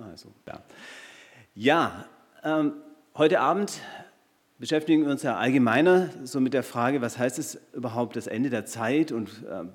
Also, 0.00 0.32
ja, 0.46 0.62
ja 1.54 2.04
ähm, 2.44 2.74
heute 3.16 3.40
Abend 3.40 3.80
beschäftigen 4.58 5.04
wir 5.04 5.10
uns 5.10 5.24
ja 5.24 5.36
allgemeiner 5.36 6.10
so 6.22 6.40
mit 6.40 6.54
der 6.54 6.62
Frage, 6.62 7.00
was 7.00 7.18
heißt 7.18 7.38
es 7.38 7.58
überhaupt 7.72 8.14
das 8.14 8.28
Ende 8.28 8.48
der 8.48 8.64
Zeit 8.64 9.10
und 9.10 9.30
ähm, 9.50 9.70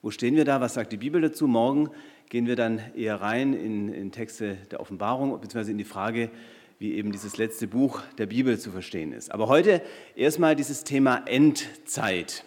wo 0.00 0.12
stehen 0.12 0.36
wir 0.36 0.44
da, 0.44 0.60
was 0.60 0.74
sagt 0.74 0.92
die 0.92 0.96
Bibel 0.96 1.20
dazu. 1.20 1.48
Morgen 1.48 1.90
gehen 2.28 2.46
wir 2.46 2.54
dann 2.54 2.80
eher 2.94 3.20
rein 3.20 3.52
in, 3.52 3.92
in 3.92 4.12
Texte 4.12 4.56
der 4.70 4.78
Offenbarung, 4.78 5.32
beziehungsweise 5.40 5.72
in 5.72 5.78
die 5.78 5.84
Frage, 5.84 6.30
wie 6.78 6.94
eben 6.94 7.10
dieses 7.10 7.36
letzte 7.36 7.66
Buch 7.66 8.00
der 8.16 8.26
Bibel 8.26 8.58
zu 8.60 8.70
verstehen 8.70 9.12
ist. 9.12 9.32
Aber 9.32 9.48
heute 9.48 9.82
erstmal 10.14 10.54
dieses 10.54 10.84
Thema 10.84 11.22
Endzeit. 11.26 12.44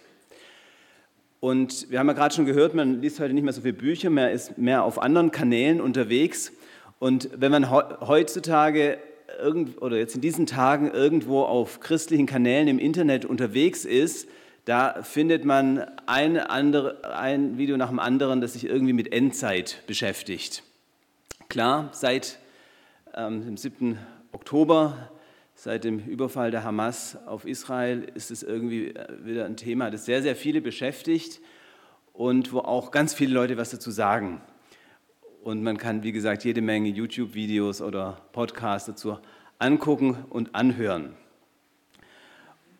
Und 1.41 1.89
wir 1.89 2.00
haben 2.00 2.07
ja 2.07 2.14
gerade 2.14 2.34
schon 2.34 2.46
gehört, 2.46 2.73
man 2.73 3.02
liest 3.02 3.20
heute 3.20 3.34
nicht 3.34 3.43
mehr 3.43 3.52
so 3.52 3.62
viele 3.62 3.73
Bücher, 3.73 4.09
man 4.09 4.30
ist 4.30 4.57
mehr 4.57 4.86
auf 4.86 5.02
anderen 5.02 5.32
Kanälen 5.32 5.82
unterwegs. 5.82 6.54
Und 7.01 7.29
wenn 7.36 7.51
man 7.51 7.71
heutzutage 7.71 9.00
irgend, 9.42 9.82
oder 9.82 9.97
jetzt 9.97 10.14
in 10.14 10.21
diesen 10.21 10.46
Tagen 10.46 10.92
irgendwo 10.92 11.42
auf 11.42 11.79
christlichen 11.79 12.28
Kanälen 12.28 12.68
im 12.68 12.78
Internet 12.78 13.25
unterwegs 13.25 13.86
ist, 13.86 14.29
da 14.65 15.01
findet 15.01 15.43
man 15.43 15.79
ein, 16.06 16.37
andere, 16.37 17.04
ein 17.18 17.57
Video 17.57 17.75
nach 17.75 17.89
dem 17.89 17.97
anderen, 17.97 18.39
das 18.39 18.54
sich 18.54 18.65
irgendwie 18.65 18.93
mit 18.93 19.11
Endzeit 19.11 19.82
beschäftigt. 19.87 20.61
Klar, 21.50 21.89
seit 21.92 22.37
ähm, 23.15 23.45
dem 23.45 23.57
7. 23.57 23.97
Oktober, 24.31 25.09
seit 25.56 25.86
dem 25.86 25.97
Überfall 26.06 26.51
der 26.51 26.64
Hamas 26.64 27.18
auf 27.25 27.45
Israel, 27.47 28.07
ist 28.14 28.29
es 28.29 28.43
irgendwie 28.43 28.89
äh, 28.89 29.25
wieder 29.25 29.45
ein 29.45 29.57
Thema, 29.57 29.89
das 29.89 30.06
sehr, 30.06 30.21
sehr 30.21 30.36
viele 30.36 30.61
beschäftigt 30.61 31.42
und 32.14 32.53
wo 32.53 32.59
auch 32.59 32.92
ganz 32.92 33.16
viele 33.16 33.33
Leute 33.33 33.58
was 33.58 33.72
dazu 33.72 33.89
sagen. 33.89 34.39
Und 35.44 35.63
man 35.63 35.77
kann, 35.77 36.03
wie 36.03 36.11
gesagt, 36.11 36.44
jede 36.44 36.61
Menge 36.61 36.89
YouTube-Videos 36.89 37.81
oder 37.81 38.22
Podcasts 38.31 38.86
dazu 38.86 39.17
angucken 39.58 40.23
und 40.30 40.53
anhören. 40.53 41.16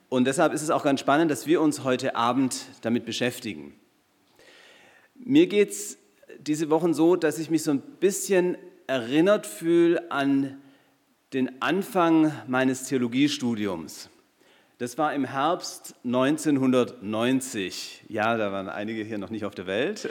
Und 0.10 0.26
deshalb 0.26 0.54
ist 0.54 0.62
es 0.62 0.70
auch 0.70 0.84
ganz 0.84 1.00
spannend, 1.00 1.32
dass 1.32 1.48
wir 1.48 1.60
uns 1.60 1.84
heute 1.84 2.16
Abend 2.16 2.66
damit 2.82 3.06
beschäftigen. 3.06 3.74
Mir 5.16 5.48
geht 5.48 5.72
es 5.72 5.98
diese 6.40 6.70
Wochen 6.70 6.94
so, 6.94 7.16
dass 7.16 7.40
ich 7.40 7.50
mich 7.50 7.64
so 7.64 7.72
ein 7.72 7.82
bisschen 8.00 8.58
erinnert 8.86 9.48
fühle 9.48 10.12
an 10.12 10.62
den 11.34 11.64
Anfang 11.64 12.32
meines 12.48 12.84
Theologiestudiums. 12.84 14.12
Das 14.78 15.00
war 15.00 15.16
im 15.16 15.26
Herbst 15.26 15.96
1990. 16.04 18.04
Ja, 18.08 18.38
da 18.38 18.52
waren 18.52 18.70
einige 18.70 19.04
hier 19.04 19.18
noch 19.18 19.32
nicht 19.32 19.46
auf 19.46 19.56
der 19.56 19.66
Welt. 19.66 20.08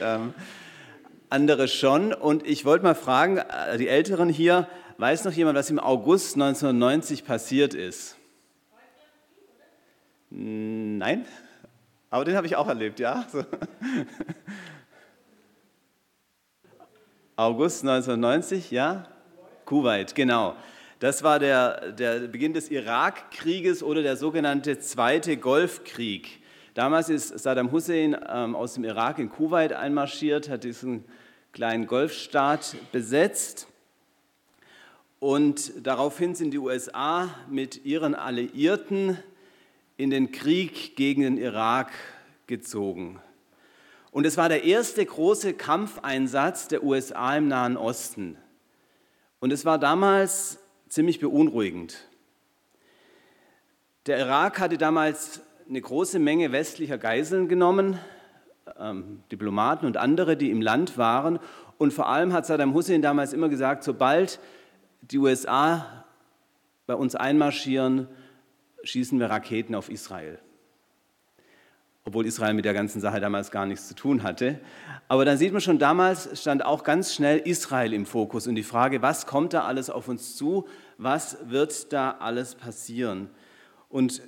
Andere 1.30 1.68
schon. 1.68 2.12
Und 2.12 2.46
ich 2.46 2.64
wollte 2.64 2.84
mal 2.84 2.94
fragen, 2.94 3.38
äh, 3.38 3.78
die 3.78 3.88
Älteren 3.88 4.28
hier, 4.28 4.68
weiß 4.98 5.24
noch 5.24 5.32
jemand, 5.32 5.56
was 5.56 5.70
im 5.70 5.78
August 5.78 6.34
1990 6.34 7.24
passiert 7.24 7.72
ist? 7.72 8.16
Nein? 10.30 11.24
Aber 12.10 12.24
den 12.24 12.36
habe 12.36 12.46
ich 12.46 12.56
auch 12.56 12.68
erlebt, 12.68 13.00
ja. 13.00 13.26
So. 13.32 13.44
August 17.36 17.84
1990, 17.84 18.70
ja? 18.70 19.06
Kuwait, 19.64 20.14
genau. 20.14 20.56
Das 20.98 21.22
war 21.22 21.38
der, 21.38 21.92
der 21.92 22.28
Beginn 22.28 22.52
des 22.52 22.70
Irakkrieges 22.70 23.82
oder 23.82 24.02
der 24.02 24.18
sogenannte 24.18 24.78
Zweite 24.80 25.38
Golfkrieg. 25.38 26.42
Damals 26.74 27.08
ist 27.08 27.38
Saddam 27.38 27.72
Hussein 27.72 28.14
ähm, 28.28 28.54
aus 28.54 28.74
dem 28.74 28.84
Irak 28.84 29.18
in 29.18 29.30
Kuwait 29.30 29.72
einmarschiert, 29.72 30.50
hat 30.50 30.64
diesen 30.64 31.04
kleinen 31.52 31.86
Golfstaat 31.86 32.76
besetzt. 32.92 33.66
Und 35.18 35.72
daraufhin 35.86 36.34
sind 36.34 36.52
die 36.52 36.58
USA 36.58 37.28
mit 37.48 37.84
ihren 37.84 38.14
Alliierten 38.14 39.18
in 39.96 40.10
den 40.10 40.32
Krieg 40.32 40.96
gegen 40.96 41.22
den 41.22 41.36
Irak 41.36 41.92
gezogen. 42.46 43.20
Und 44.12 44.26
es 44.26 44.36
war 44.36 44.48
der 44.48 44.64
erste 44.64 45.04
große 45.04 45.54
Kampfeinsatz 45.54 46.68
der 46.68 46.82
USA 46.82 47.36
im 47.36 47.48
Nahen 47.48 47.76
Osten. 47.76 48.36
Und 49.40 49.52
es 49.52 49.64
war 49.64 49.78
damals 49.78 50.58
ziemlich 50.88 51.20
beunruhigend. 51.20 52.08
Der 54.06 54.18
Irak 54.18 54.58
hatte 54.58 54.78
damals 54.78 55.42
eine 55.68 55.80
große 55.80 56.18
Menge 56.18 56.50
westlicher 56.50 56.98
Geiseln 56.98 57.48
genommen, 57.48 57.98
ähm, 58.78 59.22
Diplomaten 59.30 59.86
und 59.86 59.96
andere, 59.96 60.36
die 60.36 60.50
im 60.50 60.62
Land 60.62 60.98
waren. 60.98 61.38
Und 61.78 61.92
vor 61.92 62.08
allem 62.08 62.32
hat 62.32 62.46
Saddam 62.46 62.74
Hussein 62.74 63.02
damals 63.02 63.32
immer 63.32 63.48
gesagt, 63.48 63.84
sobald 63.84 64.40
die 65.02 65.18
USA 65.18 66.04
bei 66.86 66.94
uns 66.94 67.14
einmarschieren, 67.14 68.08
schießen 68.82 69.18
wir 69.18 69.30
Raketen 69.30 69.74
auf 69.74 69.90
Israel. 69.90 70.38
Obwohl 72.04 72.26
Israel 72.26 72.54
mit 72.54 72.64
der 72.64 72.74
ganzen 72.74 73.00
Sache 73.00 73.20
damals 73.20 73.50
gar 73.50 73.66
nichts 73.66 73.86
zu 73.86 73.94
tun 73.94 74.22
hatte. 74.22 74.58
Aber 75.06 75.24
dann 75.24 75.36
sieht 75.36 75.52
man 75.52 75.60
schon, 75.60 75.78
damals 75.78 76.40
stand 76.40 76.64
auch 76.64 76.82
ganz 76.82 77.14
schnell 77.14 77.38
Israel 77.38 77.92
im 77.92 78.06
Fokus 78.06 78.46
und 78.46 78.54
die 78.54 78.62
Frage, 78.62 79.02
was 79.02 79.26
kommt 79.26 79.52
da 79.52 79.64
alles 79.64 79.90
auf 79.90 80.08
uns 80.08 80.36
zu? 80.36 80.66
Was 80.98 81.36
wird 81.50 81.92
da 81.92 82.16
alles 82.18 82.54
passieren? 82.54 83.30
Und 83.88 84.22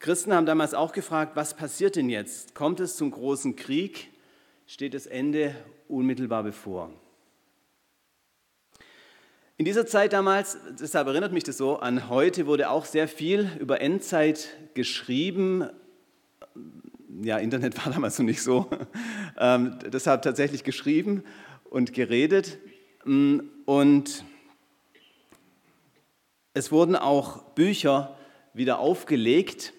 Christen 0.00 0.32
haben 0.32 0.46
damals 0.46 0.74
auch 0.74 0.92
gefragt, 0.92 1.32
was 1.34 1.54
passiert 1.54 1.96
denn 1.96 2.08
jetzt? 2.08 2.54
Kommt 2.54 2.78
es 2.78 2.96
zum 2.96 3.10
großen 3.10 3.56
Krieg? 3.56 4.10
Steht 4.66 4.94
das 4.94 5.06
Ende 5.06 5.56
unmittelbar 5.88 6.44
bevor? 6.44 6.92
In 9.56 9.64
dieser 9.64 9.86
Zeit 9.86 10.12
damals, 10.12 10.56
deshalb 10.80 11.08
erinnert 11.08 11.32
mich 11.32 11.42
das 11.42 11.56
so 11.56 11.80
an 11.80 12.08
heute, 12.08 12.46
wurde 12.46 12.70
auch 12.70 12.84
sehr 12.84 13.08
viel 13.08 13.50
über 13.58 13.80
Endzeit 13.80 14.50
geschrieben. 14.74 15.68
Ja, 17.20 17.38
Internet 17.38 17.76
war 17.84 17.92
damals 17.92 18.20
noch 18.20 18.26
nicht 18.26 18.42
so. 18.42 18.70
Ähm, 19.36 19.80
deshalb 19.92 20.22
tatsächlich 20.22 20.62
geschrieben 20.62 21.24
und 21.64 21.92
geredet. 21.92 22.58
Und 23.04 24.24
es 26.54 26.70
wurden 26.70 26.94
auch 26.94 27.42
Bücher 27.54 28.16
wieder 28.54 28.78
aufgelegt. 28.78 29.72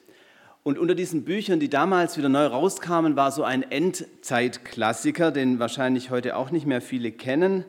Und 0.64 0.78
unter 0.78 0.96
diesen 0.96 1.24
Büchern, 1.24 1.60
die 1.60 1.70
damals 1.70 2.18
wieder 2.18 2.30
neu 2.30 2.46
rauskamen, 2.46 3.16
war 3.16 3.32
so 3.32 3.44
ein 3.44 3.64
Endzeitklassiker, 3.64 5.32
den 5.32 5.60
wahrscheinlich 5.60 6.10
heute 6.10 6.36
auch 6.36 6.52
nicht 6.52 6.66
mehr 6.66 6.82
viele 6.82 7.12
kennen 7.12 7.66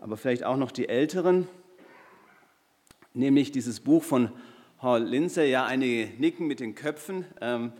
aber 0.00 0.16
vielleicht 0.16 0.44
auch 0.44 0.56
noch 0.56 0.72
die 0.72 0.88
Älteren, 0.88 1.46
nämlich 3.12 3.52
dieses 3.52 3.80
Buch 3.80 4.02
von 4.02 4.30
Hall 4.80 5.04
Lindsay, 5.04 5.50
ja, 5.50 5.66
einige 5.66 6.08
nicken 6.18 6.46
mit 6.46 6.60
den 6.60 6.74
Köpfen. 6.74 7.26
Ähm, 7.40 7.72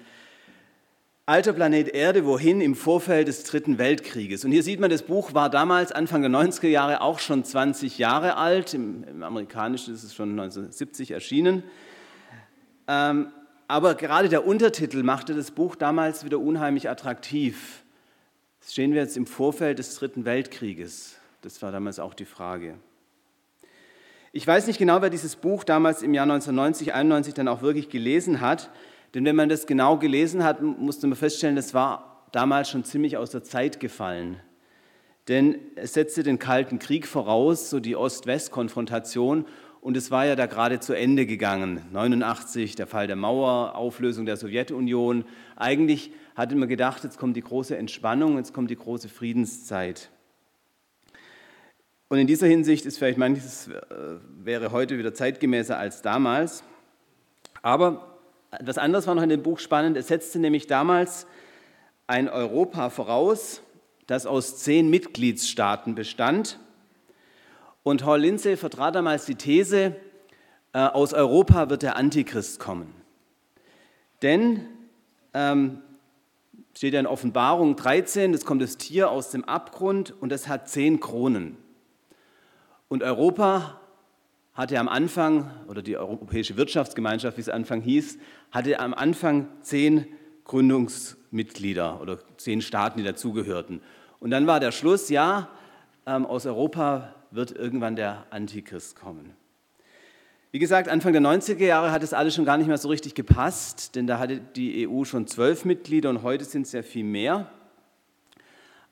Alter 1.25 1.55
Planet 1.55 1.88
Erde, 1.88 2.27
wohin 2.27 2.61
im 2.61 2.75
Vorfeld 2.75 3.28
des 3.28 3.44
Dritten 3.44 3.78
Weltkrieges. 3.78 4.44
Und 4.44 4.50
hier 4.50 4.62
sieht 4.62 4.81
man, 4.81 4.91
das 4.91 5.03
Buch 5.03 5.32
war 5.32 5.49
damals, 5.49 5.93
Anfang 5.93 6.21
der 6.21 6.31
90er 6.31 6.69
Jahre, 6.69 7.00
auch 7.00 7.21
schon 7.21 7.43
20 7.43 7.97
Jahre 7.99 8.37
alt. 8.37 8.75
Im, 8.75 9.05
im 9.05 9.22
Amerikanischen 9.22 9.94
ist 9.94 10.03
es 10.03 10.15
schon 10.15 10.32
1970 10.32 11.12
erschienen. 11.12 11.62
Ähm, 12.87 13.28
aber 13.70 13.94
gerade 13.94 14.28
der 14.28 14.44
Untertitel 14.44 15.04
machte 15.04 15.32
das 15.32 15.53
Buch 15.53 15.76
damals 15.76 16.25
wieder 16.25 16.41
unheimlich 16.41 16.91
attraktiv. 16.91 17.84
Stehen 18.60 18.92
wir 18.92 19.00
jetzt 19.00 19.16
im 19.16 19.26
Vorfeld 19.26 19.78
des 19.78 19.94
Dritten 19.94 20.25
Weltkrieges. 20.25 21.16
Das 21.41 21.62
war 21.62 21.70
damals 21.70 22.00
auch 22.00 22.12
die 22.12 22.25
Frage. 22.25 22.75
Ich 24.32 24.44
weiß 24.44 24.66
nicht 24.66 24.78
genau, 24.78 25.03
wer 25.03 25.10
dieses 25.10 25.36
Buch 25.36 25.62
damals 25.62 26.03
im 26.03 26.14
Jahr 26.14 26.25
1990, 26.25 26.94
91 26.94 27.34
dann 27.34 27.47
auch 27.47 27.62
wirklich 27.62 27.88
gelesen 27.88 28.41
hat, 28.41 28.70
denn 29.14 29.25
wenn 29.25 29.36
man 29.36 29.48
das 29.48 29.66
genau 29.66 29.98
gelesen 29.98 30.42
hat, 30.42 30.60
musste 30.62 31.06
man 31.06 31.16
feststellen, 31.16 31.54
das 31.54 31.72
war 31.72 32.26
damals 32.32 32.70
schon 32.70 32.82
ziemlich 32.82 33.16
aus 33.19 33.31
der 33.31 33.44
Zeit 33.44 33.78
gefallen. 33.78 34.41
Denn 35.28 35.60
es 35.76 35.94
setzte 35.94 36.25
den 36.25 36.40
Kalten 36.40 36.81
Krieg 36.81 37.06
voraus, 37.06 37.70
so 37.70 37.78
die 37.78 37.94
Ost-West-Konfrontation, 37.94 39.46
und 39.81 39.97
es 39.97 40.11
war 40.11 40.27
ja 40.27 40.37
da 40.37 40.47
gerade 40.47 40.81
zu 40.81 40.93
Ende 40.93 41.25
gegangen. 41.27 41.82
89, 41.93 42.77
der 42.77 42.87
Fall 42.87 43.06
der 43.06 43.17
Mauer, 43.17 43.75
Auflösung 43.77 44.27
der 44.27 44.37
Sowjetunion. 44.37 45.25
Eigentlich 45.56 46.12
hatte 46.35 46.55
man 46.55 46.69
gedacht, 46.69 47.03
jetzt 47.05 47.19
kommt 47.19 47.37
die 47.37 47.43
große 47.43 47.77
Entspannung, 47.77 48.37
jetzt 48.37 48.53
kommt 48.53 48.71
die 48.71 48.77
große 48.77 49.09
Friedenszeit. 49.09 50.11
Und 52.09 52.19
in 52.19 52.27
dieser 52.27 52.47
Hinsicht 52.47 52.85
ist 52.87 52.99
vielleicht 52.99 53.19
manches, 53.19 53.69
äh, 53.69 53.73
wäre 54.43 54.73
heute 54.73 54.99
wieder 54.99 55.15
zeitgemäßer 55.15 55.79
als 55.79 56.03
damals. 56.03 56.62
Aber 57.62 58.19
etwas 58.50 58.79
anderes 58.79 59.06
war 59.06 59.15
noch 59.15 59.23
in 59.23 59.29
dem 59.29 59.43
Buch 59.43 59.61
spannend. 59.61 59.97
Es 59.97 60.09
setzte 60.09 60.41
nämlich 60.41 60.67
damals 60.67 61.26
ein 62.06 62.29
Europa 62.29 62.91
voraus, 62.91 63.62
das 64.06 64.26
aus 64.26 64.59
zehn 64.59 64.91
Mitgliedsstaaten 64.91 65.94
bestand. 65.94 66.59
Und 67.82 68.05
Hall 68.05 68.21
Lindsay 68.21 68.56
vertrat 68.56 68.94
damals 68.94 69.25
die 69.25 69.37
These, 69.37 69.97
äh, 70.73 70.79
aus 70.79 71.15
Europa 71.15 71.71
wird 71.71 71.82
der 71.82 71.97
Antichrist 71.97 72.61
kommen. 72.61 72.94
Denn 74.23 74.67
ähm, 75.32 75.81
steht 76.77 76.94
ja 76.94 77.00
in 77.00 77.06
Offenbarung 77.06 77.77
13, 77.77 78.35
es 78.35 78.44
kommt 78.44 78.62
das 78.62 78.77
Tier 78.77 79.11
aus 79.11 79.31
dem 79.31 79.44
Abgrund 79.44 80.15
und 80.21 80.31
es 80.32 80.47
hat 80.47 80.69
zehn 80.69 81.00
Kronen. 81.00 81.56
Und 82.88 83.03
Europa 83.03 83.81
hatte 84.53 84.79
am 84.79 84.88
Anfang, 84.88 85.50
oder 85.69 85.81
die 85.81 85.97
Europäische 85.97 86.56
Wirtschaftsgemeinschaft, 86.56 87.37
wie 87.37 87.43
es 87.43 87.49
Anfang 87.49 87.81
hieß, 87.81 88.19
hatte 88.50 88.79
am 88.81 88.93
Anfang 88.94 89.49
zehn 89.62 90.06
Gründungsmitglieder 90.44 92.00
oder 92.00 92.19
zehn 92.37 92.61
Staaten, 92.61 92.99
die 92.99 93.05
dazugehörten. 93.05 93.81
Und 94.19 94.31
dann 94.31 94.47
war 94.47 94.61
der 94.61 94.73
Schluss, 94.73 95.09
ja, 95.09 95.49
ähm, 96.06 96.26
aus 96.26 96.47
Europa 96.47 97.15
wird 97.31 97.53
irgendwann 97.53 97.97
der 97.97 98.27
Antichrist 98.31 98.97
kommen. 98.97 99.35
Wie 100.53 100.59
gesagt, 100.59 100.88
Anfang 100.88 101.12
der 101.12 101.23
90er 101.23 101.65
Jahre 101.65 101.93
hat 101.93 102.03
es 102.03 102.12
alles 102.12 102.35
schon 102.35 102.44
gar 102.44 102.56
nicht 102.56 102.67
mehr 102.67 102.79
so 102.79 102.88
richtig 102.88 103.15
gepasst, 103.15 103.94
denn 103.94 104.09
da 104.09 104.19
hatte 104.19 104.41
die 104.41 104.88
EU 104.88 105.05
schon 105.05 105.29
zwölf 105.29 105.65
Mitglieder 105.65 106.11
und 106.11 106.23
heute 106.23 106.44
sind 106.44 106.62
es 106.62 106.73
ja 106.73 106.82
viel 106.82 107.05
mehr. 107.05 107.49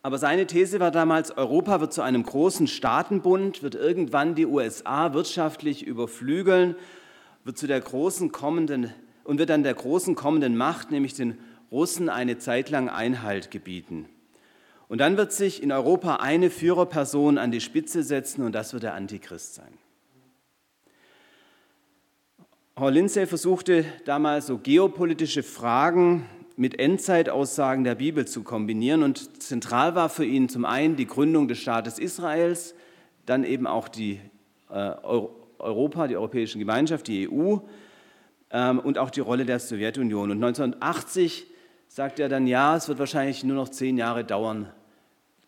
Aber 0.02 0.18
seine 0.18 0.46
These 0.46 0.78
war 0.78 0.92
damals, 0.92 1.36
Europa 1.36 1.80
wird 1.80 1.92
zu 1.92 2.02
einem 2.02 2.22
großen 2.22 2.68
Staatenbund, 2.68 3.64
wird 3.64 3.74
irgendwann 3.74 4.36
die 4.36 4.46
USA 4.46 5.12
wirtschaftlich 5.12 5.84
überflügeln, 5.84 6.76
wird 7.42 7.58
zu 7.58 7.66
der 7.66 7.80
großen 7.80 8.30
kommenden 8.30 8.94
und 9.24 9.38
wird 9.38 9.50
dann 9.50 9.64
der 9.64 9.74
großen 9.74 10.14
kommenden 10.14 10.56
Macht, 10.56 10.92
nämlich 10.92 11.14
den 11.14 11.38
Russen, 11.72 12.08
eine 12.08 12.38
Zeit 12.38 12.70
lang 12.70 12.88
Einhalt 12.88 13.50
gebieten. 13.50 14.08
Und 14.88 14.98
dann 14.98 15.16
wird 15.18 15.32
sich 15.32 15.62
in 15.62 15.70
Europa 15.70 16.16
eine 16.16 16.50
Führerperson 16.50 17.36
an 17.36 17.50
die 17.50 17.60
Spitze 17.60 18.02
setzen 18.02 18.42
und 18.42 18.52
das 18.52 18.72
wird 18.72 18.82
der 18.82 18.94
Antichrist 18.94 19.54
sein. 19.54 19.78
Hall 22.74 22.92
Lindsay 22.92 23.26
versuchte 23.26 23.84
damals 24.06 24.46
so 24.46 24.56
geopolitische 24.56 25.42
Fragen 25.42 26.26
mit 26.56 26.78
Endzeitaussagen 26.78 27.84
der 27.84 27.96
Bibel 27.96 28.26
zu 28.26 28.42
kombinieren 28.42 29.02
und 29.02 29.42
zentral 29.42 29.94
war 29.94 30.08
für 30.08 30.24
ihn 30.24 30.48
zum 30.48 30.64
einen 30.64 30.96
die 30.96 31.06
Gründung 31.06 31.48
des 31.48 31.58
Staates 31.58 31.98
Israels, 31.98 32.74
dann 33.26 33.44
eben 33.44 33.66
auch 33.66 33.88
die 33.88 34.20
äh, 34.70 34.92
Europa, 35.58 36.06
die 36.06 36.16
Europäische 36.16 36.58
Gemeinschaft, 36.58 37.08
die 37.08 37.28
EU 37.28 37.58
ähm, 38.50 38.78
und 38.78 38.96
auch 38.96 39.10
die 39.10 39.20
Rolle 39.20 39.44
der 39.44 39.58
Sowjetunion. 39.58 40.30
Und 40.30 40.42
1980 40.42 41.46
sagte 41.88 42.22
er 42.22 42.28
dann, 42.28 42.46
ja, 42.46 42.76
es 42.76 42.88
wird 42.88 42.98
wahrscheinlich 42.98 43.44
nur 43.44 43.56
noch 43.56 43.68
zehn 43.68 43.98
Jahre 43.98 44.24
dauern, 44.24 44.72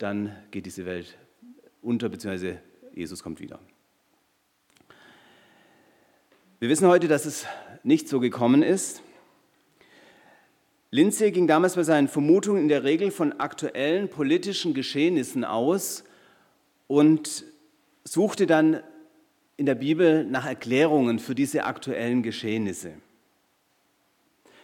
dann 0.01 0.35
geht 0.51 0.65
diese 0.65 0.87
Welt 0.87 1.19
unter, 1.83 2.09
beziehungsweise 2.09 2.59
Jesus 2.95 3.23
kommt 3.23 3.39
wieder. 3.39 3.61
Wir 6.59 6.69
wissen 6.69 6.89
heute, 6.89 7.07
dass 7.07 7.27
es 7.27 7.47
nicht 7.83 8.09
so 8.09 8.19
gekommen 8.19 8.63
ist. 8.63 9.03
Lindsay 10.91 11.31
ging 11.31 11.47
damals 11.47 11.77
bei 11.77 11.83
seinen 11.83 12.09
Vermutungen 12.09 12.63
in 12.63 12.69
der 12.69 12.83
Regel 12.83 13.11
von 13.11 13.39
aktuellen 13.39 14.09
politischen 14.09 14.75
Geschehnissen 14.75 15.45
aus 15.45 16.05
und 16.87 17.45
suchte 18.03 18.47
dann 18.47 18.83
in 19.57 19.67
der 19.67 19.75
Bibel 19.75 20.25
nach 20.25 20.47
Erklärungen 20.47 21.19
für 21.19 21.35
diese 21.35 21.65
aktuellen 21.65 22.23
Geschehnisse. 22.23 22.95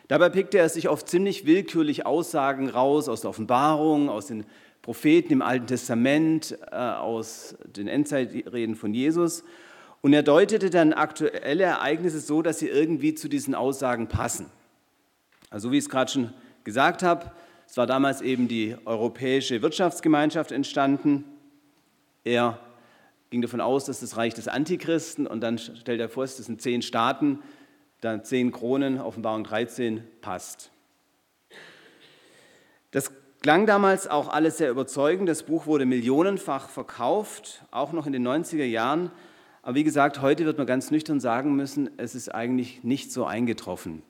Dabei 0.08 0.30
pickte 0.30 0.58
er 0.58 0.68
sich 0.68 0.88
oft 0.88 1.08
ziemlich 1.08 1.46
willkürlich 1.46 2.06
Aussagen 2.06 2.70
raus 2.70 3.08
aus 3.08 3.20
der 3.22 3.30
Offenbarung, 3.30 4.08
aus 4.08 4.26
den 4.26 4.46
Propheten 4.86 5.32
im 5.32 5.42
Alten 5.42 5.66
Testament, 5.66 6.56
äh, 6.70 6.76
aus 6.76 7.56
den 7.64 7.88
Endzeitreden 7.88 8.76
von 8.76 8.94
Jesus 8.94 9.42
und 10.00 10.12
er 10.12 10.22
deutete 10.22 10.70
dann 10.70 10.92
aktuelle 10.92 11.64
Ereignisse 11.64 12.20
so, 12.20 12.40
dass 12.40 12.60
sie 12.60 12.68
irgendwie 12.68 13.12
zu 13.12 13.28
diesen 13.28 13.56
Aussagen 13.56 14.06
passen. 14.06 14.46
Also 15.50 15.72
wie 15.72 15.78
ich 15.78 15.86
es 15.86 15.90
gerade 15.90 16.08
schon 16.08 16.32
gesagt 16.62 17.02
habe, 17.02 17.32
es 17.66 17.76
war 17.76 17.88
damals 17.88 18.20
eben 18.20 18.46
die 18.46 18.76
Europäische 18.84 19.60
Wirtschaftsgemeinschaft 19.60 20.52
entstanden. 20.52 21.24
Er 22.22 22.60
ging 23.30 23.42
davon 23.42 23.60
aus, 23.60 23.86
dass 23.86 23.98
das 23.98 24.16
Reich 24.16 24.34
des 24.34 24.46
Antichristen 24.46 25.26
und 25.26 25.40
dann 25.40 25.58
stellt 25.58 26.00
er 26.00 26.08
vor, 26.08 26.22
das 26.22 26.36
sind 26.36 26.62
zehn 26.62 26.80
Staaten, 26.80 27.40
dann 28.02 28.22
zehn 28.22 28.52
Kronen, 28.52 29.00
Offenbarung 29.00 29.42
13 29.42 30.04
passt. 30.20 30.70
Das 32.92 33.10
klang 33.40 33.66
damals 33.66 34.08
auch 34.08 34.28
alles 34.28 34.58
sehr 34.58 34.70
überzeugend. 34.70 35.28
Das 35.28 35.44
Buch 35.44 35.66
wurde 35.66 35.86
millionenfach 35.86 36.68
verkauft, 36.68 37.64
auch 37.70 37.92
noch 37.92 38.06
in 38.06 38.12
den 38.12 38.26
90er 38.26 38.64
Jahren. 38.64 39.10
Aber 39.62 39.74
wie 39.74 39.84
gesagt, 39.84 40.20
heute 40.20 40.44
wird 40.44 40.58
man 40.58 40.66
ganz 40.66 40.90
nüchtern 40.90 41.20
sagen 41.20 41.56
müssen, 41.56 41.90
es 41.96 42.14
ist 42.14 42.28
eigentlich 42.34 42.84
nicht 42.84 43.12
so 43.12 43.24
eingetroffen, 43.24 44.02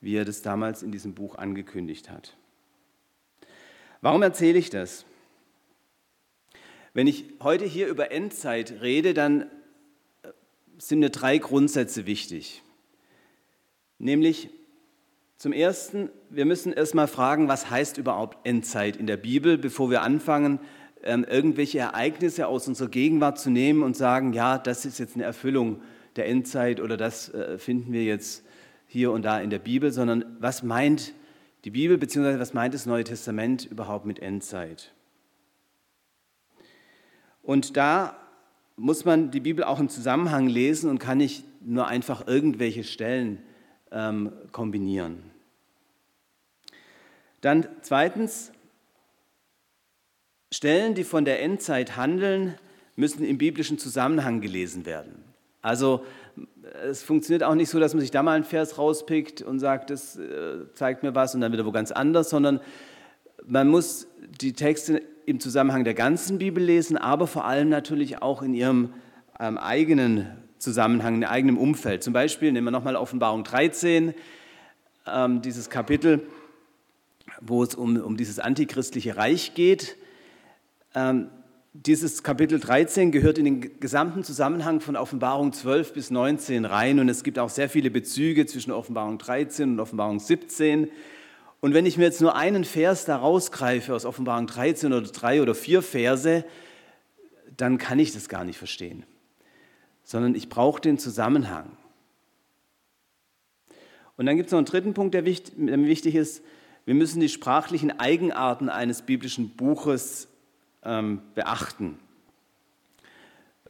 wie 0.00 0.14
er 0.14 0.24
das 0.24 0.42
damals 0.42 0.82
in 0.82 0.92
diesem 0.92 1.14
Buch 1.14 1.36
angekündigt 1.36 2.10
hat. 2.10 2.36
Warum 4.02 4.22
erzähle 4.22 4.58
ich 4.58 4.70
das? 4.70 5.04
Wenn 6.92 7.06
ich 7.06 7.24
heute 7.40 7.64
hier 7.64 7.86
über 7.88 8.10
Endzeit 8.10 8.80
rede, 8.80 9.14
dann 9.14 9.42
äh, 10.22 10.28
sind 10.78 10.98
mir 10.98 11.10
drei 11.10 11.38
Grundsätze 11.38 12.06
wichtig. 12.06 12.62
Nämlich 13.98 14.50
zum 15.40 15.54
Ersten, 15.54 16.10
wir 16.28 16.44
müssen 16.44 16.70
erstmal 16.70 17.08
fragen, 17.08 17.48
was 17.48 17.70
heißt 17.70 17.96
überhaupt 17.96 18.46
Endzeit 18.46 18.96
in 18.96 19.06
der 19.06 19.16
Bibel, 19.16 19.56
bevor 19.56 19.90
wir 19.90 20.02
anfangen, 20.02 20.60
ähm, 21.02 21.24
irgendwelche 21.24 21.78
Ereignisse 21.78 22.46
aus 22.46 22.68
unserer 22.68 22.90
Gegenwart 22.90 23.38
zu 23.38 23.48
nehmen 23.48 23.82
und 23.82 23.96
sagen, 23.96 24.34
ja, 24.34 24.58
das 24.58 24.84
ist 24.84 24.98
jetzt 24.98 25.14
eine 25.14 25.24
Erfüllung 25.24 25.80
der 26.16 26.28
Endzeit 26.28 26.78
oder 26.78 26.98
das 26.98 27.32
äh, 27.32 27.56
finden 27.56 27.90
wir 27.90 28.04
jetzt 28.04 28.44
hier 28.86 29.12
und 29.12 29.22
da 29.22 29.40
in 29.40 29.48
der 29.48 29.60
Bibel, 29.60 29.92
sondern 29.92 30.26
was 30.40 30.62
meint 30.62 31.14
die 31.64 31.70
Bibel 31.70 31.96
bzw. 31.96 32.38
was 32.38 32.52
meint 32.52 32.74
das 32.74 32.84
Neue 32.84 33.04
Testament 33.04 33.64
überhaupt 33.64 34.04
mit 34.04 34.18
Endzeit? 34.18 34.92
Und 37.42 37.78
da 37.78 38.14
muss 38.76 39.06
man 39.06 39.30
die 39.30 39.40
Bibel 39.40 39.64
auch 39.64 39.80
im 39.80 39.88
Zusammenhang 39.88 40.48
lesen 40.48 40.90
und 40.90 40.98
kann 40.98 41.16
nicht 41.16 41.46
nur 41.62 41.86
einfach 41.86 42.26
irgendwelche 42.26 42.84
Stellen 42.84 43.42
ähm, 43.90 44.32
kombinieren. 44.52 45.29
Dann 47.40 47.66
zweitens, 47.82 48.52
Stellen, 50.52 50.94
die 50.94 51.04
von 51.04 51.24
der 51.24 51.42
Endzeit 51.42 51.96
handeln, 51.96 52.54
müssen 52.96 53.24
im 53.24 53.38
biblischen 53.38 53.78
Zusammenhang 53.78 54.40
gelesen 54.40 54.84
werden. 54.84 55.24
Also 55.62 56.04
es 56.82 57.02
funktioniert 57.02 57.42
auch 57.42 57.54
nicht 57.54 57.70
so, 57.70 57.78
dass 57.78 57.94
man 57.94 58.00
sich 58.00 58.10
da 58.10 58.22
mal 58.22 58.32
einen 58.32 58.44
Vers 58.44 58.78
rauspickt 58.78 59.42
und 59.42 59.58
sagt, 59.58 59.90
das 59.90 60.16
äh, 60.16 60.72
zeigt 60.74 61.02
mir 61.02 61.14
was 61.14 61.34
und 61.34 61.40
dann 61.40 61.52
wieder 61.52 61.66
wo 61.66 61.72
ganz 61.72 61.92
anders, 61.92 62.30
sondern 62.30 62.60
man 63.46 63.68
muss 63.68 64.06
die 64.40 64.52
Texte 64.52 65.02
im 65.26 65.40
Zusammenhang 65.40 65.84
der 65.84 65.94
ganzen 65.94 66.38
Bibel 66.38 66.62
lesen, 66.62 66.96
aber 66.96 67.26
vor 67.26 67.44
allem 67.44 67.68
natürlich 67.68 68.22
auch 68.22 68.42
in 68.42 68.54
ihrem 68.54 68.92
ähm, 69.38 69.58
eigenen 69.58 70.26
Zusammenhang, 70.58 71.16
in 71.16 71.24
eigenem 71.24 71.58
Umfeld. 71.58 72.02
Zum 72.02 72.12
Beispiel 72.12 72.52
nehmen 72.52 72.66
wir 72.66 72.70
nochmal 72.70 72.96
Offenbarung 72.96 73.44
13, 73.44 74.14
ähm, 75.06 75.42
dieses 75.42 75.70
Kapitel, 75.70 76.26
wo 77.40 77.62
es 77.62 77.74
um, 77.74 77.96
um 77.96 78.16
dieses 78.16 78.38
antichristliche 78.38 79.16
Reich 79.16 79.54
geht. 79.54 79.96
Ähm, 80.94 81.30
dieses 81.72 82.24
Kapitel 82.24 82.58
13 82.58 83.12
gehört 83.12 83.38
in 83.38 83.44
den 83.44 83.80
gesamten 83.80 84.24
Zusammenhang 84.24 84.80
von 84.80 84.96
Offenbarung 84.96 85.52
12 85.52 85.92
bis 85.92 86.10
19 86.10 86.64
rein 86.64 86.98
und 86.98 87.08
es 87.08 87.22
gibt 87.22 87.38
auch 87.38 87.50
sehr 87.50 87.68
viele 87.68 87.90
Bezüge 87.90 88.46
zwischen 88.46 88.72
Offenbarung 88.72 89.18
13 89.18 89.72
und 89.72 89.80
Offenbarung 89.80 90.18
17. 90.18 90.90
Und 91.60 91.74
wenn 91.74 91.86
ich 91.86 91.96
mir 91.96 92.04
jetzt 92.04 92.20
nur 92.20 92.34
einen 92.34 92.64
Vers 92.64 93.04
da 93.04 93.16
rausgreife 93.16 93.94
aus 93.94 94.04
Offenbarung 94.04 94.48
13 94.48 94.92
oder 94.92 95.06
drei 95.06 95.42
oder 95.42 95.54
vier 95.54 95.82
Verse, 95.82 96.44
dann 97.56 97.78
kann 97.78 97.98
ich 97.98 98.12
das 98.12 98.28
gar 98.28 98.44
nicht 98.44 98.58
verstehen, 98.58 99.04
sondern 100.02 100.34
ich 100.34 100.48
brauche 100.48 100.80
den 100.80 100.98
Zusammenhang. 100.98 101.76
Und 104.16 104.26
dann 104.26 104.36
gibt 104.36 104.48
es 104.48 104.52
noch 104.52 104.58
einen 104.58 104.66
dritten 104.66 104.92
Punkt, 104.92 105.14
der 105.14 105.24
wichtig 105.24 106.14
ist. 106.14 106.42
Wir 106.90 106.96
müssen 106.96 107.20
die 107.20 107.28
sprachlichen 107.28 108.00
Eigenarten 108.00 108.68
eines 108.68 109.02
biblischen 109.02 109.50
Buches 109.50 110.26
ähm, 110.82 111.22
beachten, 111.36 112.00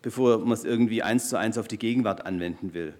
bevor 0.00 0.38
man 0.38 0.52
es 0.52 0.64
irgendwie 0.64 1.02
eins 1.02 1.28
zu 1.28 1.36
eins 1.36 1.58
auf 1.58 1.68
die 1.68 1.76
Gegenwart 1.76 2.24
anwenden 2.24 2.72
will. 2.72 2.94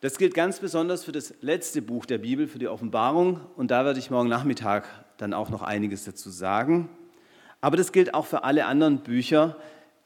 Das 0.00 0.16
gilt 0.16 0.32
ganz 0.32 0.60
besonders 0.60 1.04
für 1.04 1.12
das 1.12 1.34
letzte 1.42 1.82
Buch 1.82 2.06
der 2.06 2.16
Bibel, 2.16 2.48
für 2.48 2.58
die 2.58 2.68
Offenbarung. 2.68 3.42
Und 3.54 3.70
da 3.70 3.84
werde 3.84 3.98
ich 3.98 4.10
morgen 4.10 4.30
Nachmittag 4.30 4.88
dann 5.18 5.34
auch 5.34 5.50
noch 5.50 5.60
einiges 5.60 6.04
dazu 6.04 6.30
sagen. 6.30 6.88
Aber 7.60 7.76
das 7.76 7.92
gilt 7.92 8.14
auch 8.14 8.24
für 8.24 8.44
alle 8.44 8.64
anderen 8.64 9.00
Bücher, 9.00 9.58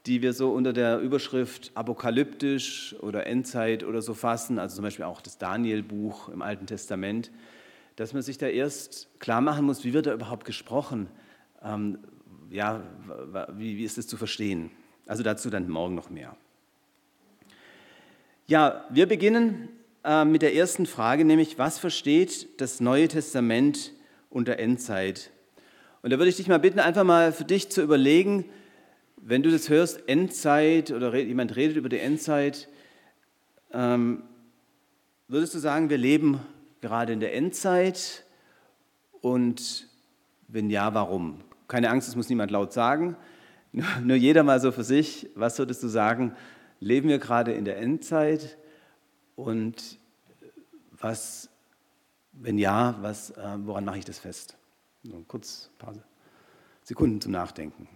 die 0.07 0.21
wir 0.21 0.33
so 0.33 0.51
unter 0.51 0.73
der 0.73 0.99
Überschrift 0.99 1.71
apokalyptisch 1.77 2.97
oder 3.03 3.29
Endzeit 3.29 3.85
oder 3.85 4.03
so 4.03 4.15
fassen, 4.15 4.59
also 4.59 4.75
zum 4.75 4.83
Beispiel 4.83 5.05
auch 5.05 5.21
das 5.21 5.39
Daniel-Buch 5.39 6.29
im 6.31 6.43
Alten 6.43 6.67
Testament, 6.67 7.31
dass 7.97 8.13
man 8.13 8.23
sich 8.23 8.39
da 8.39 8.47
erst 8.47 9.09
klar 9.19 9.41
machen 9.41 9.65
muss, 9.65 9.85
wie 9.85 9.93
wird 9.93 10.07
da 10.07 10.13
überhaupt 10.13 10.45
gesprochen? 10.45 11.09
Ähm, 11.63 11.99
ja, 12.51 12.83
wie, 13.53 13.77
wie 13.79 13.85
ist 13.85 13.99
es 13.99 14.07
zu 14.07 14.17
verstehen? 14.17 14.71
Also 15.07 15.23
dazu 15.23 15.51
dann 15.51 15.69
morgen 15.69 15.95
noch 15.95 16.11
mehr. 16.11 16.37
Ja, 18.47 18.85
wir 18.91 19.07
beginnen 19.07 19.69
äh, 20.05 20.25
mit 20.25 20.43
der 20.43 20.55
ersten 20.55 20.87
Frage, 20.87 21.25
nämlich 21.25 21.59
was 21.59 21.79
versteht 21.79 22.61
das 22.61 22.81
Neue 22.81 23.09
Testament 23.09 23.93
unter 24.31 24.59
Endzeit? 24.59 25.31
Und 26.03 26.11
da 26.11 26.19
würde 26.19 26.29
ich 26.29 26.37
dich 26.37 26.47
mal 26.47 26.59
bitten, 26.59 26.79
einfach 26.79 27.03
mal 27.03 27.33
für 27.33 27.45
dich 27.45 27.71
zu 27.71 27.83
überlegen, 27.83 28.45
wenn 29.17 29.43
du 29.43 29.51
das 29.51 29.69
hörst, 29.69 30.09
Endzeit 30.09 30.93
oder 30.93 31.13
jemand 31.17 31.57
redet 31.57 31.77
über 31.77 31.89
die 31.89 31.99
Endzeit, 31.99 32.69
ähm, 33.73 34.23
würdest 35.27 35.55
du 35.55 35.59
sagen, 35.59 35.91
wir 35.91 35.99
leben 35.99 36.41
gerade 36.87 37.13
in 37.13 37.19
der 37.19 37.35
Endzeit? 37.35 38.25
Und 39.21 39.89
wenn 40.47 40.71
ja, 40.71 40.95
warum? 40.95 41.41
Keine 41.67 41.91
Angst, 41.91 42.07
das 42.07 42.15
muss 42.15 42.29
niemand 42.29 42.53
laut 42.53 42.73
sagen. 42.73 43.17
Nur 44.05 44.17
jeder 44.17 44.45
mal 44.45 44.61
so 44.61 44.71
für 44.71 44.85
sich. 44.85 45.29
Was 45.35 45.59
würdest 45.59 45.83
du 45.83 45.89
sagen? 45.89 46.37
Leben 46.79 47.09
wir 47.09 47.19
gerade 47.19 47.53
in 47.53 47.65
der 47.65 47.79
Endzeit? 47.79 48.57
Und 49.35 49.99
was, 50.93 51.51
wenn 52.33 52.57
ja, 52.57 52.95
was, 53.01 53.31
äh, 53.31 53.57
woran 53.65 53.85
mache 53.85 53.99
ich 53.99 54.05
das 54.05 54.21
fest? 54.21 54.57
Nur 55.03 55.27
kurz 55.27 55.71
Pause. 55.79 56.05
Sekunden 56.85 57.21
zum 57.21 57.33
Nachdenken. 57.33 57.89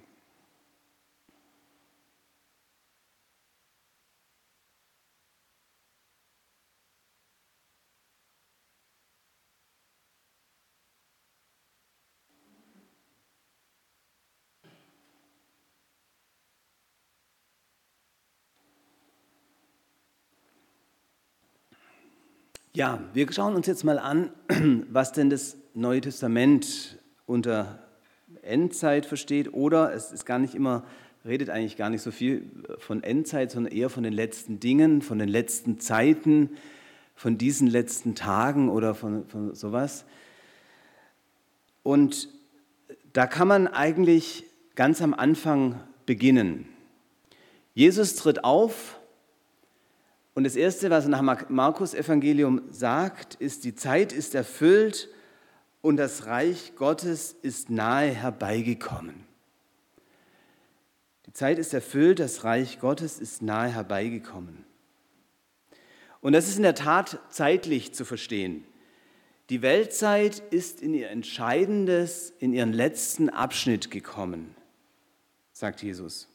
Ja, 22.80 22.98
wir 23.12 23.30
schauen 23.30 23.56
uns 23.56 23.66
jetzt 23.66 23.84
mal 23.84 23.98
an, 23.98 24.30
was 24.90 25.12
denn 25.12 25.28
das 25.28 25.58
Neue 25.74 26.00
Testament 26.00 26.98
unter 27.26 27.78
Endzeit 28.40 29.04
versteht 29.04 29.52
oder 29.52 29.92
es 29.92 30.12
ist 30.12 30.24
gar 30.24 30.38
nicht 30.38 30.54
immer, 30.54 30.86
redet 31.26 31.50
eigentlich 31.50 31.76
gar 31.76 31.90
nicht 31.90 32.00
so 32.00 32.10
viel 32.10 32.50
von 32.78 33.02
Endzeit, 33.02 33.50
sondern 33.50 33.74
eher 33.74 33.90
von 33.90 34.02
den 34.02 34.14
letzten 34.14 34.60
Dingen, 34.60 35.02
von 35.02 35.18
den 35.18 35.28
letzten 35.28 35.78
Zeiten, 35.78 36.56
von 37.14 37.36
diesen 37.36 37.66
letzten 37.66 38.14
Tagen 38.14 38.70
oder 38.70 38.94
von, 38.94 39.26
von 39.26 39.54
sowas. 39.54 40.06
Und 41.82 42.30
da 43.12 43.26
kann 43.26 43.46
man 43.46 43.68
eigentlich 43.68 44.46
ganz 44.74 45.02
am 45.02 45.12
Anfang 45.12 45.78
beginnen. 46.06 46.66
Jesus 47.74 48.16
tritt 48.16 48.42
auf 48.42 48.99
und 50.34 50.44
das 50.44 50.56
Erste, 50.56 50.90
was 50.90 51.04
er 51.04 51.10
nach 51.10 51.48
Markus 51.48 51.94
Evangelium 51.94 52.62
sagt, 52.70 53.34
ist, 53.36 53.64
die 53.64 53.74
Zeit 53.74 54.12
ist 54.12 54.34
erfüllt 54.34 55.08
und 55.82 55.96
das 55.96 56.26
Reich 56.26 56.74
Gottes 56.76 57.34
ist 57.42 57.70
nahe 57.70 58.10
herbeigekommen. 58.10 59.24
Die 61.26 61.32
Zeit 61.32 61.58
ist 61.58 61.74
erfüllt, 61.74 62.20
das 62.20 62.44
Reich 62.44 62.80
Gottes 62.80 63.18
ist 63.18 63.42
nahe 63.42 63.68
herbeigekommen. 63.68 64.64
Und 66.20 66.32
das 66.32 66.48
ist 66.48 66.56
in 66.56 66.62
der 66.62 66.74
Tat 66.74 67.18
zeitlich 67.30 67.94
zu 67.94 68.04
verstehen. 68.04 68.64
Die 69.48 69.62
Weltzeit 69.62 70.42
ist 70.50 70.80
in 70.80 70.94
ihr 70.94 71.10
Entscheidendes, 71.10 72.32
in 72.38 72.52
ihren 72.52 72.72
letzten 72.72 73.30
Abschnitt 73.30 73.90
gekommen, 73.90 74.54
sagt 75.52 75.82
Jesus. 75.82 76.28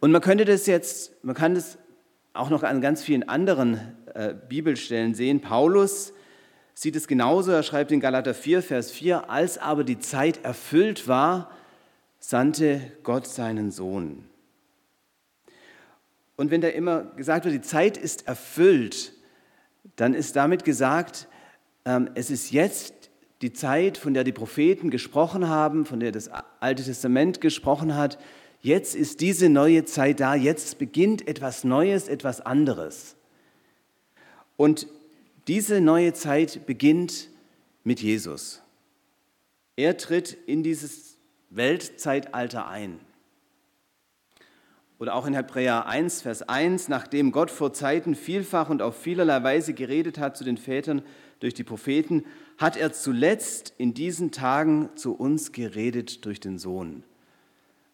Und 0.00 0.12
man 0.12 0.20
könnte 0.20 0.44
das 0.44 0.66
jetzt, 0.66 1.24
man 1.24 1.34
kann 1.34 1.54
das 1.54 1.78
auch 2.34 2.50
noch 2.50 2.62
an 2.64 2.80
ganz 2.80 3.02
vielen 3.02 3.28
anderen 3.28 3.80
äh, 4.12 4.34
Bibelstellen 4.48 5.14
sehen. 5.14 5.40
Paulus 5.40 6.12
sieht 6.74 6.96
es 6.96 7.06
genauso, 7.06 7.52
er 7.52 7.62
schreibt 7.62 7.92
in 7.92 8.00
Galater 8.00 8.34
4, 8.34 8.62
Vers 8.62 8.90
4, 8.90 9.30
als 9.30 9.56
aber 9.56 9.84
die 9.84 10.00
Zeit 10.00 10.44
erfüllt 10.44 11.06
war, 11.08 11.50
sandte 12.18 12.80
Gott 13.04 13.26
seinen 13.26 13.70
Sohn. 13.70 14.24
Und 16.36 16.50
wenn 16.50 16.60
da 16.60 16.68
immer 16.68 17.04
gesagt 17.16 17.44
wird, 17.44 17.54
die 17.54 17.60
Zeit 17.60 17.96
ist 17.96 18.26
erfüllt, 18.26 19.12
dann 19.94 20.14
ist 20.14 20.34
damit 20.34 20.64
gesagt, 20.64 21.28
ähm, 21.84 22.10
es 22.16 22.30
ist 22.30 22.50
jetzt 22.50 23.10
die 23.42 23.52
Zeit, 23.52 23.96
von 23.96 24.14
der 24.14 24.24
die 24.24 24.32
Propheten 24.32 24.90
gesprochen 24.90 25.48
haben, 25.48 25.86
von 25.86 26.00
der 26.00 26.10
das 26.10 26.30
Alte 26.58 26.82
Testament 26.82 27.40
gesprochen 27.40 27.94
hat, 27.94 28.18
Jetzt 28.64 28.94
ist 28.94 29.20
diese 29.20 29.50
neue 29.50 29.84
Zeit 29.84 30.20
da, 30.20 30.34
jetzt 30.34 30.78
beginnt 30.78 31.28
etwas 31.28 31.64
Neues, 31.64 32.08
etwas 32.08 32.40
anderes. 32.40 33.14
Und 34.56 34.86
diese 35.48 35.82
neue 35.82 36.14
Zeit 36.14 36.64
beginnt 36.64 37.28
mit 37.82 38.00
Jesus. 38.00 38.62
Er 39.76 39.98
tritt 39.98 40.38
in 40.46 40.62
dieses 40.62 41.18
Weltzeitalter 41.50 42.66
ein. 42.66 43.00
Oder 44.98 45.14
auch 45.14 45.26
in 45.26 45.34
Hebräer 45.34 45.84
1, 45.84 46.22
Vers 46.22 46.40
1, 46.40 46.88
nachdem 46.88 47.32
Gott 47.32 47.50
vor 47.50 47.74
Zeiten 47.74 48.14
vielfach 48.14 48.70
und 48.70 48.80
auf 48.80 48.96
vielerlei 48.96 49.42
Weise 49.42 49.74
geredet 49.74 50.16
hat 50.16 50.38
zu 50.38 50.44
den 50.44 50.56
Vätern 50.56 51.02
durch 51.40 51.52
die 51.52 51.64
Propheten, 51.64 52.24
hat 52.56 52.78
er 52.78 52.94
zuletzt 52.94 53.74
in 53.76 53.92
diesen 53.92 54.32
Tagen 54.32 54.88
zu 54.94 55.14
uns 55.14 55.52
geredet 55.52 56.24
durch 56.24 56.40
den 56.40 56.58
Sohn. 56.58 57.04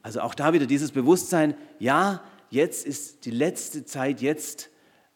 Also 0.02 0.20
auch 0.20 0.34
da 0.34 0.52
wieder 0.52 0.66
dieses 0.66 0.92
Bewusstsein, 0.92 1.54
ja, 1.78 2.22
jetzt 2.48 2.86
ist 2.86 3.24
die 3.26 3.30
letzte 3.30 3.84
Zeit, 3.84 4.20
jetzt 4.20 4.70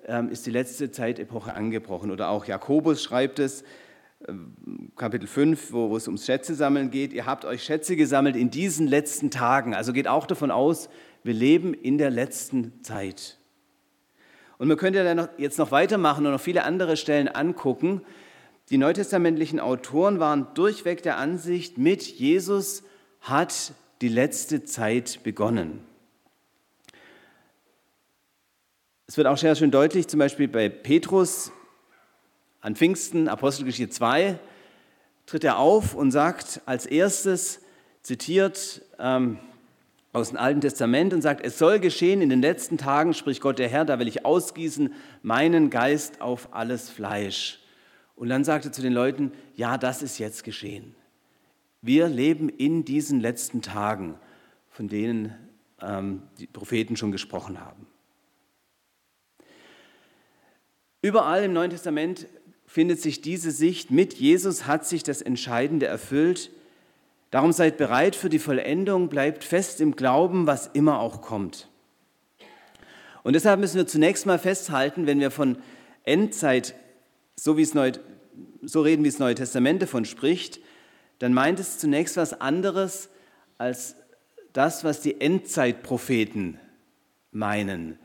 ähm, 0.06 0.28
ist 0.28 0.46
die 0.46 0.50
letzte 0.50 0.90
Zeitepoche 0.90 1.54
angebrochen. 1.54 2.10
Oder 2.10 2.28
auch 2.28 2.44
Jakobus 2.44 3.02
schreibt 3.02 3.38
es, 3.38 3.64
ähm, 4.28 4.90
Kapitel 4.96 5.26
5, 5.26 5.72
wo, 5.72 5.90
wo 5.90 5.96
es 5.96 6.06
ums 6.06 6.26
Schätze 6.26 6.54
sammeln 6.54 6.90
geht. 6.90 7.12
Ihr 7.12 7.26
habt 7.26 7.44
euch 7.44 7.62
Schätze 7.62 7.96
gesammelt 7.96 8.36
in 8.36 8.50
diesen 8.50 8.86
letzten 8.86 9.30
Tagen. 9.30 9.74
Also 9.74 9.92
geht 9.92 10.08
auch 10.08 10.26
davon 10.26 10.50
aus, 10.50 10.88
wir 11.22 11.34
leben 11.34 11.74
in 11.74 11.98
der 11.98 12.10
letzten 12.10 12.82
Zeit. 12.82 13.38
Und 14.58 14.68
man 14.68 14.76
könnte 14.76 15.02
dann 15.02 15.28
jetzt 15.38 15.58
noch 15.58 15.72
weitermachen 15.72 16.26
und 16.26 16.32
noch 16.32 16.40
viele 16.40 16.64
andere 16.64 16.96
Stellen 16.96 17.28
angucken. 17.28 18.02
Die 18.70 18.78
neutestamentlichen 18.78 19.60
Autoren 19.60 20.20
waren 20.20 20.48
durchweg 20.54 21.02
der 21.02 21.18
Ansicht, 21.18 21.76
mit 21.76 22.02
Jesus 22.02 22.82
hat 23.20 23.72
die 24.04 24.10
letzte 24.10 24.64
Zeit 24.64 25.20
begonnen. 25.22 25.82
Es 29.06 29.16
wird 29.16 29.26
auch 29.26 29.38
sehr 29.38 29.56
schön 29.56 29.70
deutlich, 29.70 30.08
zum 30.08 30.18
Beispiel 30.18 30.46
bei 30.46 30.68
Petrus 30.68 31.52
an 32.60 32.76
Pfingsten, 32.76 33.28
Apostelgeschichte 33.28 33.88
2, 33.88 34.38
tritt 35.24 35.42
er 35.42 35.56
auf 35.56 35.94
und 35.94 36.10
sagt 36.10 36.60
als 36.66 36.84
erstes, 36.84 37.62
zitiert 38.02 38.82
ähm, 38.98 39.38
aus 40.12 40.28
dem 40.28 40.36
Alten 40.36 40.60
Testament 40.60 41.14
und 41.14 41.22
sagt, 41.22 41.42
es 41.42 41.58
soll 41.58 41.80
geschehen 41.80 42.20
in 42.20 42.28
den 42.28 42.42
letzten 42.42 42.76
Tagen, 42.76 43.14
spricht 43.14 43.40
Gott 43.40 43.58
der 43.58 43.70
Herr, 43.70 43.86
da 43.86 43.98
will 43.98 44.06
ich 44.08 44.26
ausgießen 44.26 44.92
meinen 45.22 45.70
Geist 45.70 46.20
auf 46.20 46.52
alles 46.52 46.90
Fleisch. 46.90 47.58
Und 48.16 48.28
dann 48.28 48.44
sagt 48.44 48.66
er 48.66 48.72
zu 48.72 48.82
den 48.82 48.92
Leuten, 48.92 49.32
ja, 49.56 49.78
das 49.78 50.02
ist 50.02 50.18
jetzt 50.18 50.44
geschehen. 50.44 50.94
Wir 51.86 52.08
leben 52.08 52.48
in 52.48 52.86
diesen 52.86 53.20
letzten 53.20 53.60
Tagen, 53.60 54.14
von 54.70 54.88
denen 54.88 55.34
ähm, 55.82 56.22
die 56.38 56.46
Propheten 56.46 56.96
schon 56.96 57.12
gesprochen 57.12 57.60
haben. 57.60 57.86
Überall 61.02 61.44
im 61.44 61.52
Neuen 61.52 61.68
Testament 61.68 62.26
findet 62.64 63.02
sich 63.02 63.20
diese 63.20 63.50
Sicht, 63.50 63.90
mit 63.90 64.14
Jesus 64.14 64.66
hat 64.66 64.86
sich 64.86 65.02
das 65.02 65.20
Entscheidende 65.20 65.84
erfüllt. 65.84 66.50
Darum 67.30 67.52
seid 67.52 67.76
bereit 67.76 68.16
für 68.16 68.30
die 68.30 68.38
Vollendung, 68.38 69.10
bleibt 69.10 69.44
fest 69.44 69.82
im 69.82 69.94
Glauben, 69.94 70.46
was 70.46 70.68
immer 70.68 71.00
auch 71.00 71.20
kommt. 71.20 71.68
Und 73.24 73.34
deshalb 73.34 73.60
müssen 73.60 73.76
wir 73.76 73.86
zunächst 73.86 74.24
mal 74.24 74.38
festhalten, 74.38 75.06
wenn 75.06 75.20
wir 75.20 75.30
von 75.30 75.58
Endzeit, 76.04 76.74
so, 77.36 77.58
wie 77.58 77.62
es 77.62 77.74
Neu, 77.74 77.92
so 78.62 78.80
reden, 78.80 79.04
wie 79.04 79.10
das 79.10 79.18
Neue 79.18 79.34
Testament 79.34 79.82
davon 79.82 80.06
spricht, 80.06 80.60
dann 81.18 81.32
meint 81.32 81.60
es 81.60 81.78
zunächst 81.78 82.16
was 82.16 82.40
anderes 82.40 83.08
als 83.58 83.96
das, 84.52 84.84
was 84.84 85.00
die 85.00 85.20
Endzeitpropheten 85.20 86.58
meinen, 87.30 87.98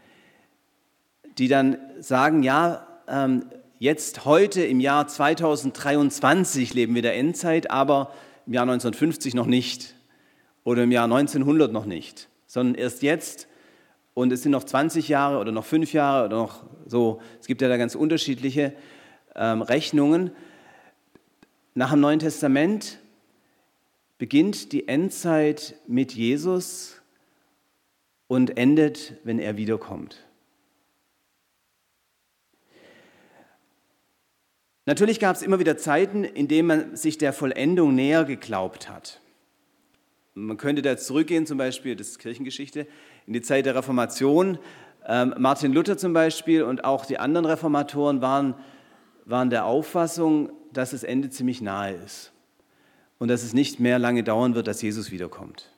die 1.37 1.47
dann 1.47 1.77
sagen, 1.99 2.43
ja, 2.43 2.87
ähm, 3.07 3.45
jetzt 3.77 4.25
heute 4.25 4.63
im 4.63 4.79
Jahr 4.79 5.07
2023 5.07 6.73
leben 6.73 6.95
wir 6.95 7.01
der 7.01 7.15
Endzeit, 7.15 7.71
aber 7.71 8.13
im 8.45 8.53
Jahr 8.53 8.63
1950 8.63 9.35
noch 9.35 9.45
nicht 9.45 9.95
oder 10.63 10.83
im 10.83 10.91
Jahr 10.91 11.05
1900 11.05 11.71
noch 11.71 11.85
nicht, 11.85 12.29
sondern 12.45 12.75
erst 12.75 13.01
jetzt 13.03 13.47
und 14.13 14.33
es 14.33 14.43
sind 14.43 14.51
noch 14.51 14.63
20 14.63 15.07
Jahre 15.07 15.37
oder 15.37 15.51
noch 15.51 15.65
5 15.65 15.93
Jahre 15.93 16.25
oder 16.25 16.37
noch 16.37 16.63
so, 16.85 17.21
es 17.39 17.47
gibt 17.47 17.61
ja 17.61 17.69
da 17.69 17.77
ganz 17.77 17.95
unterschiedliche 17.95 18.73
ähm, 19.35 19.61
Rechnungen. 19.61 20.31
Nach 21.75 21.91
dem 21.91 21.99
Neuen 21.99 22.19
Testament 22.19 22.99
beginnt 24.17 24.71
die 24.73 24.87
Endzeit 24.87 25.75
mit 25.87 26.13
Jesus 26.13 27.01
und 28.27 28.57
endet, 28.57 29.15
wenn 29.23 29.39
er 29.39 29.57
wiederkommt. 29.57 30.25
Natürlich 34.85 35.19
gab 35.19 35.35
es 35.35 35.43
immer 35.43 35.59
wieder 35.59 35.77
Zeiten, 35.77 36.23
in 36.23 36.47
denen 36.47 36.67
man 36.67 36.95
sich 36.95 37.19
der 37.19 37.31
Vollendung 37.31 37.93
näher 37.93 38.25
geglaubt 38.25 38.89
hat. 38.89 39.21
Man 40.33 40.57
könnte 40.57 40.81
da 40.81 40.97
zurückgehen, 40.97 41.45
zum 41.45 41.59
Beispiel, 41.59 41.95
das 41.95 42.09
ist 42.09 42.19
Kirchengeschichte, 42.19 42.87
in 43.27 43.33
die 43.33 43.41
Zeit 43.41 43.67
der 43.67 43.75
Reformation. 43.75 44.57
Ähm, 45.05 45.35
Martin 45.37 45.73
Luther 45.73 45.97
zum 45.97 46.13
Beispiel 46.13 46.63
und 46.63 46.85
auch 46.85 47.05
die 47.05 47.19
anderen 47.19 47.45
Reformatoren 47.45 48.21
waren, 48.21 48.55
waren 49.25 49.51
der 49.51 49.65
Auffassung, 49.65 50.51
dass 50.73 50.91
das 50.91 51.03
Ende 51.03 51.29
ziemlich 51.29 51.61
nahe 51.61 51.93
ist 51.93 52.31
und 53.17 53.27
dass 53.27 53.43
es 53.43 53.53
nicht 53.53 53.79
mehr 53.79 53.99
lange 53.99 54.23
dauern 54.23 54.55
wird, 54.55 54.67
dass 54.67 54.81
Jesus 54.81 55.11
wiederkommt. 55.11 55.71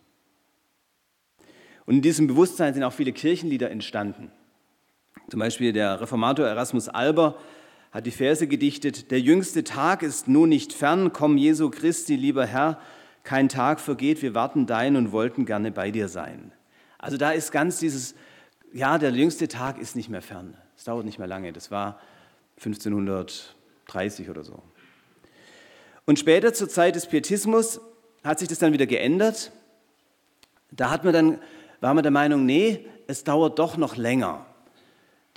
Und 1.86 1.96
in 1.96 2.02
diesem 2.02 2.28
Bewusstsein 2.28 2.74
sind 2.74 2.84
auch 2.84 2.94
viele 2.94 3.12
Kirchenlieder 3.12 3.72
entstanden. 3.72 4.32
Zum 5.30 5.40
Beispiel 5.40 5.74
der 5.74 6.00
Reformator 6.02 6.46
Erasmus 6.46 6.88
Alber 6.90 7.38
hat 7.92 8.06
die 8.06 8.12
Verse 8.12 8.48
gedichtet, 8.48 9.12
der 9.12 9.20
jüngste 9.20 9.64
Tag 9.64 10.04
ist 10.04 10.28
nun 10.28 10.50
nicht 10.50 10.72
fern, 10.74 11.12
komm 11.12 11.38
Jesu 11.38 11.70
Christi, 11.70 12.16
lieber 12.16 12.46
Herr, 12.46 12.80
kein 13.24 13.50
Tag 13.50 13.80
vergeht, 13.80 14.22
wir 14.22 14.34
warten 14.34 14.66
dein 14.66 14.96
und 14.96 15.12
wollten 15.12 15.46
gerne 15.46 15.72
bei 15.72 15.92
dir 15.92 16.08
sein. 16.08 16.54
Also 16.98 17.18
da 17.18 17.32
ist 17.32 17.52
ganz 17.52 17.80
dieses, 17.80 18.16
ja, 18.74 18.98
der 18.98 19.12
jüngste 19.12 19.48
Tag 19.48 19.80
ist 19.80 19.96
nicht 19.96 20.10
mehr 20.10 20.22
fern. 20.22 20.56
Es 20.78 20.86
dauert 20.86 21.06
nicht 21.06 21.20
mehr 21.20 21.28
lange. 21.28 21.52
Das 21.52 21.72
war 21.72 22.00
1530 22.58 24.30
oder 24.30 24.44
so. 24.44 24.64
Und 26.06 26.20
später 26.20 26.54
zur 26.54 26.70
Zeit 26.70 26.96
des 26.96 27.06
Pietismus 27.06 27.80
hat 28.24 28.40
sich 28.40 28.48
das 28.48 28.60
dann 28.60 28.74
wieder 28.74 28.86
geändert. 28.86 29.52
Da 30.72 30.90
hat 30.90 31.04
man 31.04 31.14
dann, 31.14 31.40
war 31.80 31.94
man 31.94 32.04
der 32.04 32.12
Meinung, 32.12 32.46
nee, 32.46 32.86
es 33.08 33.24
dauert 33.24 33.60
doch 33.60 33.78
noch 33.78 33.98
länger. 33.98 34.46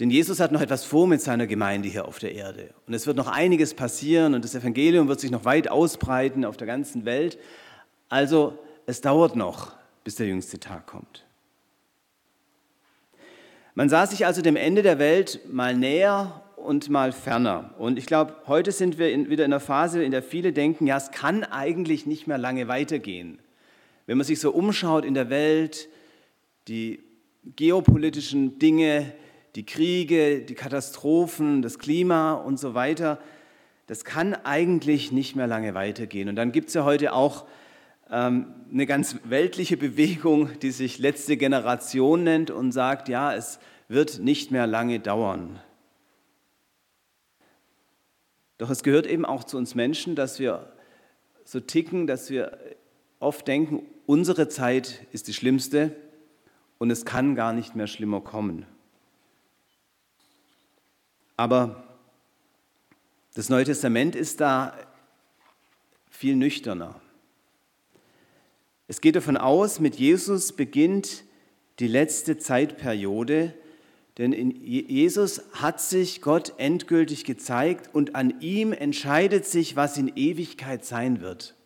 Denn 0.00 0.10
Jesus 0.10 0.40
hat 0.40 0.50
noch 0.50 0.60
etwas 0.60 0.84
vor 0.84 1.06
mit 1.06 1.20
seiner 1.20 1.46
Gemeinde 1.46 1.88
hier 1.88 2.08
auf 2.08 2.18
der 2.18 2.34
Erde. 2.34 2.70
Und 2.86 2.94
es 2.94 3.06
wird 3.06 3.16
noch 3.16 3.28
einiges 3.28 3.74
passieren 3.74 4.34
und 4.34 4.44
das 4.44 4.54
Evangelium 4.54 5.06
wird 5.06 5.20
sich 5.20 5.30
noch 5.30 5.44
weit 5.44 5.68
ausbreiten 5.68 6.44
auf 6.44 6.56
der 6.56 6.66
ganzen 6.66 7.04
Welt. 7.04 7.38
Also 8.08 8.58
es 8.86 9.00
dauert 9.00 9.36
noch, 9.36 9.72
bis 10.02 10.16
der 10.16 10.26
jüngste 10.26 10.58
Tag 10.58 10.86
kommt. 10.86 11.24
Man 13.76 13.88
sah 13.88 14.06
sich 14.06 14.26
also 14.26 14.42
dem 14.42 14.56
Ende 14.56 14.82
der 14.82 14.98
Welt 14.98 15.40
mal 15.50 15.76
näher 15.76 16.43
und 16.64 16.88
mal 16.88 17.12
ferner. 17.12 17.74
Und 17.78 17.98
ich 17.98 18.06
glaube, 18.06 18.34
heute 18.46 18.72
sind 18.72 18.98
wir 18.98 19.12
in, 19.12 19.28
wieder 19.28 19.44
in 19.44 19.52
einer 19.52 19.60
Phase, 19.60 20.02
in 20.02 20.10
der 20.10 20.22
viele 20.22 20.52
denken, 20.52 20.86
ja, 20.86 20.96
es 20.96 21.10
kann 21.10 21.44
eigentlich 21.44 22.06
nicht 22.06 22.26
mehr 22.26 22.38
lange 22.38 22.68
weitergehen. 22.68 23.38
Wenn 24.06 24.16
man 24.16 24.26
sich 24.26 24.40
so 24.40 24.50
umschaut 24.50 25.04
in 25.04 25.14
der 25.14 25.30
Welt, 25.30 25.88
die 26.68 27.00
geopolitischen 27.44 28.58
Dinge, 28.58 29.12
die 29.54 29.66
Kriege, 29.66 30.40
die 30.40 30.54
Katastrophen, 30.54 31.62
das 31.62 31.78
Klima 31.78 32.32
und 32.32 32.58
so 32.58 32.74
weiter, 32.74 33.20
das 33.86 34.04
kann 34.04 34.34
eigentlich 34.34 35.12
nicht 35.12 35.36
mehr 35.36 35.46
lange 35.46 35.74
weitergehen. 35.74 36.28
Und 36.28 36.36
dann 36.36 36.52
gibt 36.52 36.68
es 36.68 36.74
ja 36.74 36.84
heute 36.84 37.12
auch 37.12 37.44
ähm, 38.10 38.46
eine 38.72 38.86
ganz 38.86 39.16
weltliche 39.24 39.76
Bewegung, 39.76 40.48
die 40.62 40.70
sich 40.70 40.98
letzte 40.98 41.36
Generation 41.36 42.24
nennt 42.24 42.50
und 42.50 42.72
sagt, 42.72 43.08
ja, 43.08 43.34
es 43.34 43.58
wird 43.88 44.20
nicht 44.20 44.50
mehr 44.50 44.66
lange 44.66 45.00
dauern. 45.00 45.60
Doch 48.58 48.70
es 48.70 48.82
gehört 48.82 49.06
eben 49.06 49.24
auch 49.24 49.44
zu 49.44 49.56
uns 49.56 49.74
Menschen, 49.74 50.14
dass 50.14 50.38
wir 50.38 50.72
so 51.44 51.60
ticken, 51.60 52.06
dass 52.06 52.30
wir 52.30 52.58
oft 53.20 53.46
denken, 53.48 53.82
unsere 54.06 54.48
Zeit 54.48 55.06
ist 55.12 55.28
die 55.28 55.34
schlimmste 55.34 55.94
und 56.78 56.90
es 56.90 57.04
kann 57.04 57.34
gar 57.34 57.52
nicht 57.52 57.74
mehr 57.74 57.86
schlimmer 57.86 58.20
kommen. 58.20 58.66
Aber 61.36 61.84
das 63.34 63.48
Neue 63.48 63.64
Testament 63.64 64.14
ist 64.14 64.40
da 64.40 64.76
viel 66.08 66.36
nüchterner. 66.36 67.00
Es 68.86 69.00
geht 69.00 69.16
davon 69.16 69.36
aus, 69.36 69.80
mit 69.80 69.96
Jesus 69.96 70.52
beginnt 70.52 71.24
die 71.80 71.88
letzte 71.88 72.38
Zeitperiode, 72.38 73.54
denn 74.18 74.32
in 74.32 74.50
Jesus 74.62 75.42
hat 75.52 75.80
sich 75.80 76.22
Gott 76.22 76.54
endgültig 76.58 77.24
gezeigt 77.24 77.90
und 77.92 78.14
an 78.14 78.40
ihm 78.40 78.72
entscheidet 78.72 79.44
sich, 79.44 79.74
was 79.74 79.98
in 79.98 80.12
Ewigkeit 80.14 80.84
sein 80.84 81.20
wird. 81.20 81.56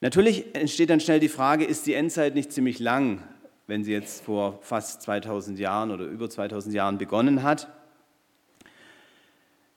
Natürlich 0.00 0.54
entsteht 0.54 0.90
dann 0.90 1.00
schnell 1.00 1.18
die 1.18 1.28
Frage, 1.28 1.64
ist 1.64 1.86
die 1.86 1.94
Endzeit 1.94 2.36
nicht 2.36 2.52
ziemlich 2.52 2.78
lang, 2.78 3.24
wenn 3.66 3.82
sie 3.82 3.90
jetzt 3.90 4.24
vor 4.24 4.60
fast 4.62 5.02
2000 5.02 5.58
Jahren 5.58 5.90
oder 5.90 6.04
über 6.04 6.30
2000 6.30 6.72
Jahren 6.72 6.98
begonnen 6.98 7.42
hat? 7.42 7.68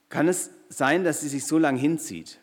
Kann 0.08 0.28
es 0.28 0.50
sein, 0.68 1.02
dass 1.02 1.22
sie 1.22 1.28
sich 1.28 1.44
so 1.44 1.58
lang 1.58 1.76
hinzieht? 1.76 2.38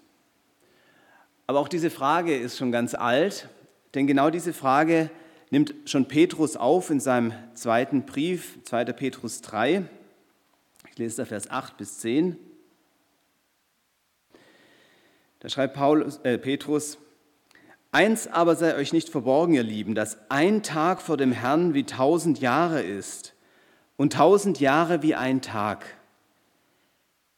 Aber 1.47 1.60
auch 1.60 1.69
diese 1.69 1.89
Frage 1.89 2.36
ist 2.36 2.58
schon 2.58 2.73
ganz 2.73 2.95
alt, 2.95 3.47
denn 3.93 4.08
genau 4.08 4.30
diese 4.30 4.52
Frage 4.52 5.10
nimmt 5.49 5.73
schon 5.85 6.07
Petrus 6.07 6.55
auf 6.55 6.89
in 6.89 6.99
seinem 6.99 7.33
zweiten 7.53 8.05
Brief, 8.05 8.59
2. 8.63 8.85
Petrus 8.85 9.41
3. 9.41 9.83
Ich 10.91 10.97
lese 10.97 11.17
da 11.17 11.25
Vers 11.25 11.49
8 11.49 11.77
bis 11.77 11.99
10. 11.99 12.38
Da 15.39 15.49
schreibt 15.49 15.75
Paulus, 15.75 16.17
äh, 16.23 16.38
Petrus, 16.38 16.97
Eins 17.91 18.27
aber 18.27 18.55
sei 18.55 18.75
euch 18.75 18.93
nicht 18.93 19.09
verborgen, 19.09 19.55
ihr 19.55 19.63
Lieben, 19.63 19.95
dass 19.95 20.19
ein 20.29 20.62
Tag 20.62 21.01
vor 21.01 21.17
dem 21.17 21.31
Herrn 21.31 21.73
wie 21.73 21.85
tausend 21.85 22.39
Jahre 22.39 22.83
ist 22.83 23.33
und 23.97 24.13
tausend 24.13 24.59
Jahre 24.59 25.01
wie 25.01 25.15
ein 25.15 25.41
Tag. 25.41 25.85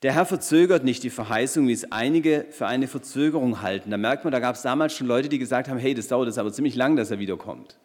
Der 0.02 0.14
Herr 0.14 0.26
verzögert 0.26 0.84
nicht 0.84 1.04
die 1.04 1.10
Verheißung, 1.10 1.70
wie 1.70 1.74
es 1.74 1.92
einige 1.94 2.48
für 2.50 2.68
eine 2.68 2.88
Verzögerung 2.88 3.62
halten. 3.62 3.92
Da 3.92 3.98
merkt 3.98 4.26
man, 4.26 4.34
da 4.34 4.40
gab 4.40 4.56
es 4.56 4.62
damals 4.62 4.94
schon 4.94 5.08
Leute, 5.08 5.30
die 5.30 5.40
gesagt 5.40 5.70
haben, 5.70 5.78
hey, 5.78 5.94
das 5.94 6.10
dauert 6.10 6.28
jetzt 6.28 6.40
aber 6.40 6.52
ziemlich 6.52 6.76
lang, 6.76 6.98
dass 6.98 7.12
er 7.12 7.20
wiederkommt. 7.20 7.78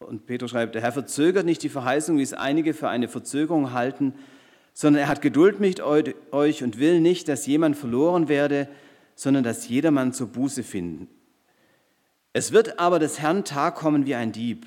Und 0.00 0.26
Petrus 0.26 0.52
schreibt, 0.52 0.74
der 0.74 0.82
Herr 0.82 0.92
verzögert 0.92 1.44
nicht 1.44 1.62
die 1.62 1.68
Verheißung, 1.68 2.18
wie 2.18 2.22
es 2.22 2.32
einige 2.32 2.72
für 2.72 2.88
eine 2.88 3.08
Verzögerung 3.08 3.72
halten, 3.72 4.14
sondern 4.72 5.02
er 5.02 5.08
hat 5.08 5.22
Geduld 5.22 5.58
mit 5.58 5.80
euch 5.80 6.62
und 6.62 6.78
will 6.78 7.00
nicht, 7.00 7.28
dass 7.28 7.46
jemand 7.46 7.76
verloren 7.76 8.28
werde, 8.28 8.68
sondern 9.16 9.42
dass 9.42 9.68
jedermann 9.68 10.12
zur 10.12 10.28
Buße 10.28 10.62
finden. 10.62 11.08
Es 12.32 12.52
wird 12.52 12.78
aber 12.78 13.00
des 13.00 13.18
Herrn 13.18 13.44
Tag 13.44 13.74
kommen 13.74 14.06
wie 14.06 14.14
ein 14.14 14.30
Dieb. 14.30 14.66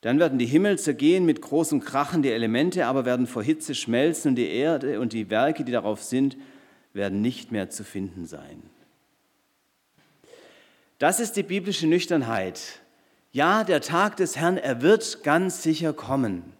Dann 0.00 0.18
werden 0.18 0.38
die 0.38 0.46
Himmel 0.46 0.78
zergehen 0.78 1.26
mit 1.26 1.42
großem 1.42 1.80
Krachen, 1.80 2.22
die 2.22 2.30
Elemente 2.30 2.86
aber 2.86 3.04
werden 3.04 3.26
vor 3.26 3.42
Hitze 3.42 3.74
schmelzen 3.74 4.30
und 4.30 4.36
die 4.36 4.48
Erde 4.48 5.00
und 5.00 5.12
die 5.12 5.28
Werke, 5.28 5.64
die 5.64 5.72
darauf 5.72 6.02
sind, 6.02 6.38
werden 6.94 7.20
nicht 7.20 7.52
mehr 7.52 7.68
zu 7.68 7.84
finden 7.84 8.24
sein. 8.24 8.62
Das 10.98 11.20
ist 11.20 11.36
die 11.36 11.42
biblische 11.42 11.86
Nüchternheit. 11.86 12.80
Ja, 13.36 13.64
der 13.64 13.82
Tag 13.82 14.16
des 14.16 14.38
Herrn, 14.38 14.56
er 14.56 14.80
wird 14.80 15.22
ganz 15.22 15.62
sicher 15.62 15.92
kommen. 15.92 16.54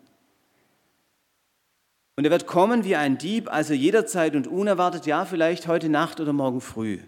Und 2.17 2.27
er 2.27 2.31
wird 2.31 2.47
kommen 2.47 2.85
wie 2.85 2.97
ein 2.97 3.17
Dieb, 3.17 3.51
also 3.51 3.73
jederzeit 3.73 4.37
und 4.37 4.47
unerwartet, 4.47 5.07
ja, 5.07 5.25
vielleicht 5.25 5.69
heute 5.69 5.89
Nacht 5.89 6.21
oder 6.21 6.35
morgen 6.35 6.61
früh. 6.61 6.99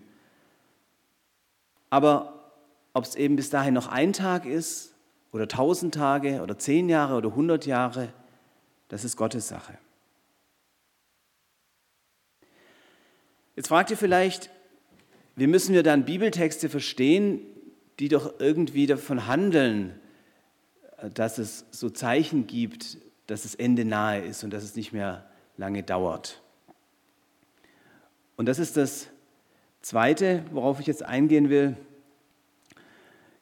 Aber 1.91 2.51
ob 2.95 3.05
es 3.05 3.15
eben 3.15 3.37
bis 3.37 3.51
dahin 3.51 3.75
noch 3.75 3.89
ein 3.89 4.15
Tag 4.15 4.47
ist 4.47 4.95
oder 5.33 5.47
tausend 5.49 5.93
Tage 5.93 6.41
oder 6.41 6.59
zehn 6.59 6.89
Jahre 6.89 7.17
oder 7.17 7.35
hundert 7.35 7.67
Jahre, 7.67 8.09
das 8.89 9.05
ist 9.05 9.19
Gottes 9.19 9.49
Sache. 9.49 9.77
Jetzt 13.55 13.69
fragt 13.69 13.91
ihr 13.91 13.99
vielleicht, 13.99 14.49
wie 15.37 15.47
müssen 15.47 15.75
wir 15.75 15.83
dann 15.83 16.07
Bibeltexte 16.07 16.71
verstehen, 16.71 17.43
die 17.99 18.09
doch 18.09 18.39
irgendwie 18.39 18.87
davon 18.87 19.27
handeln, 19.27 19.99
dass 21.15 21.39
es 21.39 21.67
so 21.71 21.91
Zeichen 21.91 22.47
gibt, 22.47 22.99
dass 23.27 23.43
das 23.43 23.55
Ende 23.55 23.85
nahe 23.85 24.21
ist 24.21 24.45
und 24.45 24.51
dass 24.51 24.65
es 24.65 24.75
nicht 24.75 24.93
mehr 24.93 25.29
lange 25.57 25.83
dauert. 25.83 26.41
Und 28.37 28.47
das 28.47 28.59
ist 28.59 28.77
das 28.77 29.09
Zweite, 29.83 30.45
worauf 30.53 30.81
ich 30.81 30.87
jetzt 30.87 31.03
eingehen 31.03 31.51
will. 31.51 31.77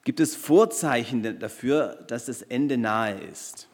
Gibt 0.04 0.20
es 0.20 0.36
Vorzeichen 0.36 1.38
dafür, 1.38 2.04
dass 2.06 2.26
das 2.26 2.42
Ende 2.42 2.78
nahe 2.78 3.18
ist? 3.20 3.68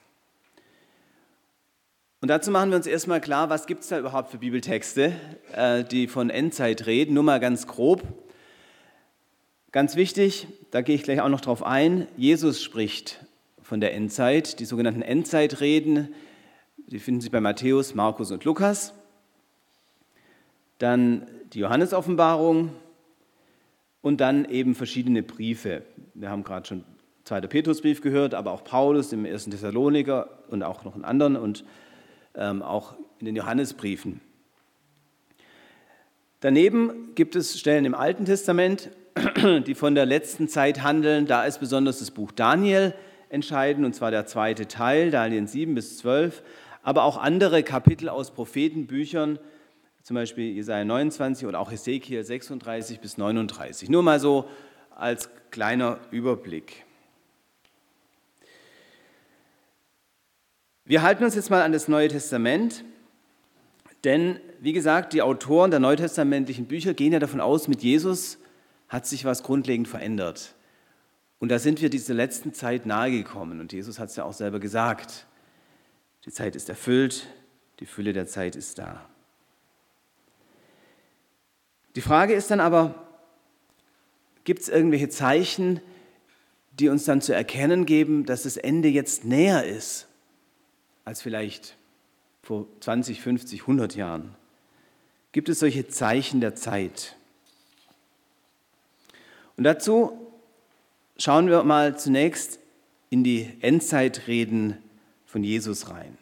Und 2.20 2.28
dazu 2.28 2.50
machen 2.50 2.70
wir 2.70 2.76
uns 2.76 2.86
erstmal 2.86 3.20
klar, 3.20 3.50
was 3.50 3.66
gibt 3.66 3.82
es 3.82 3.88
da 3.88 3.98
überhaupt 3.98 4.30
für 4.30 4.38
Bibeltexte, 4.38 5.12
äh, 5.54 5.82
die 5.82 6.06
von 6.06 6.30
Endzeit 6.30 6.86
reden. 6.86 7.14
Nur 7.14 7.24
mal 7.24 7.40
ganz 7.40 7.66
grob. 7.66 8.02
Ganz 9.72 9.96
wichtig, 9.96 10.48
da 10.70 10.82
gehe 10.82 10.94
ich 10.94 11.02
gleich 11.02 11.22
auch 11.22 11.30
noch 11.30 11.40
drauf 11.40 11.62
ein, 11.62 12.06
Jesus 12.18 12.62
spricht 12.62 13.24
von 13.62 13.80
der 13.80 13.94
Endzeit. 13.94 14.60
Die 14.60 14.66
sogenannten 14.66 15.00
Endzeitreden, 15.00 16.14
die 16.76 16.98
finden 16.98 17.22
sich 17.22 17.30
bei 17.30 17.40
Matthäus, 17.40 17.94
Markus 17.94 18.30
und 18.30 18.44
Lukas. 18.44 18.92
Dann 20.76 21.26
die 21.54 21.60
Johannesoffenbarung 21.60 22.72
und 24.02 24.20
dann 24.20 24.44
eben 24.44 24.74
verschiedene 24.74 25.22
Briefe. 25.22 25.84
Wir 26.12 26.28
haben 26.28 26.44
gerade 26.44 26.66
schon 26.66 26.84
2. 27.24 27.40
Petrusbrief 27.42 28.02
gehört, 28.02 28.34
aber 28.34 28.52
auch 28.52 28.64
Paulus 28.64 29.10
im 29.14 29.24
1. 29.24 29.46
Thessaloniker 29.46 30.28
und 30.50 30.62
auch 30.62 30.84
noch 30.84 30.96
in 30.96 31.04
anderen 31.06 31.36
und 31.36 31.64
ähm, 32.34 32.60
auch 32.60 32.94
in 33.20 33.24
den 33.24 33.36
Johannesbriefen. 33.36 34.20
Daneben 36.40 37.14
gibt 37.14 37.36
es 37.36 37.58
Stellen 37.58 37.86
im 37.86 37.94
Alten 37.94 38.26
Testament, 38.26 38.90
die 39.66 39.74
von 39.74 39.94
der 39.94 40.06
letzten 40.06 40.48
Zeit 40.48 40.82
handeln. 40.82 41.26
Da 41.26 41.44
ist 41.44 41.58
besonders 41.58 41.98
das 41.98 42.10
Buch 42.10 42.32
Daniel 42.32 42.94
entscheidend, 43.28 43.84
und 43.86 43.94
zwar 43.94 44.10
der 44.10 44.26
zweite 44.26 44.68
Teil, 44.68 45.10
Daniel 45.10 45.46
7 45.46 45.74
bis 45.74 45.98
12, 45.98 46.42
aber 46.82 47.04
auch 47.04 47.16
andere 47.16 47.62
Kapitel 47.62 48.08
aus 48.08 48.30
Prophetenbüchern, 48.32 49.38
zum 50.02 50.14
Beispiel 50.14 50.52
Jesaja 50.52 50.84
29 50.84 51.46
oder 51.46 51.60
auch 51.60 51.70
Hesekiel 51.70 52.24
36 52.24 53.00
bis 53.00 53.18
39. 53.18 53.88
Nur 53.88 54.02
mal 54.02 54.20
so 54.20 54.48
als 54.96 55.30
kleiner 55.50 55.98
Überblick. 56.10 56.84
Wir 60.84 61.02
halten 61.02 61.24
uns 61.24 61.36
jetzt 61.36 61.50
mal 61.50 61.62
an 61.62 61.72
das 61.72 61.86
Neue 61.86 62.08
Testament, 62.08 62.84
denn 64.04 64.40
wie 64.60 64.72
gesagt, 64.72 65.12
die 65.12 65.22
Autoren 65.22 65.70
der 65.70 65.78
neutestamentlichen 65.80 66.66
Bücher 66.66 66.92
gehen 66.92 67.12
ja 67.12 67.20
davon 67.20 67.40
aus, 67.40 67.68
mit 67.68 67.82
Jesus 67.82 68.38
hat 68.92 69.06
sich 69.06 69.24
was 69.24 69.42
grundlegend 69.42 69.88
verändert. 69.88 70.54
Und 71.38 71.48
da 71.48 71.58
sind 71.58 71.80
wir 71.80 71.88
dieser 71.88 72.12
letzten 72.12 72.52
Zeit 72.52 72.84
nahegekommen. 72.84 73.58
Und 73.58 73.72
Jesus 73.72 73.98
hat 73.98 74.10
es 74.10 74.16
ja 74.16 74.24
auch 74.24 74.34
selber 74.34 74.60
gesagt. 74.60 75.26
Die 76.26 76.30
Zeit 76.30 76.54
ist 76.54 76.68
erfüllt, 76.68 77.26
die 77.80 77.86
Fülle 77.86 78.12
der 78.12 78.26
Zeit 78.26 78.54
ist 78.54 78.78
da. 78.78 79.08
Die 81.96 82.02
Frage 82.02 82.34
ist 82.34 82.50
dann 82.50 82.60
aber, 82.60 82.94
gibt 84.44 84.60
es 84.60 84.68
irgendwelche 84.68 85.08
Zeichen, 85.08 85.80
die 86.72 86.90
uns 86.90 87.06
dann 87.06 87.22
zu 87.22 87.34
erkennen 87.34 87.86
geben, 87.86 88.26
dass 88.26 88.42
das 88.42 88.58
Ende 88.58 88.88
jetzt 88.88 89.24
näher 89.24 89.64
ist 89.64 90.06
als 91.04 91.22
vielleicht 91.22 91.76
vor 92.42 92.66
20, 92.80 93.22
50, 93.22 93.62
100 93.62 93.96
Jahren? 93.96 94.34
Gibt 95.32 95.48
es 95.48 95.60
solche 95.60 95.88
Zeichen 95.88 96.42
der 96.42 96.54
Zeit? 96.54 97.16
Und 99.56 99.64
dazu 99.64 100.12
schauen 101.16 101.48
wir 101.48 101.62
mal 101.62 101.98
zunächst 101.98 102.58
in 103.10 103.24
die 103.24 103.50
Endzeitreden 103.60 104.78
von 105.26 105.44
Jesus 105.44 105.90
rein. 105.90 106.16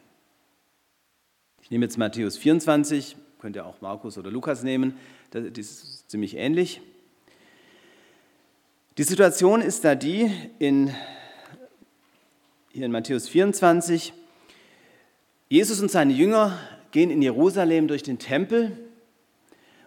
Ich 1.63 1.71
nehme 1.71 1.85
jetzt 1.85 1.99
Matthäus 1.99 2.37
24, 2.37 3.17
könnt 3.39 3.57
ihr 3.57 3.65
auch 3.65 3.81
Markus 3.81 4.19
oder 4.19 4.31
Lukas 4.31 4.63
nehmen, 4.63 4.97
das 5.31 5.45
ist 5.57 6.11
ziemlich 6.11 6.37
ähnlich. 6.37 6.81
Die 8.99 9.05
Situation 9.05 9.63
ist 9.63 9.85
da 9.85 9.95
die, 9.95 10.33
in, 10.59 10.93
hier 12.73 12.87
in 12.87 12.93
Matthäus 12.93 13.29
24, 13.29 14.13
Jesus 15.49 15.81
und 15.81 15.91
seine 15.91 16.13
Jünger 16.13 16.59
gehen 16.91 17.11
in 17.11 17.23
Jerusalem 17.23 17.87
durch 17.87 18.03
den 18.03 18.19
Tempel 18.19 18.77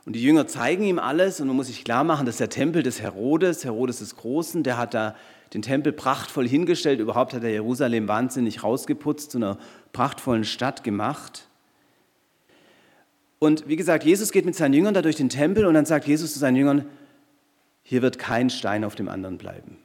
und 0.05 0.13
die 0.13 0.23
Jünger 0.23 0.47
zeigen 0.47 0.83
ihm 0.83 0.99
alles 0.99 1.39
und 1.39 1.47
man 1.47 1.55
muss 1.55 1.67
sich 1.67 1.85
klar 1.85 2.03
machen, 2.03 2.25
dass 2.25 2.37
der 2.37 2.49
Tempel 2.49 2.83
des 2.83 3.01
Herodes, 3.01 3.63
Herodes 3.63 3.99
des 3.99 4.15
Großen, 4.17 4.63
der 4.63 4.77
hat 4.77 4.93
da 4.93 5.15
den 5.53 5.61
Tempel 5.61 5.93
prachtvoll 5.93 6.47
hingestellt. 6.47 6.99
Überhaupt 6.99 7.33
hat 7.33 7.43
er 7.43 7.51
Jerusalem 7.51 8.07
wahnsinnig 8.07 8.63
rausgeputzt, 8.63 9.31
zu 9.31 9.37
einer 9.37 9.57
prachtvollen 9.93 10.43
Stadt 10.43 10.83
gemacht. 10.83 11.47
Und 13.39 13.67
wie 13.67 13.75
gesagt, 13.75 14.03
Jesus 14.03 14.31
geht 14.31 14.45
mit 14.45 14.55
seinen 14.55 14.73
Jüngern 14.73 14.93
da 14.93 15.01
durch 15.01 15.15
den 15.15 15.29
Tempel 15.29 15.65
und 15.65 15.73
dann 15.73 15.85
sagt 15.85 16.05
Jesus 16.05 16.33
zu 16.33 16.39
seinen 16.39 16.55
Jüngern, 16.55 16.85
hier 17.81 18.01
wird 18.01 18.17
kein 18.17 18.49
Stein 18.49 18.83
auf 18.83 18.95
dem 18.95 19.07
anderen 19.07 19.37
bleiben. 19.37 19.77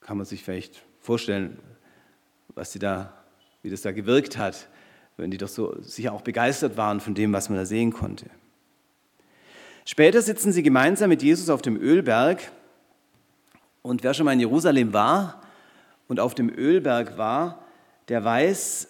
Kann 0.00 0.18
man 0.18 0.26
sich 0.26 0.44
vielleicht 0.44 0.82
vorstellen, 1.00 1.58
was 2.54 2.72
sie 2.72 2.78
da, 2.78 3.12
wie 3.62 3.70
das 3.70 3.82
da 3.82 3.92
gewirkt 3.92 4.36
hat 4.36 4.68
wenn 5.16 5.30
die 5.30 5.38
doch 5.38 5.48
so 5.48 5.80
sicher 5.80 6.12
auch 6.12 6.22
begeistert 6.22 6.76
waren 6.76 7.00
von 7.00 7.14
dem, 7.14 7.32
was 7.32 7.48
man 7.48 7.58
da 7.58 7.64
sehen 7.64 7.92
konnte. 7.92 8.26
Später 9.84 10.20
sitzen 10.20 10.52
sie 10.52 10.62
gemeinsam 10.62 11.08
mit 11.08 11.22
Jesus 11.22 11.48
auf 11.48 11.62
dem 11.62 11.76
Ölberg 11.76 12.50
und 13.82 14.02
wer 14.02 14.14
schon 14.14 14.24
mal 14.24 14.32
in 14.32 14.40
Jerusalem 14.40 14.92
war 14.92 15.42
und 16.08 16.18
auf 16.18 16.34
dem 16.34 16.48
Ölberg 16.48 17.16
war, 17.16 17.62
der 18.08 18.24
weiß, 18.24 18.88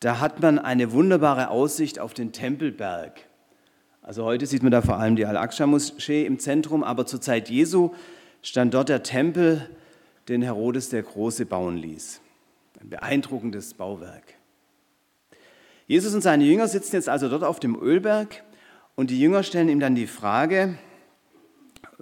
da 0.00 0.20
hat 0.20 0.40
man 0.40 0.58
eine 0.58 0.92
wunderbare 0.92 1.50
Aussicht 1.50 1.98
auf 1.98 2.14
den 2.14 2.32
Tempelberg. 2.32 3.20
Also 4.02 4.24
heute 4.24 4.46
sieht 4.46 4.62
man 4.62 4.72
da 4.72 4.82
vor 4.82 4.96
allem 4.96 5.16
die 5.16 5.26
Al-Aqsa-Moschee 5.26 6.24
im 6.24 6.38
Zentrum, 6.38 6.82
aber 6.82 7.06
zur 7.06 7.20
Zeit 7.20 7.48
Jesu 7.48 7.94
stand 8.42 8.74
dort 8.74 8.88
der 8.88 9.02
Tempel, 9.02 9.68
den 10.28 10.42
Herodes 10.42 10.88
der 10.88 11.02
Große 11.02 11.46
bauen 11.46 11.76
ließ. 11.76 12.20
Ein 12.80 12.90
beeindruckendes 12.90 13.74
Bauwerk. 13.74 14.37
Jesus 15.88 16.14
und 16.14 16.20
seine 16.20 16.44
Jünger 16.44 16.68
sitzen 16.68 16.96
jetzt 16.96 17.08
also 17.08 17.30
dort 17.30 17.42
auf 17.42 17.60
dem 17.60 17.74
Ölberg 17.74 18.44
und 18.94 19.08
die 19.08 19.18
Jünger 19.18 19.42
stellen 19.42 19.70
ihm 19.70 19.80
dann 19.80 19.94
die 19.94 20.06
Frage, 20.06 20.76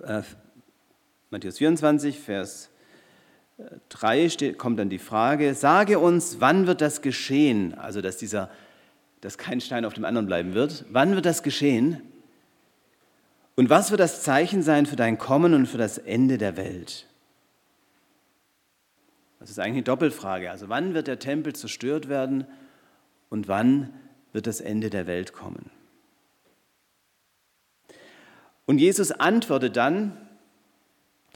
äh, 0.03 0.23
Matthäus 1.31 1.59
24, 1.59 2.19
Vers 2.19 2.71
3 3.91 4.25
äh, 4.25 4.31
steht, 4.31 4.59
kommt 4.59 4.81
dann 4.81 4.91
die 4.91 4.99
Frage, 4.99 5.55
sage 5.55 6.01
uns, 6.01 6.41
wann 6.41 6.67
wird 6.67 6.81
das 6.81 7.01
geschehen? 7.01 7.75
Also, 7.75 8.03
dass, 8.03 8.17
dieser, 8.17 8.51
dass 9.21 9.39
kein 9.39 9.61
Stein 9.61 9.85
auf 9.85 9.95
dem 9.95 10.05
anderen 10.05 10.27
bleiben 10.27 10.53
wird. 10.53 10.85
Wann 10.91 11.15
wird 11.15 11.25
das 11.25 11.45
geschehen? 11.45 12.03
Und 13.55 13.71
was 13.71 13.93
wird 13.93 14.01
das 14.01 14.25
Zeichen 14.25 14.65
sein 14.65 14.87
für 14.87 14.97
dein 14.97 15.17
Kommen 15.17 15.55
und 15.55 15.67
für 15.67 15.79
das 15.79 15.97
Ende 15.97 16.39
der 16.39 16.57
Welt? 16.57 17.07
Das 19.39 19.49
ist 19.49 19.61
eigentlich 19.61 19.75
eine 19.75 19.83
Doppelfrage. 19.85 20.51
Also 20.51 20.69
wann 20.69 20.93
wird 20.93 21.07
der 21.07 21.21
Tempel 21.21 21.55
zerstört 21.55 22.09
werden 22.09 22.49
und 23.29 23.49
wann 23.49 23.93
wird 24.33 24.47
das 24.47 24.61
Ende 24.61 24.91
der 24.91 25.07
Welt 25.07 25.33
kommen? 25.33 25.71
Und 28.67 28.79
Jesus 28.79 29.13
antwortet 29.13 29.77
dann, 29.77 30.17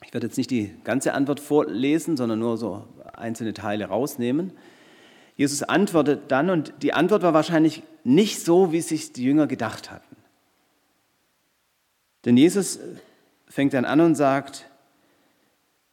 ich 0.04 0.12
werde 0.12 0.26
jetzt 0.26 0.36
nicht 0.36 0.50
die 0.50 0.74
ganze 0.82 1.14
Antwort 1.14 1.40
vorlesen, 1.40 2.16
sondern 2.16 2.38
nur 2.38 2.56
so 2.56 2.86
einzelne 3.12 3.54
Teile 3.54 3.86
rausnehmen. 3.86 4.52
Jesus 5.36 5.62
antwortet 5.62 6.30
dann 6.32 6.50
und 6.50 6.74
die 6.82 6.92
Antwort 6.92 7.22
war 7.22 7.34
wahrscheinlich 7.34 7.82
nicht 8.02 8.44
so, 8.44 8.72
wie 8.72 8.80
sich 8.80 9.12
die 9.12 9.24
Jünger 9.24 9.46
gedacht 9.46 9.90
hatten. 9.90 10.16
Denn 12.24 12.36
Jesus 12.36 12.80
fängt 13.46 13.72
dann 13.72 13.84
an 13.84 14.00
und 14.00 14.14
sagt, 14.14 14.69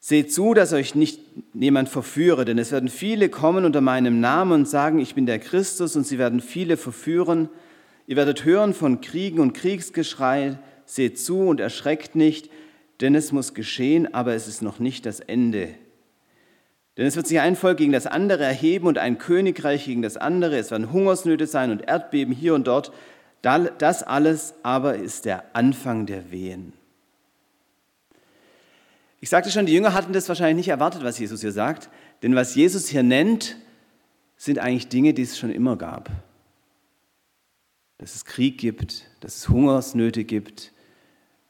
Seht 0.09 0.33
zu, 0.33 0.53
dass 0.53 0.71
euch 0.71 0.95
nicht 0.95 1.19
jemand 1.53 1.89
verführe, 1.89 2.45
denn 2.45 2.57
es 2.57 2.71
werden 2.71 2.87
viele 2.87 3.27
kommen 3.27 3.65
unter 3.65 3.81
meinem 3.81 4.21
Namen 4.21 4.53
und 4.53 4.65
sagen, 4.65 4.99
ich 4.99 5.15
bin 5.15 5.25
der 5.25 5.37
Christus, 5.37 5.97
und 5.97 6.07
sie 6.07 6.17
werden 6.17 6.39
viele 6.39 6.77
verführen. 6.77 7.49
Ihr 8.05 8.15
werdet 8.15 8.45
hören 8.45 8.73
von 8.73 9.01
Kriegen 9.01 9.41
und 9.41 9.51
Kriegsgeschrei. 9.51 10.59
Seht 10.85 11.19
zu 11.19 11.39
und 11.39 11.59
erschreckt 11.59 12.15
nicht, 12.15 12.49
denn 13.01 13.15
es 13.15 13.33
muss 13.33 13.53
geschehen, 13.53 14.13
aber 14.13 14.33
es 14.33 14.47
ist 14.47 14.61
noch 14.61 14.79
nicht 14.79 15.05
das 15.05 15.19
Ende. 15.19 15.71
Denn 16.95 17.05
es 17.05 17.17
wird 17.17 17.27
sich 17.27 17.41
ein 17.41 17.57
Volk 17.57 17.77
gegen 17.77 17.91
das 17.91 18.07
andere 18.07 18.45
erheben 18.45 18.87
und 18.87 18.97
ein 18.99 19.17
Königreich 19.17 19.83
gegen 19.83 20.03
das 20.03 20.15
andere. 20.15 20.57
Es 20.57 20.71
werden 20.71 20.93
Hungersnöte 20.93 21.47
sein 21.47 21.69
und 21.69 21.81
Erdbeben 21.81 22.33
hier 22.33 22.55
und 22.55 22.65
dort. 22.65 22.93
Das 23.41 24.03
alles 24.03 24.53
aber 24.63 24.95
ist 24.95 25.25
der 25.25 25.43
Anfang 25.51 26.05
der 26.05 26.31
Wehen. 26.31 26.71
Ich 29.19 29.29
sagte 29.29 29.49
schon, 29.51 29.65
die 29.65 29.73
Jünger 29.73 29.93
hatten 29.93 30.13
das 30.13 30.29
wahrscheinlich 30.29 30.57
nicht 30.57 30.67
erwartet, 30.69 31.03
was 31.03 31.17
Jesus 31.17 31.41
hier 31.41 31.51
sagt, 31.51 31.89
denn 32.21 32.35
was 32.35 32.55
Jesus 32.55 32.87
hier 32.87 33.03
nennt, 33.03 33.57
sind 34.35 34.59
eigentlich 34.59 34.89
Dinge, 34.89 35.13
die 35.13 35.23
es 35.23 35.37
schon 35.37 35.49
immer 35.49 35.75
gab. 35.75 36.09
Dass 37.97 38.13
es 38.13 38.25
Krieg 38.25 38.59
gibt, 38.59 39.09
dass 39.21 39.37
es 39.37 39.49
Hungersnöte 39.49 40.23
gibt, 40.23 40.71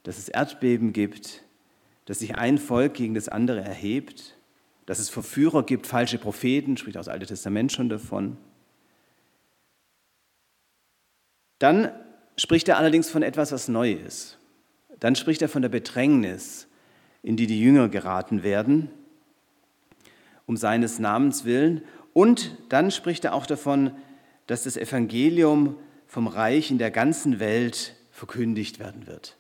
dass 0.03 0.17
es 0.17 0.29
Erdbeben 0.29 0.93
gibt, 0.93 1.43
dass 2.05 2.19
sich 2.19 2.35
ein 2.35 2.57
Volk 2.57 2.93
gegen 2.93 3.13
das 3.13 3.27
andere 3.27 3.59
erhebt, 3.59 4.37
dass 4.85 4.99
es 4.99 5.09
Verführer 5.09 5.63
gibt, 5.63 5.85
falsche 5.85 6.17
Propheten, 6.17 6.77
spricht 6.77 6.95
das 6.95 7.09
Alte 7.09 7.25
Testament 7.25 7.73
schon 7.73 7.89
davon. 7.89 8.37
Dann 11.59 11.91
spricht 12.37 12.69
er 12.69 12.77
allerdings 12.77 13.09
von 13.09 13.23
etwas, 13.23 13.51
was 13.51 13.67
neu 13.67 13.91
ist. 13.91 14.37
Dann 15.01 15.15
spricht 15.17 15.41
er 15.41 15.49
von 15.49 15.61
der 15.61 15.69
Bedrängnis, 15.69 16.67
in 17.27 17.35
die 17.35 17.45
die 17.45 17.59
Jünger 17.59 17.89
geraten 17.89 18.41
werden, 18.41 18.89
um 20.45 20.55
seines 20.55 20.97
Namens 20.97 21.43
willen. 21.43 21.81
Und 22.13 22.57
dann 22.69 22.89
spricht 22.89 23.25
er 23.25 23.33
auch 23.33 23.45
davon, 23.45 23.91
dass 24.45 24.63
das 24.63 24.77
Evangelium 24.77 25.75
vom 26.05 26.27
Reich 26.27 26.71
in 26.71 26.77
der 26.77 26.89
ganzen 26.89 27.41
Welt 27.41 27.95
verkündigt 28.11 28.79
werden 28.79 29.07
wird. 29.07 29.35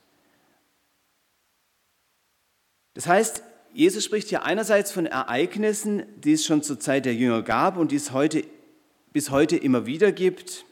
Das 2.93 3.07
heißt, 3.07 3.41
Jesus 3.73 4.03
spricht 4.03 4.27
hier 4.27 4.43
einerseits 4.43 4.91
von 4.91 5.05
Ereignissen, 5.05 6.03
die 6.17 6.33
es 6.33 6.43
schon 6.43 6.63
zur 6.63 6.81
Zeit 6.81 7.05
der 7.05 7.15
Jünger 7.15 7.41
gab 7.41 7.77
und 7.77 7.93
die 7.93 7.95
es 7.95 8.11
heute, 8.11 8.43
bis 9.13 9.29
heute 9.29 9.55
immer 9.55 9.85
wieder 9.85 10.11
gibt, 10.11 10.65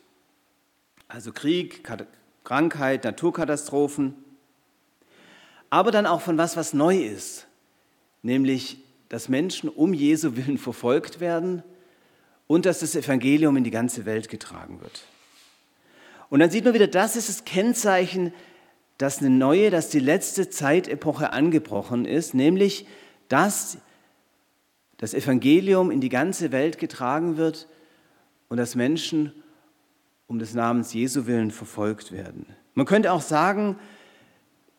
also 1.07 1.31
Krieg, 1.31 1.81
Krankheit, 2.43 3.05
Naturkatastrophen 3.05 4.15
aber 5.75 5.91
dann 5.91 6.05
auch 6.05 6.21
von 6.21 6.37
was, 6.37 6.55
was 6.55 6.73
neu 6.73 6.97
ist, 6.97 7.47
nämlich, 8.21 8.77
dass 9.09 9.27
Menschen 9.27 9.67
um 9.67 9.93
Jesu 9.93 10.37
Willen 10.37 10.57
verfolgt 10.57 11.19
werden 11.19 11.63
und 12.47 12.65
dass 12.65 12.79
das 12.79 12.95
Evangelium 12.95 13.57
in 13.57 13.65
die 13.65 13.71
ganze 13.71 14.05
Welt 14.05 14.29
getragen 14.29 14.79
wird. 14.79 15.03
Und 16.29 16.39
dann 16.39 16.49
sieht 16.49 16.63
man 16.63 16.73
wieder, 16.73 16.87
das 16.87 17.17
ist 17.17 17.27
das 17.27 17.43
Kennzeichen 17.43 18.31
dass 18.97 19.19
eine 19.19 19.29
neue, 19.29 19.71
dass 19.71 19.89
die 19.89 19.99
letzte 19.99 20.49
Zeitepoche 20.49 21.33
angebrochen 21.33 22.05
ist, 22.05 22.33
nämlich 22.33 22.87
dass 23.27 23.77
das 24.97 25.13
Evangelium 25.13 25.91
in 25.91 25.99
die 25.99 26.09
ganze 26.09 26.53
Welt 26.53 26.79
getragen 26.79 27.35
wird 27.35 27.67
und 28.47 28.55
dass 28.57 28.75
Menschen 28.75 29.33
um 30.27 30.39
des 30.39 30.53
Namens 30.53 30.93
Jesu 30.93 31.25
willen 31.25 31.51
verfolgt 31.51 32.13
werden. 32.13 32.45
Man 32.73 32.85
könnte 32.85 33.11
auch 33.11 33.21
sagen, 33.21 33.77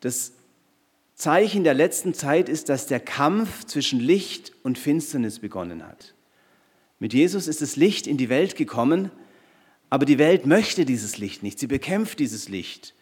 das 0.01 0.33
Zeichen 1.17 1.65
der 1.65 1.73
letzten 1.73 2.13
Zeit 2.13 2.49
ist, 2.49 2.69
dass 2.69 2.87
der 2.87 3.01
Kampf 3.01 3.65
zwischen 3.65 3.99
Licht 4.01 4.53
und 4.63 4.79
Finsternis 4.79 5.39
begonnen 5.39 5.85
hat. 5.87 6.15
Mit 6.99 7.15
Jesus 7.15 7.49
ist 7.49 7.63
das 7.63 7.77
Licht 7.77 8.07
in 8.07 8.19
die 8.19 8.29
Welt 8.29 8.55
gekommen, 8.55 9.11
aber 9.89 10.05
die 10.05 10.19
Welt 10.19 10.45
möchte 10.45 10.85
dieses 10.85 11.17
Licht 11.17 11.43
nicht. 11.43 11.59
Sie 11.59 11.67
bekämpft 11.67 12.19
dieses 12.19 12.51
Licht. 12.51 12.95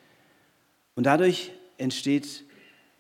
Und 0.95 1.05
dadurch 1.05 1.51
entsteht 1.77 2.45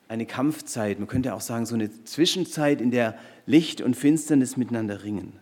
eine 0.09 0.27
Kampfzeit, 0.27 0.98
man 0.98 1.09
könnte 1.09 1.35
auch 1.35 1.40
sagen, 1.40 1.64
so 1.64 1.77
eine 1.77 1.90
Zwischenzeit, 2.05 2.81
in 2.81 2.90
der 2.90 3.16
Licht 3.46 3.81
und 3.81 3.94
Finsternis 3.94 4.57
miteinander 4.57 5.05
ringen. 5.05 5.38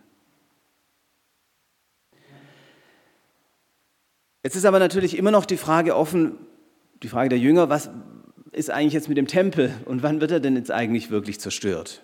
Jetzt 4.43 4.55
ist 4.55 4.65
aber 4.65 4.77
natürlich 4.77 5.17
immer 5.17 5.31
noch 5.31 5.45
die 5.45 5.57
Frage 5.57 5.95
offen, 5.95 6.37
die 7.01 7.07
Frage 7.07 7.29
der 7.29 7.39
Jünger, 7.39 7.69
was 7.69 7.89
ist 8.53 8.69
eigentlich 8.69 8.93
jetzt 8.93 9.09
mit 9.09 9.17
dem 9.17 9.27
Tempel 9.27 9.73
und 9.85 10.03
wann 10.03 10.21
wird 10.21 10.31
er 10.31 10.39
denn 10.39 10.55
jetzt 10.55 10.71
eigentlich 10.71 11.09
wirklich 11.09 11.39
zerstört? 11.39 12.01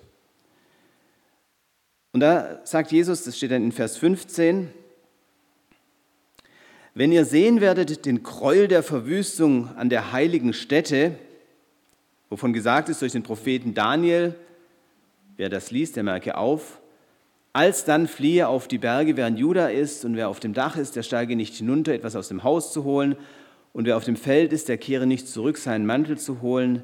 Und 2.11 2.21
da 2.21 2.59
sagt 2.63 2.91
Jesus, 2.91 3.23
das 3.23 3.37
steht 3.37 3.51
dann 3.51 3.63
in 3.63 3.71
Vers 3.71 3.97
15, 3.97 4.69
wenn 6.95 7.11
ihr 7.11 7.23
sehen 7.23 7.61
werdet 7.61 8.05
den 8.05 8.23
Gräuel 8.23 8.67
der 8.67 8.83
Verwüstung 8.83 9.69
an 9.77 9.89
der 9.89 10.11
heiligen 10.11 10.53
Stätte, 10.53 11.15
wovon 12.29 12.51
gesagt 12.51 12.89
ist 12.89 13.01
durch 13.01 13.11
den 13.11 13.23
Propheten 13.23 13.73
Daniel, 13.73 14.35
wer 15.37 15.49
das 15.49 15.71
liest, 15.71 15.95
der 15.95 16.03
merke 16.03 16.35
auf, 16.35 16.81
Alsdann 17.53 18.07
fliehe 18.07 18.47
auf 18.47 18.67
die 18.67 18.77
Berge, 18.77 19.17
während 19.17 19.39
Juda 19.39 19.69
ist, 19.69 20.03
und 20.03 20.15
wer 20.15 20.29
auf 20.29 20.39
dem 20.39 20.53
Dach 20.53 20.77
ist, 20.77 20.95
der 20.95 21.03
steige 21.03 21.35
nicht 21.35 21.55
hinunter, 21.55 21.93
etwas 21.93 22.15
aus 22.15 22.27
dem 22.27 22.43
Haus 22.43 22.73
zu 22.73 22.83
holen, 22.83 23.15
und 23.73 23.85
wer 23.85 23.97
auf 23.97 24.03
dem 24.03 24.15
Feld 24.15 24.53
ist, 24.53 24.67
der 24.67 24.77
kehre 24.77 25.05
nicht 25.05 25.27
zurück, 25.27 25.57
seinen 25.57 25.85
Mantel 25.85 26.17
zu 26.17 26.41
holen. 26.41 26.83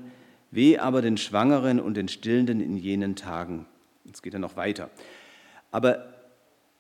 Weh 0.51 0.77
aber 0.77 1.01
den 1.01 1.17
Schwangeren 1.17 1.79
und 1.79 1.95
den 1.95 2.07
Stillenden 2.07 2.61
in 2.61 2.77
jenen 2.77 3.15
Tagen. 3.15 3.65
Jetzt 4.05 4.21
geht 4.21 4.33
er 4.33 4.39
noch 4.39 4.55
weiter. 4.55 4.89
Aber 5.71 6.13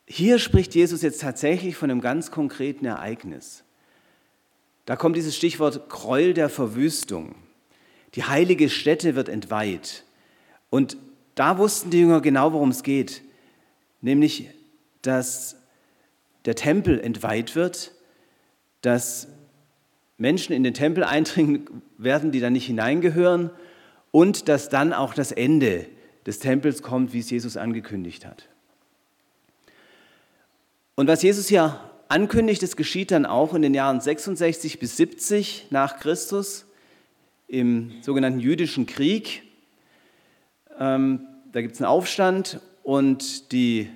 hier 0.07 0.39
spricht 0.39 0.75
Jesus 0.75 1.01
jetzt 1.01 1.21
tatsächlich 1.21 1.75
von 1.75 1.89
einem 1.89 2.01
ganz 2.01 2.31
konkreten 2.31 2.85
Ereignis. 2.85 3.63
Da 4.85 4.95
kommt 4.95 5.15
dieses 5.15 5.35
Stichwort 5.35 5.89
Gräuel 5.89 6.33
der 6.33 6.49
Verwüstung. 6.49 7.35
Die 8.13 8.23
heilige 8.23 8.69
Stätte 8.69 9.15
wird 9.15 9.27
entweiht. 9.27 10.03
Und 10.69 10.95
da 11.33 11.57
wussten 11.57 11.89
die 11.89 11.99
Jünger 11.99 12.21
genau, 12.21 12.53
worum 12.53 12.69
es 12.69 12.83
geht. 12.83 13.23
Nämlich, 14.01 14.49
dass 15.01 15.57
der 16.45 16.55
Tempel 16.55 16.99
entweiht 16.99 17.55
wird, 17.55 17.91
dass 18.81 19.27
Menschen 20.17 20.53
in 20.53 20.63
den 20.63 20.73
Tempel 20.73 21.03
eindringen 21.03 21.67
werden, 21.97 22.31
die 22.31 22.39
da 22.39 22.49
nicht 22.49 22.65
hineingehören 22.65 23.49
und 24.11 24.47
dass 24.47 24.69
dann 24.69 24.93
auch 24.93 25.13
das 25.13 25.31
Ende 25.31 25.87
des 26.25 26.39
Tempels 26.39 26.81
kommt, 26.81 27.13
wie 27.13 27.19
es 27.19 27.29
Jesus 27.29 27.57
angekündigt 27.57 28.25
hat. 28.25 28.47
Und 30.95 31.07
was 31.07 31.21
Jesus 31.21 31.49
hier 31.49 31.79
ankündigt, 32.07 32.63
das 32.63 32.77
geschieht 32.77 33.11
dann 33.11 33.25
auch 33.25 33.53
in 33.53 33.61
den 33.61 33.73
Jahren 33.73 33.99
66 33.99 34.79
bis 34.79 34.95
70 34.97 35.67
nach 35.69 35.99
Christus 35.99 36.65
im 37.47 37.91
sogenannten 38.01 38.39
jüdischen 38.39 38.85
Krieg. 38.85 39.43
Ähm, 40.79 41.27
da 41.51 41.61
gibt 41.61 41.75
es 41.75 41.81
einen 41.81 41.89
Aufstand 41.89 42.61
und 42.83 43.51
die 43.51 43.89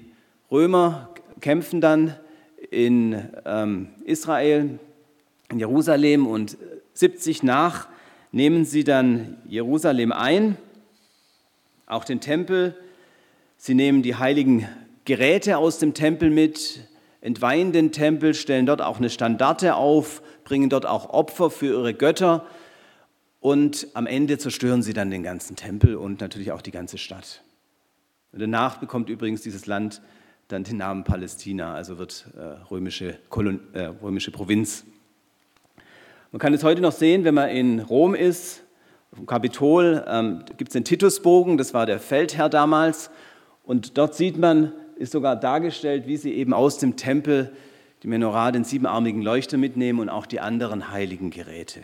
Römer 0.52 1.14
kämpfen 1.40 1.82
dann 1.82 2.16
in 2.70 3.30
ähm, 3.46 3.90
Israel, 4.04 4.80
in 5.50 5.60
Jerusalem 5.60 6.28
und 6.28 6.58
70 6.94 7.44
nach 7.44 7.88
nehmen 8.32 8.66
sie 8.66 8.84
dann 8.84 9.38
Jerusalem 9.48 10.12
ein, 10.12 10.58
auch 11.88 12.06
den 12.06 12.22
Tempel. 12.22 12.76
Sie 13.58 13.74
nehmen 13.74 14.04
die 14.04 14.16
heiligen 14.16 14.68
Geräte 15.06 15.58
aus 15.58 15.80
dem 15.80 15.94
Tempel 15.94 16.30
mit, 16.30 16.88
entweihen 17.22 17.72
den 17.72 17.92
Tempel, 17.92 18.34
stellen 18.34 18.66
dort 18.66 18.82
auch 18.82 18.98
eine 18.98 19.10
Standarte 19.10 19.76
auf, 19.76 20.22
bringen 20.44 20.70
dort 20.70 20.86
auch 20.86 21.10
Opfer 21.10 21.50
für 21.50 21.74
ihre 21.74 21.94
Götter 21.94 22.46
und 23.40 23.88
am 23.94 24.06
Ende 24.06 24.38
zerstören 24.38 24.84
sie 24.84 24.94
dann 24.94 25.10
den 25.10 25.24
ganzen 25.24 25.56
Tempel 25.56 25.96
und 25.96 26.22
natürlich 26.22 26.52
auch 26.52 26.62
die 26.62 26.72
ganze 26.72 26.98
Stadt. 26.98 27.42
Und 28.32 28.40
danach 28.40 28.78
bekommt 28.78 29.10
übrigens 29.10 29.42
dieses 29.42 29.66
Land 29.66 30.02
dann 30.48 30.64
den 30.64 30.78
Namen 30.78 31.04
Palästina, 31.04 31.74
also 31.74 31.98
wird 31.98 32.28
äh, 32.36 32.42
römische, 32.72 33.18
Kolon 33.30 33.60
äh, 33.74 33.86
römische 33.86 34.32
Provinz. 34.32 34.86
Man 36.32 36.40
kann 36.40 36.54
es 36.54 36.64
heute 36.64 36.82
noch 36.82 36.92
sehen, 36.92 37.24
wenn 37.24 37.34
man 37.34 37.50
in 37.50 37.80
Rom 37.80 38.14
ist, 38.14 38.62
dem 39.18 39.26
Kapitol 39.26 40.06
ähm, 40.08 40.44
gibt 40.58 40.70
es 40.70 40.74
den 40.74 40.86
Titusbogen, 40.86 41.58
das 41.58 41.74
war 41.74 41.88
der 41.88 42.00
Feldherr 42.00 42.50
damals. 42.50 43.10
Und 43.64 43.98
dort 43.98 44.14
sieht 44.14 44.38
man, 44.38 44.72
ist 44.96 45.12
sogar 45.12 45.36
dargestellt, 45.36 46.06
wie 46.06 46.18
sie 46.18 46.34
eben 46.34 46.54
aus 46.54 46.78
dem 46.78 46.96
Tempel 46.96 47.52
die 48.04 48.08
Menorah, 48.08 48.52
den 48.52 48.64
siebenarmigen 48.64 49.24
Leuchter 49.24 49.58
mitnehmen 49.58 50.00
und 50.00 50.10
auch 50.10 50.28
die 50.28 50.40
anderen 50.40 50.92
heiligen 50.92 51.32
Geräte. 51.32 51.82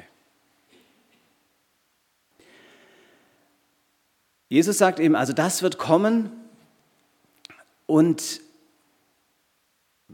Jesus 4.47 4.77
sagt 4.77 4.99
eben, 4.99 5.15
also 5.15 5.33
das 5.33 5.63
wird 5.63 5.79
kommen 5.79 6.31
und 7.87 8.41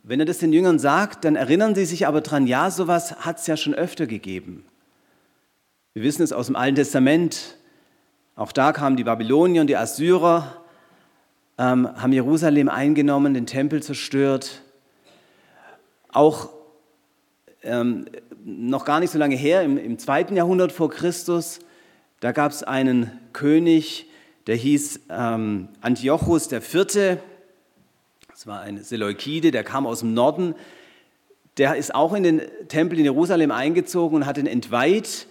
wenn 0.04 0.20
er 0.20 0.26
das 0.26 0.40
den 0.40 0.54
Jüngern 0.54 0.80
sagt, 0.80 1.26
dann 1.26 1.36
erinnern 1.36 1.76
sie 1.76 1.86
sich 1.86 2.08
aber 2.08 2.22
dran, 2.22 2.48
ja, 2.48 2.72
sowas 2.72 3.18
hat 3.26 3.40
es 3.40 3.48
ja 3.48 3.56
schon 3.56 3.74
öfter 3.74 4.08
gegeben. 4.08 4.66
Wir 5.94 6.04
wissen 6.04 6.24
es 6.24 6.34
aus 6.34 6.48
dem 6.48 6.56
Alten 6.56 6.76
Testament. 6.76 7.58
Auch 8.36 8.52
da 8.52 8.72
kamen 8.72 8.96
die 8.96 9.04
Babylonier 9.04 9.62
und 9.62 9.68
die 9.68 9.78
Assyrer, 9.78 10.62
ähm, 11.58 11.90
haben 12.02 12.14
Jerusalem 12.14 12.70
eingenommen, 12.70 13.34
den 13.34 13.46
Tempel 13.46 13.84
zerstört. 13.84 14.62
Auch 16.10 16.50
ähm, 17.62 18.06
noch 18.44 18.86
gar 18.86 19.00
nicht 19.00 19.12
so 19.12 19.20
lange 19.20 19.36
her, 19.36 19.62
im, 19.64 19.78
im 19.78 20.00
zweiten 20.00 20.36
Jahrhundert 20.36 20.72
vor 20.72 20.90
Christus, 20.90 21.60
da 22.22 22.32
gab 22.32 22.52
es 22.52 22.64
einen 22.64 23.12
König, 23.34 24.08
der 24.48 24.56
hieß 24.56 25.02
ähm, 25.10 25.70
Antiochus 25.82 26.52
IV. 26.52 27.18
Das 28.42 28.48
war 28.48 28.62
ein 28.62 28.84
Seleukide, 28.84 29.52
der 29.52 29.64
kam 29.64 29.86
aus 29.86 30.00
dem 30.00 30.16
Norden. 30.16 30.56
Der 31.60 31.76
ist 31.76 31.94
auch 31.94 32.12
in 32.16 32.24
den 32.24 32.42
Tempel 32.70 32.98
in 32.98 33.06
Jerusalem 33.06 33.52
eingezogen 33.52 34.16
und 34.16 34.26
hat 34.26 34.40
ihn 34.40 34.48
entweiht, 34.48 35.28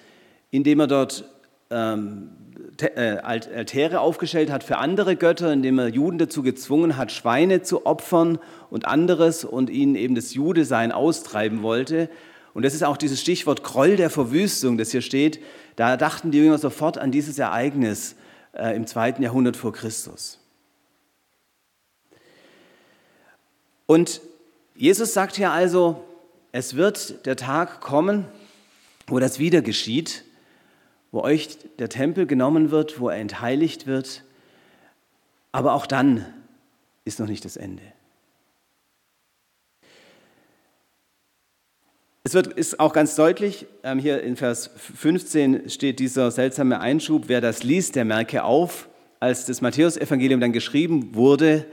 indem 0.53 0.79
er 0.79 0.87
dort 0.87 1.25
ähm, 1.71 2.31
äh, 2.79 3.17
Altäre 3.17 3.99
aufgestellt 3.99 4.53
hat 4.53 4.63
für 4.63 4.79
andere 4.79 5.17
Götter, 5.17 5.53
indem 5.53 5.81
er 5.81 5.89
Juden 5.89 6.19
dazu 6.19 6.45
gezwungen 6.45 6.97
hat, 6.97 7.11
Schweine 7.11 7.63
zu 7.63 7.85
opfern 7.85 8.39
und 8.71 8.87
anderes 8.87 9.45
und 9.45 9.71
ihnen 9.71 9.97
eben 9.97 10.15
das 10.15 10.33
Judesein 10.33 10.93
austreiben 10.93 11.65
wollte. 11.65 12.09
Und 12.55 12.65
das 12.65 12.75
ist 12.75 12.85
auch 12.85 12.97
dieses 12.97 13.21
Stichwort 13.21 13.65
Groll 13.65 13.97
der 13.97 14.11
Verwüstung, 14.11 14.79
das 14.79 14.93
hier 14.93 15.03
steht. 15.03 15.41
Da 15.75 15.97
dachten 15.97 16.31
die 16.31 16.39
Jünger 16.39 16.59
sofort 16.59 16.97
an 16.97 17.11
dieses 17.11 17.41
Ereignis 17.41 18.15
äh, 18.53 18.77
im 18.77 18.87
zweiten 18.87 19.21
Jahrhundert 19.25 19.57
vor 19.57 19.73
Christus. 19.73 20.40
Und 23.91 24.21
Jesus 24.77 25.15
sagt 25.15 25.35
hier 25.35 25.51
also, 25.51 26.01
es 26.53 26.77
wird 26.77 27.27
der 27.27 27.35
Tag 27.35 27.81
kommen, 27.81 28.25
wo 29.09 29.19
das 29.19 29.41
wieder 29.41 29.63
geschieht, 29.63 30.23
wo 31.11 31.23
euch 31.23 31.59
der 31.81 31.89
Tempel 31.89 32.29
genommen 32.29 32.71
wird, 32.71 33.01
wo 33.01 33.09
er 33.09 33.17
entheiligt 33.17 33.89
wird. 33.89 34.23
Aber 35.51 35.73
auch 35.73 35.87
dann 35.87 36.25
ist 37.05 37.19
noch 37.19 37.27
nicht 37.27 37.45
das 37.45 37.57
Ende. 37.57 37.83
Es 42.23 42.33
wird, 42.33 42.47
ist 42.47 42.79
auch 42.79 42.93
ganz 42.93 43.17
deutlich, 43.17 43.67
ähm, 43.83 43.99
hier 43.99 44.23
in 44.23 44.37
Vers 44.37 44.71
15 44.77 45.69
steht 45.69 45.99
dieser 45.99 46.31
seltsame 46.31 46.79
Einschub, 46.79 47.25
wer 47.27 47.41
das 47.41 47.65
liest, 47.65 47.97
der 47.97 48.05
merke 48.05 48.45
auf, 48.45 48.89
als 49.19 49.47
das 49.47 49.61
Matthäusevangelium 49.61 50.39
dann 50.39 50.53
geschrieben 50.53 51.17
wurde, 51.17 51.67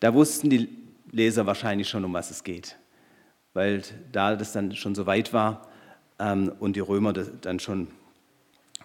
da 0.00 0.14
wussten 0.14 0.50
die 0.50 0.79
Leser 1.10 1.46
wahrscheinlich 1.46 1.88
schon, 1.88 2.04
um 2.04 2.12
was 2.12 2.30
es 2.30 2.44
geht, 2.44 2.76
weil 3.52 3.82
da 4.12 4.36
das 4.36 4.52
dann 4.52 4.74
schon 4.74 4.94
so 4.94 5.06
weit 5.06 5.32
war 5.32 5.68
ähm, 6.18 6.52
und 6.60 6.76
die 6.76 6.80
Römer 6.80 7.12
dann 7.12 7.58
schon 7.58 7.88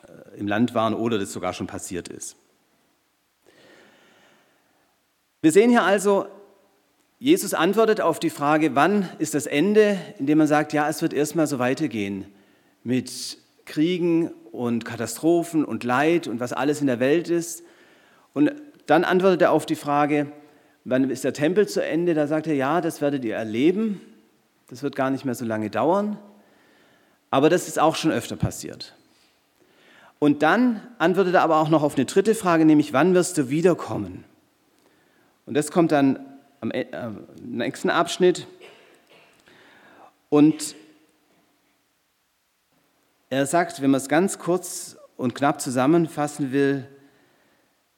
äh, 0.04 0.40
im 0.40 0.48
Land 0.48 0.74
waren 0.74 0.94
oder 0.94 1.20
das 1.20 1.32
sogar 1.32 1.54
schon 1.54 1.68
passiert 1.68 2.08
ist. 2.08 2.36
Wir 5.42 5.52
sehen 5.52 5.70
hier 5.70 5.84
also, 5.84 6.26
Jesus 7.20 7.54
antwortet 7.54 8.02
auf 8.02 8.20
die 8.20 8.32
Frage, 8.32 8.76
wann 8.76 9.08
ist 9.20 9.36
das 9.36 9.46
Ende, 9.46 10.00
indem 10.18 10.40
er 10.40 10.48
sagt, 10.48 10.74
ja, 10.74 10.90
es 10.90 11.02
wird 11.02 11.14
erstmal 11.14 11.48
so 11.48 11.60
weitergehen 11.60 12.26
mit 12.84 13.38
Kriegen 13.66 14.32
und 14.52 14.86
Katastrophen 14.86 15.64
und 15.64 15.84
Leid 15.84 16.28
und 16.28 16.40
was 16.40 16.54
alles 16.54 16.82
in 16.82 16.88
der 16.88 17.00
Welt 17.00 17.30
ist. 17.30 17.64
Und 18.34 18.52
dann 18.86 19.04
antwortet 19.04 19.42
er 19.44 19.52
auf 19.52 19.66
die 19.66 19.76
Frage, 19.76 20.32
wann 20.86 21.10
ist 21.10 21.24
der 21.24 21.34
Tempel 21.34 21.68
zu 21.68 21.84
Ende? 21.84 22.14
Da 22.14 22.28
sagt 22.28 22.48
er, 22.48 22.56
ja, 22.56 22.80
das 22.80 23.02
werdet 23.02 23.26
ihr 23.26 23.36
erleben. 23.36 24.00
Das 24.70 24.82
wird 24.82 24.96
gar 24.96 25.10
nicht 25.10 25.26
mehr 25.26 25.36
so 25.36 25.44
lange 25.44 25.70
dauern. 25.70 26.18
Aber 27.30 27.50
das 27.50 27.68
ist 27.68 27.80
auch 27.80 27.96
schon 27.96 28.12
öfter 28.12 28.36
passiert. 28.36 28.96
Und 30.20 30.44
dann 30.44 30.82
antwortet 30.98 31.36
er 31.36 31.42
aber 31.42 31.58
auch 31.58 31.70
noch 31.70 31.84
auf 31.84 31.96
eine 31.96 32.06
dritte 32.06 32.34
Frage, 32.34 32.66
nämlich 32.66 32.94
wann 32.94 33.14
wirst 33.14 33.38
du 33.38 33.50
wiederkommen? 33.50 34.24
Und 35.46 35.56
das 35.56 35.72
kommt 35.72 35.92
dann 35.92 36.20
am 36.62 36.72
äh, 36.72 36.86
nächsten 37.42 37.90
Abschnitt. 37.90 38.48
Und 40.30 40.76
er 43.30 43.46
sagt, 43.46 43.82
wenn 43.82 43.92
man 43.92 44.00
es 44.00 44.08
ganz 44.08 44.40
kurz 44.40 44.98
und 45.18 45.36
knapp 45.36 45.62
zusammenfassen 45.62 46.52
will, 46.52 46.88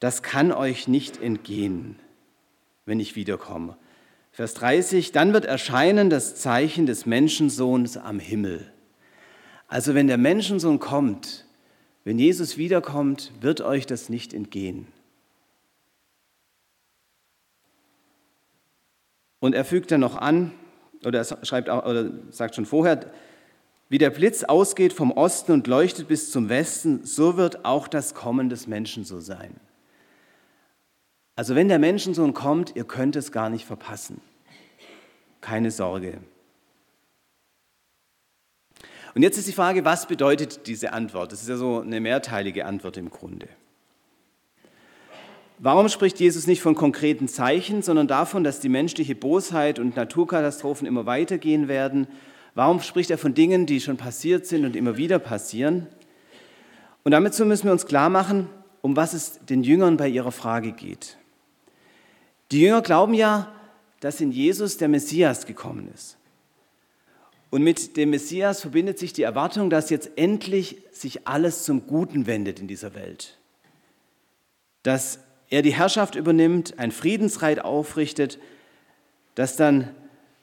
das 0.00 0.22
kann 0.22 0.52
euch 0.52 0.88
nicht 0.88 1.22
entgehen, 1.22 1.98
wenn 2.88 2.98
ich 2.98 3.14
wiederkomme. 3.14 3.76
Vers 4.32 4.54
30, 4.54 5.12
dann 5.12 5.32
wird 5.32 5.44
erscheinen 5.44 6.10
das 6.10 6.36
Zeichen 6.36 6.86
des 6.86 7.06
Menschensohns 7.06 7.96
am 7.96 8.18
Himmel. 8.18 8.72
Also 9.68 9.94
wenn 9.94 10.06
der 10.06 10.18
Menschensohn 10.18 10.78
kommt, 10.78 11.46
wenn 12.04 12.18
Jesus 12.18 12.56
wiederkommt, 12.56 13.32
wird 13.40 13.60
euch 13.60 13.86
das 13.86 14.08
nicht 14.08 14.32
entgehen. 14.32 14.86
Und 19.40 19.54
er 19.54 19.64
fügt 19.64 19.90
dann 19.90 20.00
noch 20.00 20.16
an, 20.16 20.52
oder 21.04 21.18
er 21.18 21.44
schreibt 21.44 21.68
auch, 21.68 21.84
oder 21.86 22.10
sagt 22.30 22.54
schon 22.54 22.66
vorher, 22.66 23.12
wie 23.88 23.98
der 23.98 24.10
Blitz 24.10 24.44
ausgeht 24.44 24.92
vom 24.92 25.12
Osten 25.12 25.52
und 25.52 25.66
leuchtet 25.66 26.08
bis 26.08 26.30
zum 26.30 26.48
Westen, 26.48 27.04
so 27.04 27.36
wird 27.36 27.64
auch 27.64 27.88
das 27.88 28.14
Kommen 28.14 28.48
des 28.48 28.66
Menschen 28.66 29.04
so 29.04 29.20
sein. 29.20 29.58
Also 31.38 31.54
wenn 31.54 31.68
der 31.68 31.78
Menschensohn 31.78 32.34
kommt, 32.34 32.74
ihr 32.74 32.82
könnt 32.82 33.14
es 33.14 33.30
gar 33.30 33.48
nicht 33.48 33.64
verpassen. 33.64 34.20
Keine 35.40 35.70
Sorge. 35.70 36.18
Und 39.14 39.22
jetzt 39.22 39.38
ist 39.38 39.46
die 39.46 39.52
Frage, 39.52 39.84
was 39.84 40.08
bedeutet 40.08 40.66
diese 40.66 40.92
Antwort? 40.92 41.30
Das 41.30 41.42
ist 41.42 41.48
ja 41.48 41.56
so 41.56 41.78
eine 41.78 42.00
mehrteilige 42.00 42.66
Antwort 42.66 42.96
im 42.96 43.08
Grunde. 43.08 43.46
Warum 45.58 45.88
spricht 45.88 46.18
Jesus 46.18 46.48
nicht 46.48 46.60
von 46.60 46.74
konkreten 46.74 47.28
Zeichen, 47.28 47.82
sondern 47.82 48.08
davon, 48.08 48.42
dass 48.42 48.58
die 48.58 48.68
menschliche 48.68 49.14
Bosheit 49.14 49.78
und 49.78 49.94
Naturkatastrophen 49.94 50.88
immer 50.88 51.06
weitergehen 51.06 51.68
werden? 51.68 52.08
Warum 52.56 52.80
spricht 52.80 53.12
er 53.12 53.18
von 53.18 53.34
Dingen, 53.34 53.64
die 53.64 53.80
schon 53.80 53.96
passiert 53.96 54.44
sind 54.46 54.64
und 54.64 54.74
immer 54.74 54.96
wieder 54.96 55.20
passieren? 55.20 55.86
Und 57.04 57.12
damit 57.12 57.38
müssen 57.38 57.66
wir 57.66 57.72
uns 57.72 57.86
klar 57.86 58.10
machen, 58.10 58.48
um 58.80 58.96
was 58.96 59.12
es 59.12 59.38
den 59.46 59.62
Jüngern 59.62 59.96
bei 59.96 60.08
ihrer 60.08 60.32
Frage 60.32 60.72
geht. 60.72 61.16
Die 62.50 62.60
Jünger 62.60 62.82
glauben 62.82 63.14
ja, 63.14 63.52
dass 64.00 64.20
in 64.20 64.32
Jesus 64.32 64.76
der 64.76 64.88
Messias 64.88 65.46
gekommen 65.46 65.90
ist. 65.94 66.16
Und 67.50 67.62
mit 67.62 67.96
dem 67.96 68.10
Messias 68.10 68.60
verbindet 68.60 68.98
sich 68.98 69.12
die 69.12 69.22
Erwartung, 69.22 69.70
dass 69.70 69.90
jetzt 69.90 70.10
endlich 70.16 70.82
sich 70.92 71.26
alles 71.26 71.64
zum 71.64 71.86
Guten 71.86 72.26
wendet 72.26 72.60
in 72.60 72.68
dieser 72.68 72.94
Welt. 72.94 73.38
Dass 74.82 75.20
er 75.48 75.62
die 75.62 75.72
Herrschaft 75.72 76.14
übernimmt, 76.14 76.78
ein 76.78 76.92
Friedensreit 76.92 77.64
aufrichtet, 77.64 78.38
dass 79.34 79.56
dann 79.56 79.94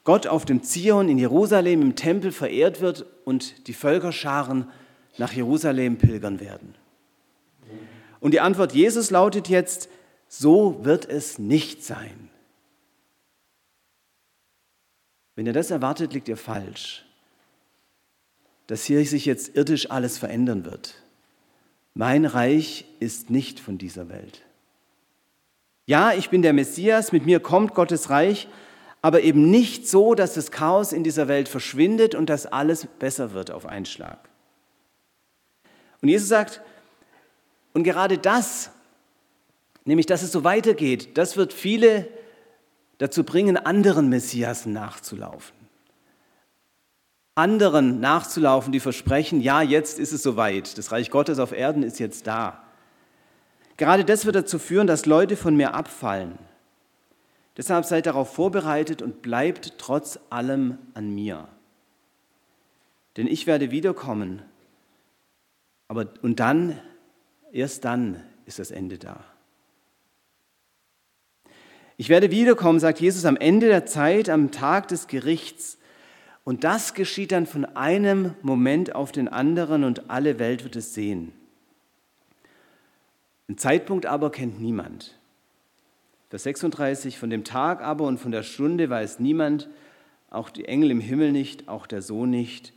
Gott 0.04 0.28
auf 0.28 0.46
dem 0.46 0.64
Zion 0.64 1.10
in 1.10 1.18
Jerusalem 1.18 1.82
im 1.82 1.96
Tempel 1.96 2.32
verehrt 2.32 2.82
wird 2.82 3.06
und 3.24 3.68
die 3.68 3.74
Völkerscharen 3.74 4.68
nach 5.18 5.34
Jerusalem 5.34 5.98
pilgern 5.98 6.40
werden. 6.40 6.76
Und 8.20 8.32
die 8.32 8.40
Antwort 8.40 8.74
Jesus 8.74 9.12
lautet 9.12 9.48
jetzt, 9.48 9.90
so 10.28 10.84
wird 10.84 11.06
es 11.08 11.40
nicht 11.40 11.84
sein. 11.84 12.30
Wenn 15.36 15.46
ihr 15.46 15.54
das 15.54 15.72
erwartet, 15.72 16.14
liegt 16.14 16.28
ihr 16.28 16.38
falsch, 16.38 17.06
dass 18.68 18.86
hier 18.86 19.06
sich 19.06 19.26
jetzt 19.26 19.56
irdisch 19.56 19.92
alles 19.92 20.18
verändern 20.18 20.66
wird. 20.66 20.96
Mein 21.94 22.26
Reich 22.26 22.86
ist 23.00 23.30
nicht 23.30 23.60
von 23.60 23.78
dieser 23.78 24.10
Welt. 24.10 24.42
Ja, 25.86 26.14
ich 26.14 26.30
bin 26.30 26.42
der 26.42 26.54
Messias, 26.54 27.12
mit 27.12 27.26
mir 27.26 27.40
kommt 27.40 27.76
Gottes 27.76 28.10
Reich, 28.10 28.48
aber 29.02 29.22
eben 29.22 29.52
nicht 29.52 29.88
so, 29.88 30.16
dass 30.16 30.34
das 30.34 30.50
Chaos 30.50 30.92
in 30.92 31.04
dieser 31.04 31.28
Welt 31.28 31.48
verschwindet 31.48 32.16
und 32.16 32.28
dass 32.28 32.48
alles 32.48 32.88
besser 32.98 33.34
wird 33.34 33.52
auf 33.52 33.66
einen 33.66 33.86
Schlag. 33.86 34.30
Und 36.02 36.10
Jesus 36.10 36.28
sagt, 36.28 36.62
und 37.74 37.84
gerade 37.84 38.18
das, 38.18 38.72
nämlich 39.86 40.06
dass 40.06 40.22
es 40.22 40.32
so 40.32 40.44
weitergeht, 40.44 41.18
das 41.18 41.38
wird 41.38 41.54
viele 41.54 42.08
dazu 42.98 43.24
bringen, 43.24 43.58
anderen 43.58 44.10
Messiasen 44.10 44.74
nachzulaufen. 44.74 45.56
Anderen 47.36 48.00
nachzulaufen, 48.00 48.72
die 48.72 48.80
versprechen, 48.80 49.42
ja, 49.42 49.62
jetzt 49.62 50.00
ist 50.00 50.14
es 50.14 50.24
soweit, 50.24 50.78
das 50.78 50.92
Reich 50.92 51.12
Gottes 51.12 51.40
auf 51.40 51.52
Erden 51.52 51.84
ist 51.84 52.00
jetzt 52.00 52.28
da. 52.28 52.64
Gerade 53.78 54.06
das 54.06 54.26
wird 54.26 54.38
dazu 54.38 54.58
führen, 54.58 54.88
dass 54.88 55.06
Leute 55.06 55.36
von 55.36 55.56
mir 55.56 55.74
abfallen. 55.74 56.38
Deshalb 57.58 57.86
seid 57.86 58.06
darauf 58.06 58.34
vorbereitet 58.34 59.02
und 59.02 59.22
bleibt 59.22 59.78
trotz 59.78 60.20
allem 60.30 60.78
an 60.94 61.14
mir. 61.14 61.48
Denn 63.18 63.28
ich 63.28 63.48
werde 63.48 63.72
wiederkommen, 63.72 64.42
aber 65.88 66.08
und 66.22 66.40
dann, 66.40 66.80
erst 67.52 67.86
dann 67.86 68.22
ist 68.46 68.60
das 68.60 68.72
Ende 68.72 68.98
da. 68.98 69.24
Ich 71.98 72.10
werde 72.10 72.30
wiederkommen, 72.30 72.80
sagt 72.80 73.00
Jesus, 73.00 73.26
am 73.26 73.38
Ende 73.38 73.68
der 73.68 73.86
Zeit, 73.86 74.30
am 74.30 74.52
Tag 74.52 74.90
des 74.90 75.08
Gerichts. 75.08 75.78
Und 76.44 76.64
das 76.64 76.94
geschieht 76.94 77.32
dann 77.32 77.46
von 77.46 77.66
einem 77.66 78.36
Moment 78.42 78.94
auf 78.96 79.12
den 79.12 79.28
anderen 79.28 79.84
und 79.84 80.10
alle 80.10 80.38
Welt 80.38 80.64
wird 80.64 80.76
es 80.76 80.94
sehen. 80.94 81.32
Den 83.48 83.58
Zeitpunkt 83.58 84.06
aber 84.06 84.32
kennt 84.32 84.60
niemand. 84.60 85.18
Vers 86.30 86.44
36, 86.44 87.18
von 87.18 87.30
dem 87.30 87.44
Tag 87.44 87.82
aber 87.82 88.06
und 88.06 88.20
von 88.20 88.32
der 88.32 88.44
Stunde 88.44 88.90
weiß 88.90 89.20
niemand, 89.20 89.70
auch 90.30 90.50
die 90.50 90.66
Engel 90.66 90.92
im 90.92 91.00
Himmel 91.00 91.32
nicht, 91.32 91.70
auch 91.70 91.88
der 91.88 92.02
Sohn 92.02 92.30
nicht, 92.30 92.74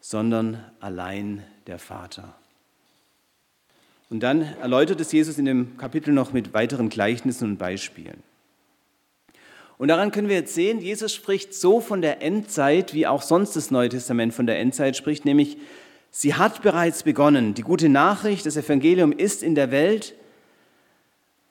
sondern 0.00 0.64
allein 0.80 1.44
der 1.68 1.78
Vater. 1.78 2.34
Und 4.08 4.20
dann 4.20 4.42
erläutert 4.60 5.00
es 5.00 5.12
Jesus 5.12 5.38
in 5.38 5.44
dem 5.44 5.76
Kapitel 5.76 6.12
noch 6.12 6.32
mit 6.32 6.54
weiteren 6.54 6.88
Gleichnissen 6.88 7.50
und 7.50 7.58
Beispielen. 7.58 8.22
Und 9.78 9.88
daran 9.88 10.10
können 10.10 10.28
wir 10.28 10.36
jetzt 10.36 10.54
sehen, 10.54 10.80
Jesus 10.80 11.14
spricht 11.14 11.52
so 11.54 11.80
von 11.80 12.00
der 12.00 12.22
Endzeit, 12.22 12.94
wie 12.94 13.06
auch 13.06 13.22
sonst 13.22 13.56
das 13.56 13.70
Neue 13.70 13.90
Testament 13.90 14.32
von 14.32 14.46
der 14.46 14.58
Endzeit 14.58 14.96
spricht, 14.96 15.24
nämlich 15.24 15.58
sie 16.10 16.34
hat 16.34 16.62
bereits 16.62 17.02
begonnen. 17.02 17.54
Die 17.54 17.62
gute 17.62 17.88
Nachricht, 17.88 18.46
das 18.46 18.56
Evangelium 18.56 19.12
ist 19.12 19.42
in 19.42 19.54
der 19.54 19.70
Welt 19.70 20.14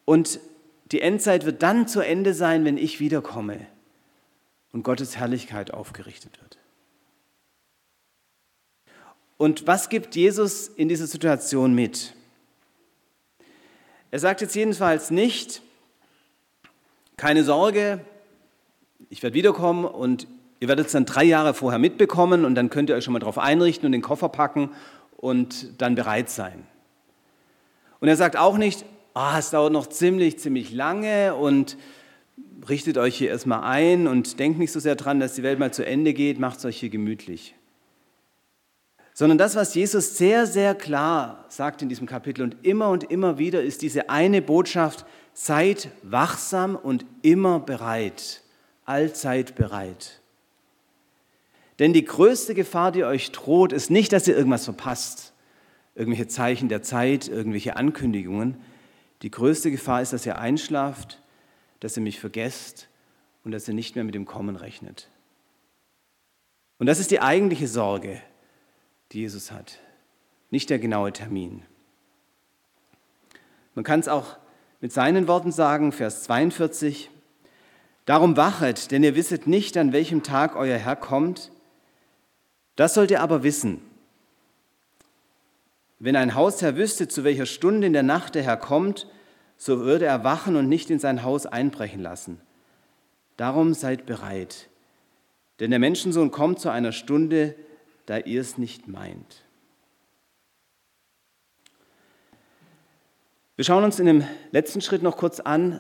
und 0.06 0.40
die 0.92 1.02
Endzeit 1.02 1.46
wird 1.46 1.62
dann 1.62 1.88
zu 1.88 2.02
Ende 2.02 2.34
sein, 2.34 2.66
wenn 2.66 2.78
ich 2.78 3.00
wiederkomme 3.00 3.60
und 4.72 4.84
Gottes 4.84 5.18
Herrlichkeit 5.18 5.72
aufgerichtet 5.72 6.40
wird. 6.42 6.58
Und 9.38 9.68
was 9.68 9.90
gibt 9.90 10.16
Jesus 10.16 10.68
in 10.68 10.88
dieser 10.88 11.08
Situation 11.08 11.74
mit? 11.74 12.14
Er 14.12 14.20
sagt 14.20 14.42
jetzt 14.42 14.56
jedenfalls 14.56 15.12
nicht, 15.12 15.62
keine 17.18 17.44
Sorge, 17.44 18.00
ich 19.10 19.24
werde 19.24 19.36
wiederkommen 19.36 19.86
und 19.86 20.28
ihr 20.60 20.68
werdet 20.68 20.88
es 20.88 20.94
dann 20.94 21.06
drei 21.06 21.24
Jahre 21.24 21.54
vorher 21.54 21.80
mitbekommen 21.80 22.46
und 22.46 22.56
dann 22.56 22.70
könnt 22.70 22.90
ihr 22.90 22.96
euch 22.96 23.04
schon 23.04 23.14
mal 23.14 23.20
darauf 23.20 23.38
einrichten 23.38 23.86
und 23.86 23.92
den 23.92 24.02
Koffer 24.02 24.30
packen 24.30 24.70
und 25.18 25.82
dann 25.82 25.96
bereit 25.96 26.30
sein. 26.30 26.66
Und 28.00 28.08
er 28.08 28.16
sagt 28.16 28.38
auch 28.38 28.58
nicht, 28.58 28.86
oh, 29.14 29.38
es 29.38 29.50
dauert 29.50 29.74
noch 29.74 29.88
ziemlich, 29.88 30.40
ziemlich 30.40 30.72
lange 30.74 31.36
und 31.36 31.78
richtet 32.68 32.98
euch 32.98 33.16
hier 33.16 33.30
erstmal 33.30 33.64
ein 33.64 34.08
und 34.08 34.40
denkt 34.40 34.60
nicht 34.60 34.72
so 34.72 34.80
sehr 34.80 34.96
dran, 34.96 35.20
dass 35.20 35.36
die 35.36 35.44
Welt 35.44 35.60
mal 35.60 35.74
zu 35.74 35.86
Ende 35.86 36.14
geht, 36.14 36.40
macht 36.40 36.60
es 36.60 36.66
euch 36.66 36.78
hier 36.78 36.90
gemütlich. 36.90 37.56
Sondern 39.14 39.38
das, 39.38 39.56
was 39.56 39.74
Jesus 39.74 40.18
sehr, 40.18 40.46
sehr 40.46 40.76
klar 40.76 41.46
sagt 41.48 41.82
in 41.82 41.88
diesem 41.88 42.06
Kapitel 42.06 42.42
und 42.42 42.58
immer 42.64 42.90
und 42.90 43.06
immer 43.06 43.38
wieder, 43.38 43.64
ist 43.64 43.82
diese 43.82 44.10
eine 44.10 44.42
Botschaft, 44.42 45.06
seid 45.34 45.90
wachsam 46.04 46.76
und 46.76 47.06
immer 47.22 47.60
bereit 47.60 48.42
allzeit 48.86 49.56
bereit. 49.56 50.22
Denn 51.80 51.94
die 51.94 52.06
größte 52.06 52.56
Gefahr, 52.56 52.92
die 52.92 53.04
euch 53.04 53.32
droht, 53.32 53.74
ist 53.74 53.90
nicht, 53.90 54.14
dass 54.14 54.28
ihr 54.28 54.38
irgendwas 54.38 54.66
verpasst, 54.66 55.34
irgendwelche 55.94 56.28
Zeichen 56.28 56.70
der 56.70 56.82
Zeit, 56.82 57.28
irgendwelche 57.28 57.76
Ankündigungen. 57.76 58.58
Die 59.22 59.32
größte 59.32 59.72
Gefahr 59.72 60.02
ist, 60.02 60.14
dass 60.14 60.26
ihr 60.26 60.38
einschlaft, 60.38 61.22
dass 61.82 61.98
ihr 61.98 62.04
mich 62.04 62.20
vergesst 62.20 62.88
und 63.44 63.52
dass 63.52 63.68
ihr 63.68 63.74
nicht 63.74 63.96
mehr 63.96 64.06
mit 64.06 64.16
dem 64.16 64.26
Kommen 64.26 64.56
rechnet. 64.56 65.10
Und 66.78 66.88
das 66.88 67.00
ist 67.00 67.12
die 67.12 67.22
eigentliche 67.22 67.68
Sorge, 67.68 68.22
die 69.12 69.20
Jesus 69.20 69.52
hat. 69.52 69.80
nicht 70.52 70.70
der 70.70 70.80
genaue 70.80 71.12
Termin. 71.12 71.64
Man 73.74 73.84
kann 73.84 74.00
es 74.00 74.08
auch 74.08 74.38
mit 74.80 74.94
seinen 74.94 75.28
Worten 75.28 75.52
sagen, 75.52 75.92
Vers 75.92 76.24
42, 76.24 77.10
Darum 78.06 78.38
wachet, 78.38 78.92
denn 78.92 79.04
ihr 79.04 79.16
wisset 79.16 79.48
nicht, 79.48 79.76
an 79.78 79.92
welchem 79.92 80.22
Tag 80.22 80.56
euer 80.56 80.78
Herr 80.78 80.96
kommt. 80.96 81.52
Das 82.76 82.94
sollt 82.94 83.10
ihr 83.10 83.22
aber 83.22 83.42
wissen. 83.42 83.82
Wenn 85.98 86.16
ein 86.16 86.36
Hausherr 86.36 86.76
wüsste, 86.76 87.08
zu 87.08 87.24
welcher 87.24 87.48
Stunde 87.48 87.88
in 87.88 87.94
der 87.94 88.04
Nacht 88.04 88.36
der 88.36 88.44
Herr 88.44 88.58
kommt, 88.58 89.08
so 89.58 89.80
würde 89.80 90.06
er 90.06 90.24
wachen 90.24 90.56
und 90.56 90.70
nicht 90.70 90.90
in 90.90 91.00
sein 91.00 91.24
Haus 91.24 91.46
einbrechen 91.46 92.02
lassen. 92.02 92.40
Darum 93.38 93.74
seid 93.74 94.06
bereit, 94.06 94.70
denn 95.60 95.72
der 95.72 95.80
Menschensohn 95.80 96.32
kommt 96.32 96.60
zu 96.60 96.70
einer 96.70 96.92
Stunde, 96.92 97.56
da 98.06 98.18
ihr 98.20 98.42
es 98.42 98.58
nicht 98.58 98.88
meint. 98.88 99.44
Wir 103.56 103.66
schauen 103.66 103.86
uns 103.86 104.00
in 104.00 104.06
dem 104.06 104.28
letzten 104.52 104.82
Schritt 104.82 105.02
noch 105.02 105.18
kurz 105.18 105.40
an, 105.40 105.80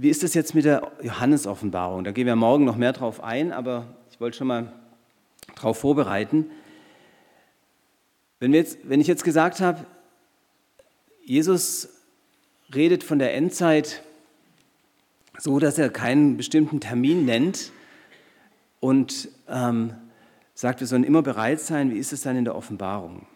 wie 0.00 0.08
ist 0.08 0.24
es 0.24 0.32
jetzt 0.32 0.54
mit 0.54 0.64
der 0.64 0.90
Johannesoffenbarung? 1.02 2.04
Da 2.04 2.12
gehen 2.12 2.26
wir 2.26 2.34
morgen 2.34 2.64
noch 2.64 2.76
mehr 2.76 2.94
drauf 2.94 3.22
ein, 3.22 3.52
aber 3.52 3.86
ich 4.10 4.18
wollte 4.18 4.38
schon 4.38 4.46
mal 4.46 4.72
darauf 5.56 5.78
vorbereiten. 5.78 6.50
Wenn, 8.38 8.54
jetzt, 8.54 8.78
wenn 8.84 9.02
ich 9.02 9.06
jetzt 9.06 9.24
gesagt 9.24 9.60
habe, 9.60 9.84
Jesus 11.22 11.90
redet 12.74 13.04
von 13.04 13.18
der 13.18 13.34
Endzeit 13.34 14.02
so, 15.36 15.58
dass 15.58 15.76
er 15.76 15.90
keinen 15.90 16.38
bestimmten 16.38 16.80
Termin 16.80 17.26
nennt 17.26 17.70
und 18.80 19.28
ähm, 19.48 19.92
sagt, 20.54 20.80
wir 20.80 20.86
sollen 20.86 21.04
immer 21.04 21.20
bereit 21.20 21.60
sein, 21.60 21.90
wie 21.90 21.98
ist 21.98 22.14
es 22.14 22.22
dann 22.22 22.36
in 22.36 22.46
der 22.46 22.56
Offenbarung? 22.56 23.26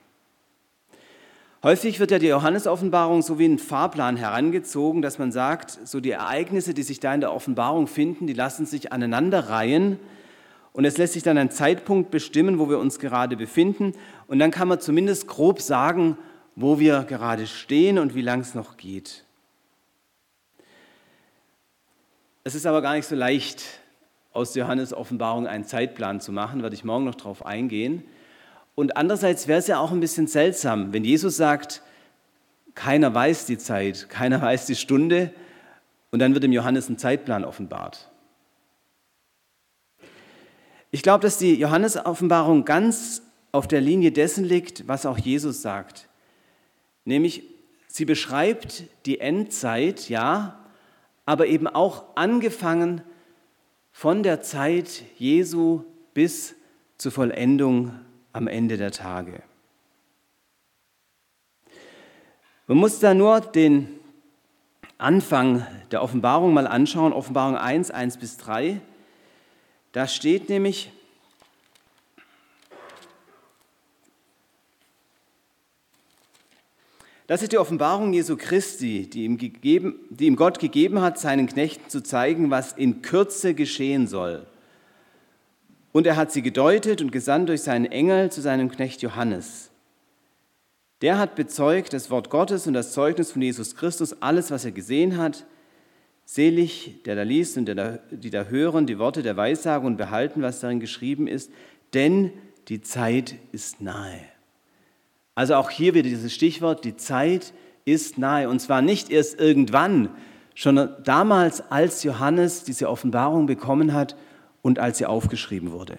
Häufig 1.65 1.99
wird 1.99 2.11
ja 2.11 2.19
die 2.19 2.27
Johannesoffenbarung 2.27 3.23
so 3.23 3.39
wie 3.39 3.47
ein 3.47 3.59
Fahrplan 3.59 4.19
herangezogen, 4.19 5.01
dass 5.01 5.19
man 5.19 5.33
sagt, 5.33 5.71
so 5.89 5.99
die 5.99 6.11
Ereignisse, 6.11 6.75
die 6.75 6.83
sich 6.83 7.01
da 7.01 7.15
in 7.15 7.23
der 7.23 7.33
Offenbarung 7.33 7.87
finden, 7.87 8.27
die 8.27 8.35
lassen 8.35 8.67
sich 8.67 8.93
aneinanderreihen 8.93 9.99
und 10.75 10.85
es 10.85 10.99
lässt 10.99 11.15
sich 11.15 11.23
dann 11.23 11.39
ein 11.39 11.51
Zeitpunkt 11.51 12.11
bestimmen, 12.11 12.59
wo 12.59 12.69
wir 12.69 12.79
uns 12.79 12.99
gerade 12.99 13.35
befinden 13.39 13.95
und 14.27 14.41
dann 14.41 14.51
kann 14.51 14.69
man 14.69 14.79
zumindest 14.79 15.27
grob 15.27 15.59
sagen, 15.63 16.19
wo 16.55 16.79
wir 16.79 17.03
gerade 17.05 17.47
stehen 17.47 17.99
und 17.99 18.15
wie 18.15 18.21
lang 18.21 18.41
es 18.41 18.55
noch 18.55 18.77
geht. 18.77 19.25
Es 22.43 22.55
ist 22.55 22.67
aber 22.67 22.83
gar 22.83 22.93
nicht 22.95 23.07
so 23.07 23.17
leicht, 23.17 23.65
aus 24.35 24.53
der 24.53 24.65
Johannes-Offenbarung 24.65 25.47
einen 25.47 25.65
Zeitplan 25.65 26.21
zu 26.21 26.31
machen, 26.31 26.61
werde 26.61 26.77
ich 26.77 26.85
morgen 26.85 27.07
noch 27.07 27.15
darauf 27.15 27.47
eingehen. 27.47 28.05
Und 28.75 28.97
andererseits 28.97 29.47
wäre 29.47 29.59
es 29.59 29.67
ja 29.67 29.79
auch 29.79 29.93
ein 29.93 30.01
bisschen 30.01 30.27
seltsam, 30.27 30.93
wenn 30.93 31.05
Jesus 31.05 31.37
sagt, 31.37 31.83
keiner 32.75 33.15
weiß 33.15 33.47
die 33.47 33.59
Zeit, 33.59 34.09
keiner 34.09 34.43
weiß 34.43 34.67
die 34.67 34.77
Stunde 34.77 35.33
und 36.11 36.19
dann 36.19 36.35
wird 36.35 36.45
dem 36.45 36.53
Johannes 36.53 36.89
ein 36.89 36.99
Zeitplan 36.99 37.45
offenbart. 37.45 38.11
Ich 40.91 41.03
glaube, 41.03 41.23
dass 41.23 41.39
die 41.39 41.55
Johannes-Offenbarung 41.55 42.65
ganz 42.65 43.23
auf 43.51 43.67
der 43.67 43.81
Linie 43.81 44.13
dessen 44.13 44.45
liegt, 44.45 44.87
was 44.87 45.07
auch 45.07 45.19
Jesus 45.19 45.61
sagt. 45.61 46.09
Nämlich, 47.05 47.43
sie 47.89 48.05
beschreibt 48.05 48.85
die 49.07 49.19
Endzeit, 49.19 50.09
ja, 50.09 50.65
aber 51.27 51.47
eben 51.47 51.67
auch 51.67 52.17
angefangen 52.17 53.03
von 53.91 54.23
der 54.23 54.41
Zeit 54.41 55.03
Jesu 55.19 55.85
bis 56.15 56.55
zur 56.97 57.13
Vollendung 57.13 57.93
am 58.35 58.49
Ende 58.49 58.77
der 58.77 58.91
Tage. 58.91 59.43
Man 62.67 62.77
muss 62.77 62.99
da 62.99 63.15
nur 63.15 63.41
den 63.41 63.89
Anfang 64.99 65.67
der 65.91 66.03
Offenbarung 66.03 66.53
mal 66.53 66.67
anschauen, 66.67 67.13
Offenbarung 67.13 67.57
1, 67.57 67.91
1 67.91 68.19
bis 68.19 68.37
3. 68.37 68.81
Da 69.93 70.07
steht 70.09 70.49
nämlich, 70.49 70.91
Das 77.27 77.41
ist 77.41 77.53
die 77.53 77.59
Offenbarung 77.59 78.13
Jesu 78.13 78.37
Christi, 78.37 79.09
die 79.09 79.25
ihm, 79.25 79.39
gegeben, 79.39 79.95
die 80.11 80.27
ihm 80.27 80.37
Gott 80.37 80.59
gegeben 80.59 81.01
hat, 81.01 81.19
seinen 81.19 81.47
Knechten 81.47 81.89
zu 81.89 82.03
zeigen, 82.03 82.51
was 82.51 82.73
in 82.73 83.01
Kürze 83.01 83.55
geschehen 83.55 84.07
soll. 84.07 84.47
Und 85.95 86.09
er 86.09 86.17
hat 86.17 86.33
sie 86.33 86.43
gedeutet 86.43 87.01
und 87.03 87.13
gesandt 87.13 87.49
durch 87.49 87.63
seinen 87.63 87.85
Engel 87.87 88.33
zu 88.33 88.41
seinem 88.41 88.69
Knecht 88.69 89.01
Johannes. 89.01 89.71
Der 91.03 91.19
hat 91.19 91.37
bezeugt 91.37 91.93
das 91.93 92.11
Wort 92.11 92.31
Gottes 92.31 92.67
und 92.67 92.75
das 92.75 92.93
Zeugnis 92.93 93.31
von 93.31 93.41
Jesus 93.41 93.77
Christus, 93.77 94.21
alles, 94.21 94.51
was 94.51 94.65
er 94.65 94.73
gesehen 94.73 95.17
hat. 95.17 95.47
Selig, 96.25 97.05
der 97.05 97.15
da 97.15 97.23
liest 97.23 97.57
und 97.59 97.67
der 97.67 97.75
da, 97.77 97.99
die 98.11 98.31
da 98.31 98.47
hören 98.47 98.89
die 98.89 98.99
Worte 98.99 99.23
der 99.23 99.37
Weissage 99.37 99.87
und 99.87 99.97
behalten, 99.97 100.43
was 100.43 100.59
darin 100.59 100.81
geschrieben 100.81 101.29
ist, 101.29 101.53
denn 101.93 102.33
die 102.67 102.81
Zeit 102.81 103.37
ist 103.53 103.81
nahe. 103.81 104.19
Also 105.37 105.55
auch 105.55 105.71
hier 105.71 105.95
wieder 105.95 106.09
dieses 106.09 106.35
Stichwort, 106.35 106.85
die 106.85 106.97
Zeit 106.97 107.53
ist 107.85 108.19
nahe. 108.19 108.49
Und 108.49 108.59
zwar 108.59 108.83
nicht 108.83 109.11
erst 109.11 109.39
irgendwann, 109.39 110.09
schon 110.57 110.89
damals, 111.05 111.71
als 111.71 112.03
Johannes 112.03 112.65
diese 112.65 112.91
Offenbarung 112.91 113.47
bekommen 113.47 113.93
hat 113.93 114.17
und 114.65 114.79
als 114.79 114.97
sie 114.97 115.05
aufgeschrieben 115.05 115.73
wurde. 115.73 115.99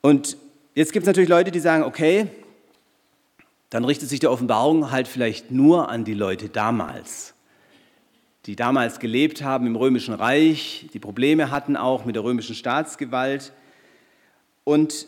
Und 0.00 0.38
jetzt 0.74 0.94
gibt 0.94 1.02
es 1.04 1.06
natürlich 1.06 1.28
Leute, 1.28 1.50
die 1.50 1.60
sagen, 1.60 1.84
okay, 1.84 2.28
dann 3.68 3.84
richtet 3.84 4.08
sich 4.08 4.20
die 4.20 4.26
Offenbarung 4.26 4.90
halt 4.90 5.08
vielleicht 5.08 5.50
nur 5.50 5.90
an 5.90 6.04
die 6.04 6.14
Leute 6.14 6.48
damals, 6.48 7.34
die 8.46 8.56
damals 8.56 8.98
gelebt 8.98 9.42
haben 9.42 9.66
im 9.66 9.76
römischen 9.76 10.14
Reich, 10.14 10.88
die 10.94 10.98
Probleme 10.98 11.50
hatten 11.50 11.76
auch 11.76 12.06
mit 12.06 12.16
der 12.16 12.24
römischen 12.24 12.54
Staatsgewalt. 12.54 13.52
Und 14.64 15.06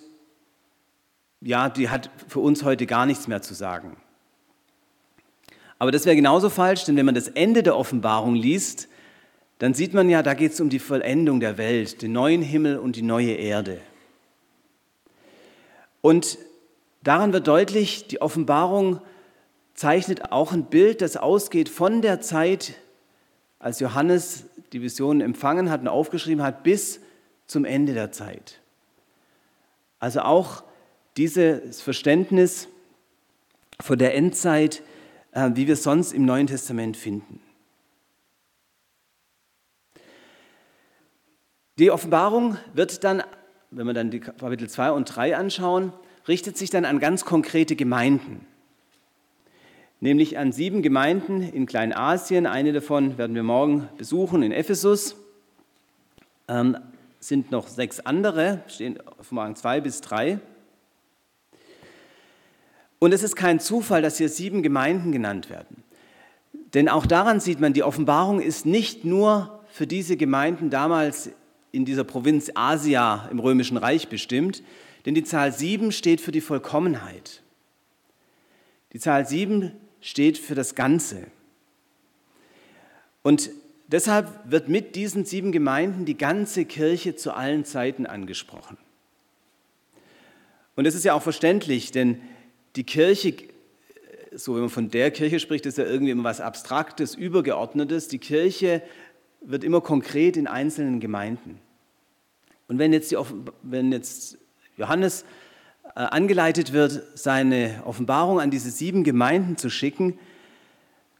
ja, 1.40 1.70
die 1.70 1.88
hat 1.88 2.10
für 2.28 2.40
uns 2.40 2.64
heute 2.64 2.84
gar 2.84 3.06
nichts 3.06 3.28
mehr 3.28 3.40
zu 3.40 3.54
sagen. 3.54 3.96
Aber 5.78 5.90
das 5.90 6.04
wäre 6.04 6.16
genauso 6.16 6.50
falsch, 6.50 6.84
denn 6.84 6.96
wenn 6.96 7.06
man 7.06 7.14
das 7.14 7.28
Ende 7.28 7.62
der 7.62 7.76
Offenbarung 7.76 8.34
liest, 8.34 8.88
dann 9.58 9.74
sieht 9.74 9.94
man 9.94 10.10
ja, 10.10 10.22
da 10.22 10.34
geht 10.34 10.52
es 10.52 10.60
um 10.60 10.68
die 10.68 10.78
Vollendung 10.78 11.40
der 11.40 11.56
Welt, 11.56 12.02
den 12.02 12.12
neuen 12.12 12.42
Himmel 12.42 12.78
und 12.78 12.96
die 12.96 13.02
neue 13.02 13.32
Erde. 13.32 13.80
Und 16.02 16.38
daran 17.02 17.32
wird 17.32 17.48
deutlich, 17.48 18.06
die 18.06 18.20
Offenbarung 18.20 19.00
zeichnet 19.74 20.30
auch 20.32 20.52
ein 20.52 20.66
Bild, 20.66 21.00
das 21.00 21.16
ausgeht 21.16 21.68
von 21.68 22.02
der 22.02 22.20
Zeit, 22.20 22.74
als 23.58 23.80
Johannes 23.80 24.44
die 24.72 24.82
Vision 24.82 25.20
empfangen 25.20 25.70
hat 25.70 25.80
und 25.80 25.88
aufgeschrieben 25.88 26.42
hat, 26.42 26.62
bis 26.62 27.00
zum 27.46 27.64
Ende 27.64 27.94
der 27.94 28.12
Zeit. 28.12 28.60
Also 29.98 30.20
auch 30.20 30.62
dieses 31.16 31.80
Verständnis 31.80 32.68
von 33.80 33.98
der 33.98 34.14
Endzeit, 34.14 34.82
äh, 35.32 35.50
wie 35.54 35.66
wir 35.66 35.74
es 35.74 35.82
sonst 35.82 36.12
im 36.12 36.24
Neuen 36.24 36.46
Testament 36.46 36.96
finden. 36.96 37.40
Die 41.78 41.90
Offenbarung 41.90 42.56
wird 42.72 43.04
dann, 43.04 43.22
wenn 43.70 43.86
wir 43.86 43.92
dann 43.92 44.10
die 44.10 44.20
Kapitel 44.20 44.66
2 44.66 44.92
und 44.92 45.04
3 45.04 45.36
anschauen, 45.36 45.92
richtet 46.26 46.56
sich 46.56 46.70
dann 46.70 46.86
an 46.86 47.00
ganz 47.00 47.26
konkrete 47.26 47.76
Gemeinden. 47.76 48.46
Nämlich 50.00 50.38
an 50.38 50.52
sieben 50.52 50.80
Gemeinden 50.80 51.42
in 51.42 51.66
Kleinasien. 51.66 52.46
Eine 52.46 52.72
davon 52.72 53.18
werden 53.18 53.36
wir 53.36 53.42
morgen 53.42 53.88
besuchen 53.98 54.42
in 54.42 54.52
Ephesus. 54.52 55.16
Ähm, 56.48 56.78
sind 57.20 57.50
noch 57.50 57.68
sechs 57.68 58.00
andere, 58.00 58.62
stehen 58.68 58.98
Offenbarung 59.18 59.54
2 59.54 59.80
bis 59.82 60.00
3. 60.00 60.40
Und 62.98 63.12
es 63.12 63.22
ist 63.22 63.36
kein 63.36 63.60
Zufall, 63.60 64.00
dass 64.00 64.16
hier 64.16 64.30
sieben 64.30 64.62
Gemeinden 64.62 65.12
genannt 65.12 65.50
werden. 65.50 65.82
Denn 66.72 66.88
auch 66.88 67.04
daran 67.04 67.40
sieht 67.40 67.60
man, 67.60 67.74
die 67.74 67.82
Offenbarung 67.82 68.40
ist 68.40 68.64
nicht 68.64 69.04
nur 69.04 69.62
für 69.68 69.86
diese 69.86 70.16
Gemeinden 70.16 70.70
damals 70.70 71.30
in 71.76 71.84
dieser 71.84 72.04
Provinz 72.04 72.50
Asia 72.54 73.28
im 73.30 73.38
Römischen 73.38 73.76
Reich 73.76 74.08
bestimmt, 74.08 74.62
denn 75.04 75.14
die 75.14 75.24
Zahl 75.24 75.52
7 75.52 75.92
steht 75.92 76.20
für 76.20 76.32
die 76.32 76.40
Vollkommenheit. 76.40 77.42
Die 78.92 78.98
Zahl 78.98 79.26
7 79.26 79.72
steht 80.00 80.38
für 80.38 80.54
das 80.54 80.74
Ganze. 80.74 81.26
Und 83.22 83.50
deshalb 83.88 84.50
wird 84.50 84.68
mit 84.68 84.96
diesen 84.96 85.24
sieben 85.24 85.52
Gemeinden 85.52 86.06
die 86.06 86.16
ganze 86.16 86.64
Kirche 86.64 87.14
zu 87.14 87.32
allen 87.32 87.64
Zeiten 87.64 88.06
angesprochen. 88.06 88.78
Und 90.76 90.84
das 90.84 90.94
ist 90.94 91.04
ja 91.04 91.12
auch 91.12 91.22
verständlich, 91.22 91.90
denn 91.90 92.20
die 92.76 92.84
Kirche, 92.84 93.34
so 94.32 94.54
wenn 94.54 94.62
man 94.62 94.70
von 94.70 94.90
der 94.90 95.10
Kirche 95.10 95.40
spricht, 95.40 95.66
ist 95.66 95.78
ja 95.78 95.84
irgendwie 95.84 96.12
immer 96.12 96.24
was 96.24 96.40
Abstraktes, 96.40 97.14
Übergeordnetes. 97.14 98.08
Die 98.08 98.18
Kirche 98.18 98.82
wird 99.40 99.62
immer 99.62 99.80
konkret 99.80 100.36
in 100.36 100.46
einzelnen 100.46 101.00
Gemeinden. 101.00 101.60
Und 102.68 102.78
wenn 102.78 102.92
jetzt, 102.92 103.10
die, 103.10 103.16
wenn 103.62 103.92
jetzt 103.92 104.38
Johannes 104.76 105.24
äh, 105.94 106.00
angeleitet 106.00 106.72
wird, 106.72 107.02
seine 107.14 107.82
Offenbarung 107.84 108.40
an 108.40 108.50
diese 108.50 108.70
sieben 108.70 109.04
Gemeinden 109.04 109.56
zu 109.56 109.70
schicken, 109.70 110.18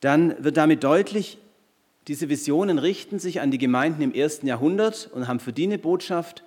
dann 0.00 0.42
wird 0.42 0.56
damit 0.56 0.84
deutlich, 0.84 1.38
diese 2.08 2.28
Visionen 2.28 2.78
richten 2.78 3.18
sich 3.18 3.40
an 3.40 3.50
die 3.50 3.58
Gemeinden 3.58 4.02
im 4.02 4.14
ersten 4.14 4.46
Jahrhundert 4.46 5.10
und 5.12 5.26
haben 5.26 5.40
für 5.40 5.52
die 5.52 5.64
eine 5.64 5.78
Botschaft, 5.78 6.44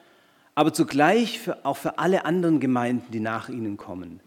aber 0.55 0.73
zugleich 0.73 1.39
für, 1.39 1.65
auch 1.65 1.77
für 1.77 1.99
alle 1.99 2.25
anderen 2.25 2.59
Gemeinden, 2.59 3.11
die 3.11 3.19
nach 3.19 3.49
ihnen 3.49 3.77
kommen, 3.77 4.21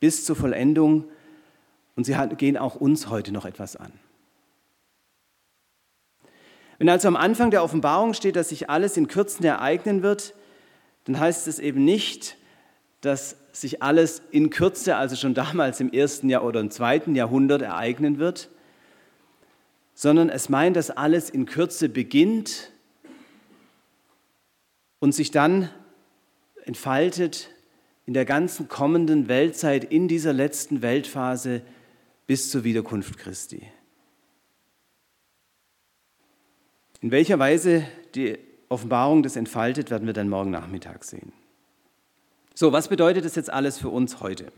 bis 0.00 0.24
zur 0.24 0.36
Vollendung. 0.36 1.04
Und 1.96 2.04
sie 2.04 2.14
gehen 2.36 2.56
auch 2.56 2.76
uns 2.76 3.08
heute 3.08 3.32
noch 3.32 3.46
etwas 3.46 3.76
an. 3.76 3.92
Wenn 6.78 6.88
also 6.88 7.08
am 7.08 7.16
Anfang 7.16 7.50
der 7.50 7.62
Offenbarung 7.62 8.14
steht, 8.14 8.36
dass 8.36 8.50
sich 8.50 8.68
alles 8.68 8.96
in 8.96 9.08
Kürzen 9.08 9.44
ereignen 9.44 10.02
wird, 10.02 10.34
dann 11.04 11.18
heißt 11.18 11.48
es 11.48 11.58
eben 11.58 11.84
nicht, 11.84 12.36
dass 13.00 13.36
sich 13.52 13.82
alles 13.82 14.22
in 14.30 14.50
Kürze, 14.50 14.96
also 14.96 15.16
schon 15.16 15.34
damals 15.34 15.80
im 15.80 15.92
ersten 15.92 16.28
Jahr 16.28 16.44
oder 16.44 16.60
im 16.60 16.70
zweiten 16.70 17.14
Jahrhundert 17.14 17.62
ereignen 17.62 18.18
wird, 18.18 18.50
sondern 19.94 20.28
es 20.28 20.48
meint, 20.48 20.76
dass 20.76 20.90
alles 20.90 21.30
in 21.30 21.46
Kürze 21.46 21.88
beginnt 21.88 22.70
und 24.98 25.12
sich 25.12 25.30
dann 25.30 25.70
entfaltet 26.64 27.50
in 28.04 28.12
der 28.12 28.24
ganzen 28.24 28.68
kommenden 28.68 29.28
Weltzeit, 29.28 29.84
in 29.84 30.08
dieser 30.08 30.32
letzten 30.32 30.82
Weltphase 30.82 31.62
bis 32.26 32.50
zur 32.50 32.64
Wiederkunft 32.64 33.18
Christi. 33.18 33.62
In 37.00 37.10
welcher 37.10 37.38
Weise 37.38 37.86
die 38.14 38.38
Offenbarung 38.68 39.22
das 39.22 39.36
entfaltet, 39.36 39.90
werden 39.90 40.06
wir 40.06 40.14
dann 40.14 40.28
morgen 40.28 40.50
Nachmittag 40.50 41.04
sehen. 41.04 41.32
So, 42.54 42.72
was 42.72 42.88
bedeutet 42.88 43.24
das 43.24 43.34
jetzt 43.34 43.50
alles 43.50 43.78
für 43.78 43.90
uns 43.90 44.20
heute? 44.20 44.50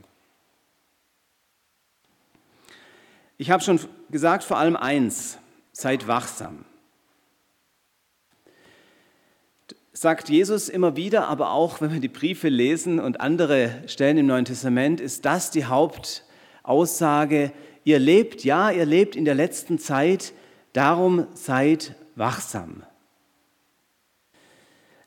Ich 3.37 3.51
habe 3.51 3.63
schon 3.63 3.81
gesagt, 4.11 4.45
vor 4.45 4.59
allem 4.59 4.77
eins, 4.77 5.39
seid 5.73 6.09
wachsam. 6.09 6.65
Sagt 9.93 10.29
Jesus 10.29 10.69
immer 10.69 10.97
wieder, 10.97 11.27
aber 11.27 11.51
auch 11.51 11.81
wenn 11.81 11.93
wir 11.93 12.01
die 12.01 12.09
Briefe 12.09 12.49
lesen 12.49 13.01
und 13.01 13.21
andere 13.21 13.83
Stellen 13.87 14.19
im 14.19 14.27
Neuen 14.27 14.45
Testament, 14.45 15.01
ist 15.01 15.25
das 15.25 15.51
die 15.51 15.65
Hauptaussage. 15.65 17.53
Ihr 17.83 17.99
lebt, 17.99 18.45
ja, 18.45 18.71
ihr 18.71 18.87
lebt 18.87 19.17
in 19.17 19.25
der 19.25 19.35
letzten 19.35 19.79
Zeit, 19.79 20.33
darum 20.73 21.27
seid 21.35 21.97
wachsam. 22.19 22.83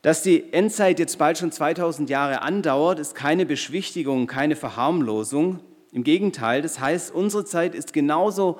Dass 0.01 0.23
die 0.23 0.51
Endzeit 0.51 0.97
jetzt 0.97 1.19
bald 1.19 1.37
schon 1.37 1.51
2000 1.51 2.09
Jahre 2.09 2.41
andauert, 2.41 2.97
ist 2.97 3.13
keine 3.13 3.45
Beschwichtigung, 3.45 4.25
keine 4.25 4.55
Verharmlosung. 4.55 5.59
Im 5.91 6.03
Gegenteil, 6.03 6.61
das 6.61 6.79
heißt, 6.79 7.11
unsere 7.11 7.45
Zeit 7.45 7.75
ist 7.75 7.93
genauso 7.93 8.59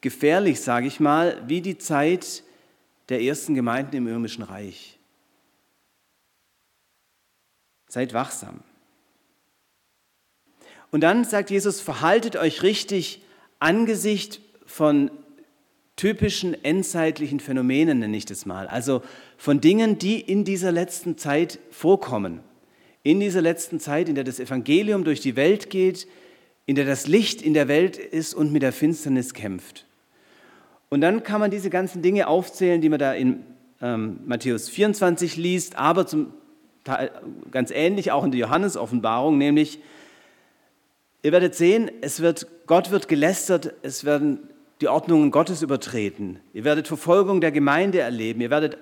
gefährlich, 0.00 0.60
sage 0.60 0.86
ich 0.86 0.98
mal, 0.98 1.42
wie 1.46 1.60
die 1.60 1.76
Zeit 1.76 2.42
der 3.08 3.20
ersten 3.20 3.54
Gemeinden 3.54 3.96
im 3.96 4.06
Römischen 4.06 4.42
Reich. 4.42 4.98
Seid 7.88 8.14
wachsam. 8.14 8.60
Und 10.90 11.02
dann 11.02 11.24
sagt 11.24 11.50
Jesus, 11.50 11.80
verhaltet 11.80 12.36
euch 12.36 12.62
richtig 12.62 13.22
angesichts 13.58 14.40
von 14.66 15.10
typischen 16.02 16.64
endzeitlichen 16.64 17.38
Phänomenen, 17.38 18.00
nenne 18.00 18.16
ich 18.16 18.24
das 18.24 18.44
mal. 18.44 18.66
Also 18.66 19.02
von 19.36 19.60
Dingen, 19.60 20.00
die 20.00 20.20
in 20.20 20.44
dieser 20.44 20.72
letzten 20.72 21.16
Zeit 21.16 21.60
vorkommen. 21.70 22.40
In 23.04 23.20
dieser 23.20 23.40
letzten 23.40 23.78
Zeit, 23.78 24.08
in 24.08 24.16
der 24.16 24.24
das 24.24 24.40
Evangelium 24.40 25.04
durch 25.04 25.20
die 25.20 25.36
Welt 25.36 25.70
geht, 25.70 26.08
in 26.66 26.74
der 26.74 26.86
das 26.86 27.06
Licht 27.06 27.40
in 27.40 27.54
der 27.54 27.68
Welt 27.68 27.98
ist 27.98 28.34
und 28.34 28.52
mit 28.52 28.64
der 28.64 28.72
Finsternis 28.72 29.32
kämpft. 29.32 29.86
Und 30.88 31.02
dann 31.02 31.22
kann 31.22 31.38
man 31.38 31.52
diese 31.52 31.70
ganzen 31.70 32.02
Dinge 32.02 32.26
aufzählen, 32.26 32.80
die 32.80 32.88
man 32.88 32.98
da 32.98 33.12
in 33.12 33.44
ähm, 33.80 34.18
Matthäus 34.26 34.68
24 34.68 35.36
liest, 35.36 35.76
aber 35.76 36.08
zum 36.08 36.34
Teil, 36.82 37.12
ganz 37.52 37.70
ähnlich 37.70 38.10
auch 38.10 38.24
in 38.24 38.32
der 38.32 38.40
Johannes-Offenbarung, 38.40 39.38
nämlich, 39.38 39.78
ihr 41.22 41.30
werdet 41.30 41.54
sehen, 41.54 41.92
es 42.00 42.18
wird, 42.18 42.48
Gott 42.66 42.90
wird 42.90 43.06
gelästert, 43.06 43.74
es 43.82 44.04
werden 44.04 44.48
die 44.82 44.88
Ordnungen 44.88 45.30
Gottes 45.30 45.62
übertreten. 45.62 46.40
Ihr 46.52 46.64
werdet 46.64 46.88
Verfolgung 46.88 47.40
der 47.40 47.52
Gemeinde 47.52 48.00
erleben. 48.00 48.40
Ihr 48.40 48.50
werdet 48.50 48.78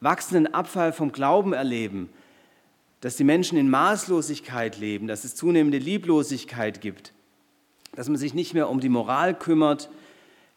wachsenden 0.00 0.54
Abfall 0.54 0.92
vom 0.92 1.10
Glauben 1.10 1.52
erleben. 1.52 2.08
Dass 3.00 3.16
die 3.16 3.24
Menschen 3.24 3.58
in 3.58 3.68
Maßlosigkeit 3.68 4.78
leben, 4.78 5.08
dass 5.08 5.24
es 5.24 5.34
zunehmende 5.34 5.78
Lieblosigkeit 5.78 6.80
gibt, 6.80 7.12
dass 7.96 8.08
man 8.08 8.16
sich 8.18 8.32
nicht 8.32 8.54
mehr 8.54 8.68
um 8.68 8.78
die 8.78 8.88
Moral 8.88 9.36
kümmert, 9.36 9.90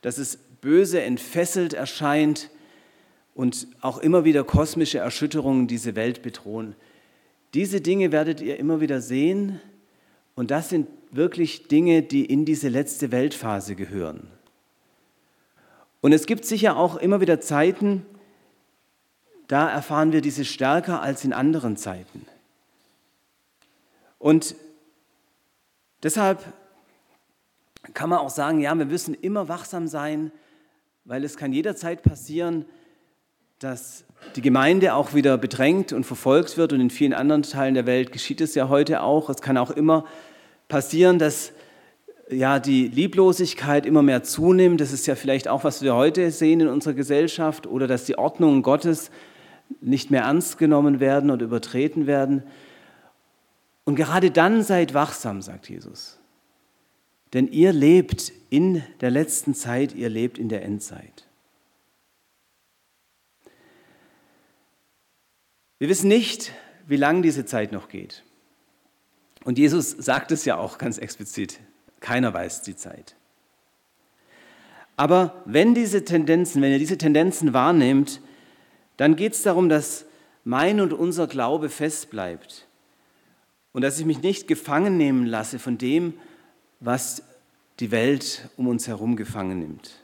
dass 0.02 0.20
es 0.20 0.38
böse 0.62 1.02
entfesselt 1.02 1.74
erscheint 1.74 2.52
und 3.34 3.68
auch 3.82 3.98
immer 3.98 4.26
wieder 4.26 4.44
kosmische 4.44 5.00
Erschütterungen 5.00 5.68
diese 5.68 5.96
Welt 5.96 6.22
bedrohen. 6.22 6.76
Diese 7.56 7.82
Dinge 7.82 8.12
werdet 8.12 8.42
ihr 8.42 8.60
immer 8.60 8.80
wieder 8.80 9.02
sehen 9.02 9.60
und 10.36 10.52
das 10.52 10.70
sind 10.70 10.88
wirklich 11.12 11.68
Dinge, 11.68 12.04
die 12.04 12.26
in 12.26 12.46
diese 12.46 12.70
letzte 12.70 13.12
Weltphase 13.12 13.76
gehören. 13.76 14.28
Und 16.04 16.12
es 16.12 16.26
gibt 16.26 16.44
sicher 16.44 16.76
auch 16.76 16.98
immer 16.98 17.22
wieder 17.22 17.40
Zeiten, 17.40 18.06
da 19.48 19.70
erfahren 19.70 20.12
wir 20.12 20.20
diese 20.20 20.44
stärker 20.44 21.02
als 21.02 21.24
in 21.24 21.32
anderen 21.32 21.78
Zeiten. 21.78 22.26
Und 24.20 24.54
deshalb 26.04 26.44
kann 27.94 28.10
man 28.10 28.20
auch 28.20 28.30
sagen, 28.30 28.60
ja, 28.60 28.78
wir 28.78 28.84
müssen 28.84 29.14
immer 29.14 29.48
wachsam 29.48 29.88
sein, 29.88 30.34
weil 31.06 31.24
es 31.24 31.38
kann 31.38 31.54
jederzeit 31.54 32.04
passieren, 32.04 32.66
dass 33.60 34.04
die 34.36 34.42
Gemeinde 34.42 34.96
auch 34.96 35.14
wieder 35.14 35.38
bedrängt 35.38 35.94
und 35.94 36.04
verfolgt 36.04 36.58
wird 36.58 36.74
und 36.74 36.82
in 36.82 36.90
vielen 36.90 37.14
anderen 37.14 37.44
Teilen 37.44 37.76
der 37.76 37.86
Welt 37.86 38.12
geschieht 38.12 38.42
es 38.42 38.56
ja 38.56 38.68
heute 38.68 39.04
auch. 39.04 39.30
Es 39.30 39.42
kann 39.42 39.56
auch 39.56 39.72
immer 39.72 40.06
passieren, 40.68 41.18
dass 41.18 41.54
ja, 42.30 42.60
die 42.60 42.88
Lieblosigkeit 42.88 43.86
immer 43.86 44.02
mehr 44.02 44.24
zunimmt. 44.24 44.82
Das 44.82 44.94
ist 44.94 45.06
ja 45.08 45.16
vielleicht 45.16 45.48
auch, 45.48 45.64
was 45.64 45.82
wir 45.82 45.96
heute 45.96 46.32
sehen 46.32 46.62
in 46.62 46.68
unserer 46.68 46.94
Gesellschaft, 46.94 47.68
oder 47.68 47.88
dass 47.88 48.06
die 48.06 48.18
Ordnungen 48.18 48.64
Gottes 48.64 49.12
nicht 49.82 50.12
mehr 50.12 50.24
ernst 50.24 50.58
genommen 50.58 51.00
werden 51.00 51.32
oder 51.32 51.46
übertreten 51.46 52.08
werden. 52.08 52.44
Und 53.86 53.96
gerade 53.96 54.32
dann 54.32 54.64
seid 54.64 54.94
wachsam, 54.94 55.42
sagt 55.42 55.70
Jesus. 55.70 56.20
Denn 57.34 57.48
ihr 57.48 57.74
lebt 57.74 58.32
in 58.50 58.84
der 59.02 59.10
letzten 59.10 59.56
Zeit, 59.56 59.96
ihr 59.96 60.10
lebt 60.10 60.38
in 60.38 60.50
der 60.50 60.64
Endzeit. 60.64 61.28
Wir 65.80 65.90
wissen 65.90 66.08
nicht, 66.08 66.54
wie 66.88 66.96
lange 66.96 67.24
diese 67.24 67.46
Zeit 67.46 67.72
noch 67.72 67.90
geht. 67.90 68.24
Und 69.44 69.58
Jesus 69.58 69.92
sagt 69.92 70.32
es 70.32 70.46
ja 70.46 70.58
auch 70.58 70.78
ganz 70.78 70.98
explizit. 70.98 71.60
Keiner 72.04 72.34
weiß 72.34 72.64
die 72.64 72.76
Zeit. 72.76 73.16
Aber 74.98 75.42
wenn 75.46 75.74
diese 75.74 76.04
Tendenzen, 76.04 76.62
wenn 76.62 76.74
ihr 76.74 76.78
diese 76.78 76.98
Tendenzen 76.98 77.54
wahrnehmt, 77.54 78.20
dann 78.98 79.16
geht 79.16 79.34
es 79.34 79.42
darum, 79.42 79.70
dass 79.70 80.06
mein 80.44 80.82
und 80.82 80.92
unser 80.92 81.28
Glaube 81.28 81.70
fest 81.70 82.10
bleibt 82.10 82.68
und 83.72 83.84
dass 83.84 84.00
ich 84.00 84.06
mich 84.06 84.22
nicht 84.22 84.50
gefangen 84.50 84.98
nehmen 84.98 85.26
lasse 85.26 85.60
von 85.60 85.78
dem, 85.78 86.14
was 86.82 87.24
die 87.80 87.90
Welt 87.90 88.50
um 88.58 88.68
uns 88.68 88.90
herum 88.90 89.16
gefangen 89.16 89.60
nimmt. 89.60 90.04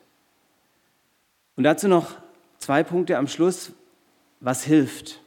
Und 1.58 1.66
dazu 1.66 1.90
noch 1.90 2.16
zwei 2.60 2.82
Punkte 2.82 3.18
am 3.18 3.28
Schluss, 3.28 3.74
was 4.40 4.64
hilft. 4.64 5.20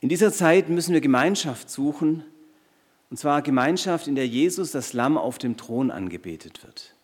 In 0.00 0.08
dieser 0.08 0.32
Zeit 0.32 0.70
müssen 0.70 0.94
wir 0.94 1.02
Gemeinschaft 1.02 1.68
suchen, 1.68 2.24
und 3.10 3.16
zwar 3.16 3.42
Gemeinschaft, 3.42 4.06
in 4.06 4.14
der 4.14 4.26
Jesus, 4.26 4.70
das 4.70 4.92
Lamm, 4.92 5.16
auf 5.16 5.38
dem 5.38 5.56
Thron 5.56 5.90
angebetet 5.90 6.62
wird. 6.62 6.94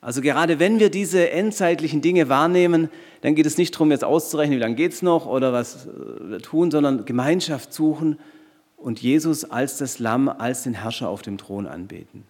Also 0.00 0.22
gerade 0.22 0.58
wenn 0.58 0.80
wir 0.80 0.90
diese 0.90 1.30
endzeitlichen 1.30 2.00
Dinge 2.00 2.28
wahrnehmen, 2.28 2.88
dann 3.20 3.34
geht 3.34 3.46
es 3.46 3.58
nicht 3.58 3.74
darum, 3.74 3.90
jetzt 3.90 4.04
auszurechnen, 4.04 4.56
wie 4.56 4.62
lange 4.62 4.74
geht 4.74 4.92
es 4.92 5.02
noch 5.02 5.26
oder 5.26 5.52
was 5.52 5.86
äh, 5.86 6.30
wir 6.30 6.38
tun, 6.40 6.70
sondern 6.70 7.04
Gemeinschaft 7.04 7.72
suchen 7.72 8.18
und 8.76 9.02
Jesus 9.02 9.44
als 9.44 9.76
das 9.76 9.98
Lamm, 9.98 10.28
als 10.28 10.62
den 10.62 10.74
Herrscher 10.74 11.10
auf 11.10 11.20
dem 11.20 11.36
Thron 11.36 11.66
anbeten. 11.66 12.24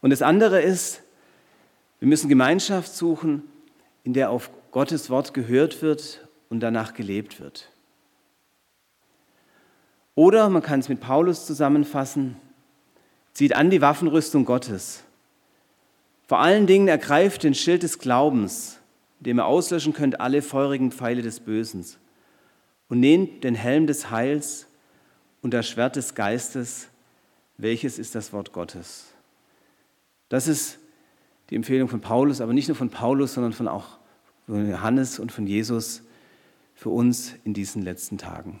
Und 0.00 0.10
das 0.10 0.22
andere 0.22 0.62
ist, 0.62 1.02
wir 1.98 2.08
müssen 2.08 2.28
Gemeinschaft 2.28 2.94
suchen, 2.94 3.42
in 4.02 4.14
der 4.14 4.30
auf 4.30 4.50
Gottes 4.70 5.10
Wort 5.10 5.34
gehört 5.34 5.82
wird 5.82 6.26
und 6.48 6.60
danach 6.60 6.94
gelebt 6.94 7.40
wird. 7.40 7.70
Oder 10.14 10.48
man 10.48 10.62
kann 10.62 10.80
es 10.80 10.88
mit 10.88 11.00
Paulus 11.00 11.46
zusammenfassen, 11.46 12.36
zieht 13.32 13.56
an 13.56 13.70
die 13.70 13.80
Waffenrüstung 13.80 14.44
Gottes. 14.44 15.02
Vor 16.26 16.40
allen 16.40 16.66
Dingen 16.66 16.88
ergreift 16.88 17.42
den 17.42 17.54
Schild 17.54 17.82
des 17.82 17.98
Glaubens, 17.98 18.78
dem 19.20 19.38
ihr 19.38 19.46
auslöschen 19.46 19.92
könnt 19.92 20.20
alle 20.20 20.40
feurigen 20.42 20.92
Pfeile 20.92 21.22
des 21.22 21.40
Bösen. 21.40 21.84
und 22.88 23.00
nehmt 23.00 23.44
den 23.44 23.54
Helm 23.54 23.86
des 23.86 24.10
Heils 24.10 24.66
und 25.42 25.54
das 25.54 25.66
Schwert 25.66 25.96
des 25.96 26.14
Geistes, 26.14 26.88
welches 27.56 27.98
ist 27.98 28.14
das 28.14 28.32
Wort 28.32 28.52
Gottes. 28.52 29.06
Das 30.28 30.46
ist 30.46 30.78
die 31.50 31.56
Empfehlung 31.56 31.88
von 31.88 32.00
Paulus, 32.00 32.40
aber 32.40 32.52
nicht 32.52 32.68
nur 32.68 32.76
von 32.76 32.90
Paulus, 32.90 33.34
sondern 33.34 33.52
von 33.52 33.68
auch 33.68 33.98
von 34.46 34.68
Johannes 34.68 35.18
und 35.18 35.32
von 35.32 35.46
Jesus 35.46 36.02
für 36.74 36.90
uns 36.90 37.34
in 37.44 37.54
diesen 37.54 37.82
letzten 37.82 38.18
Tagen. 38.18 38.60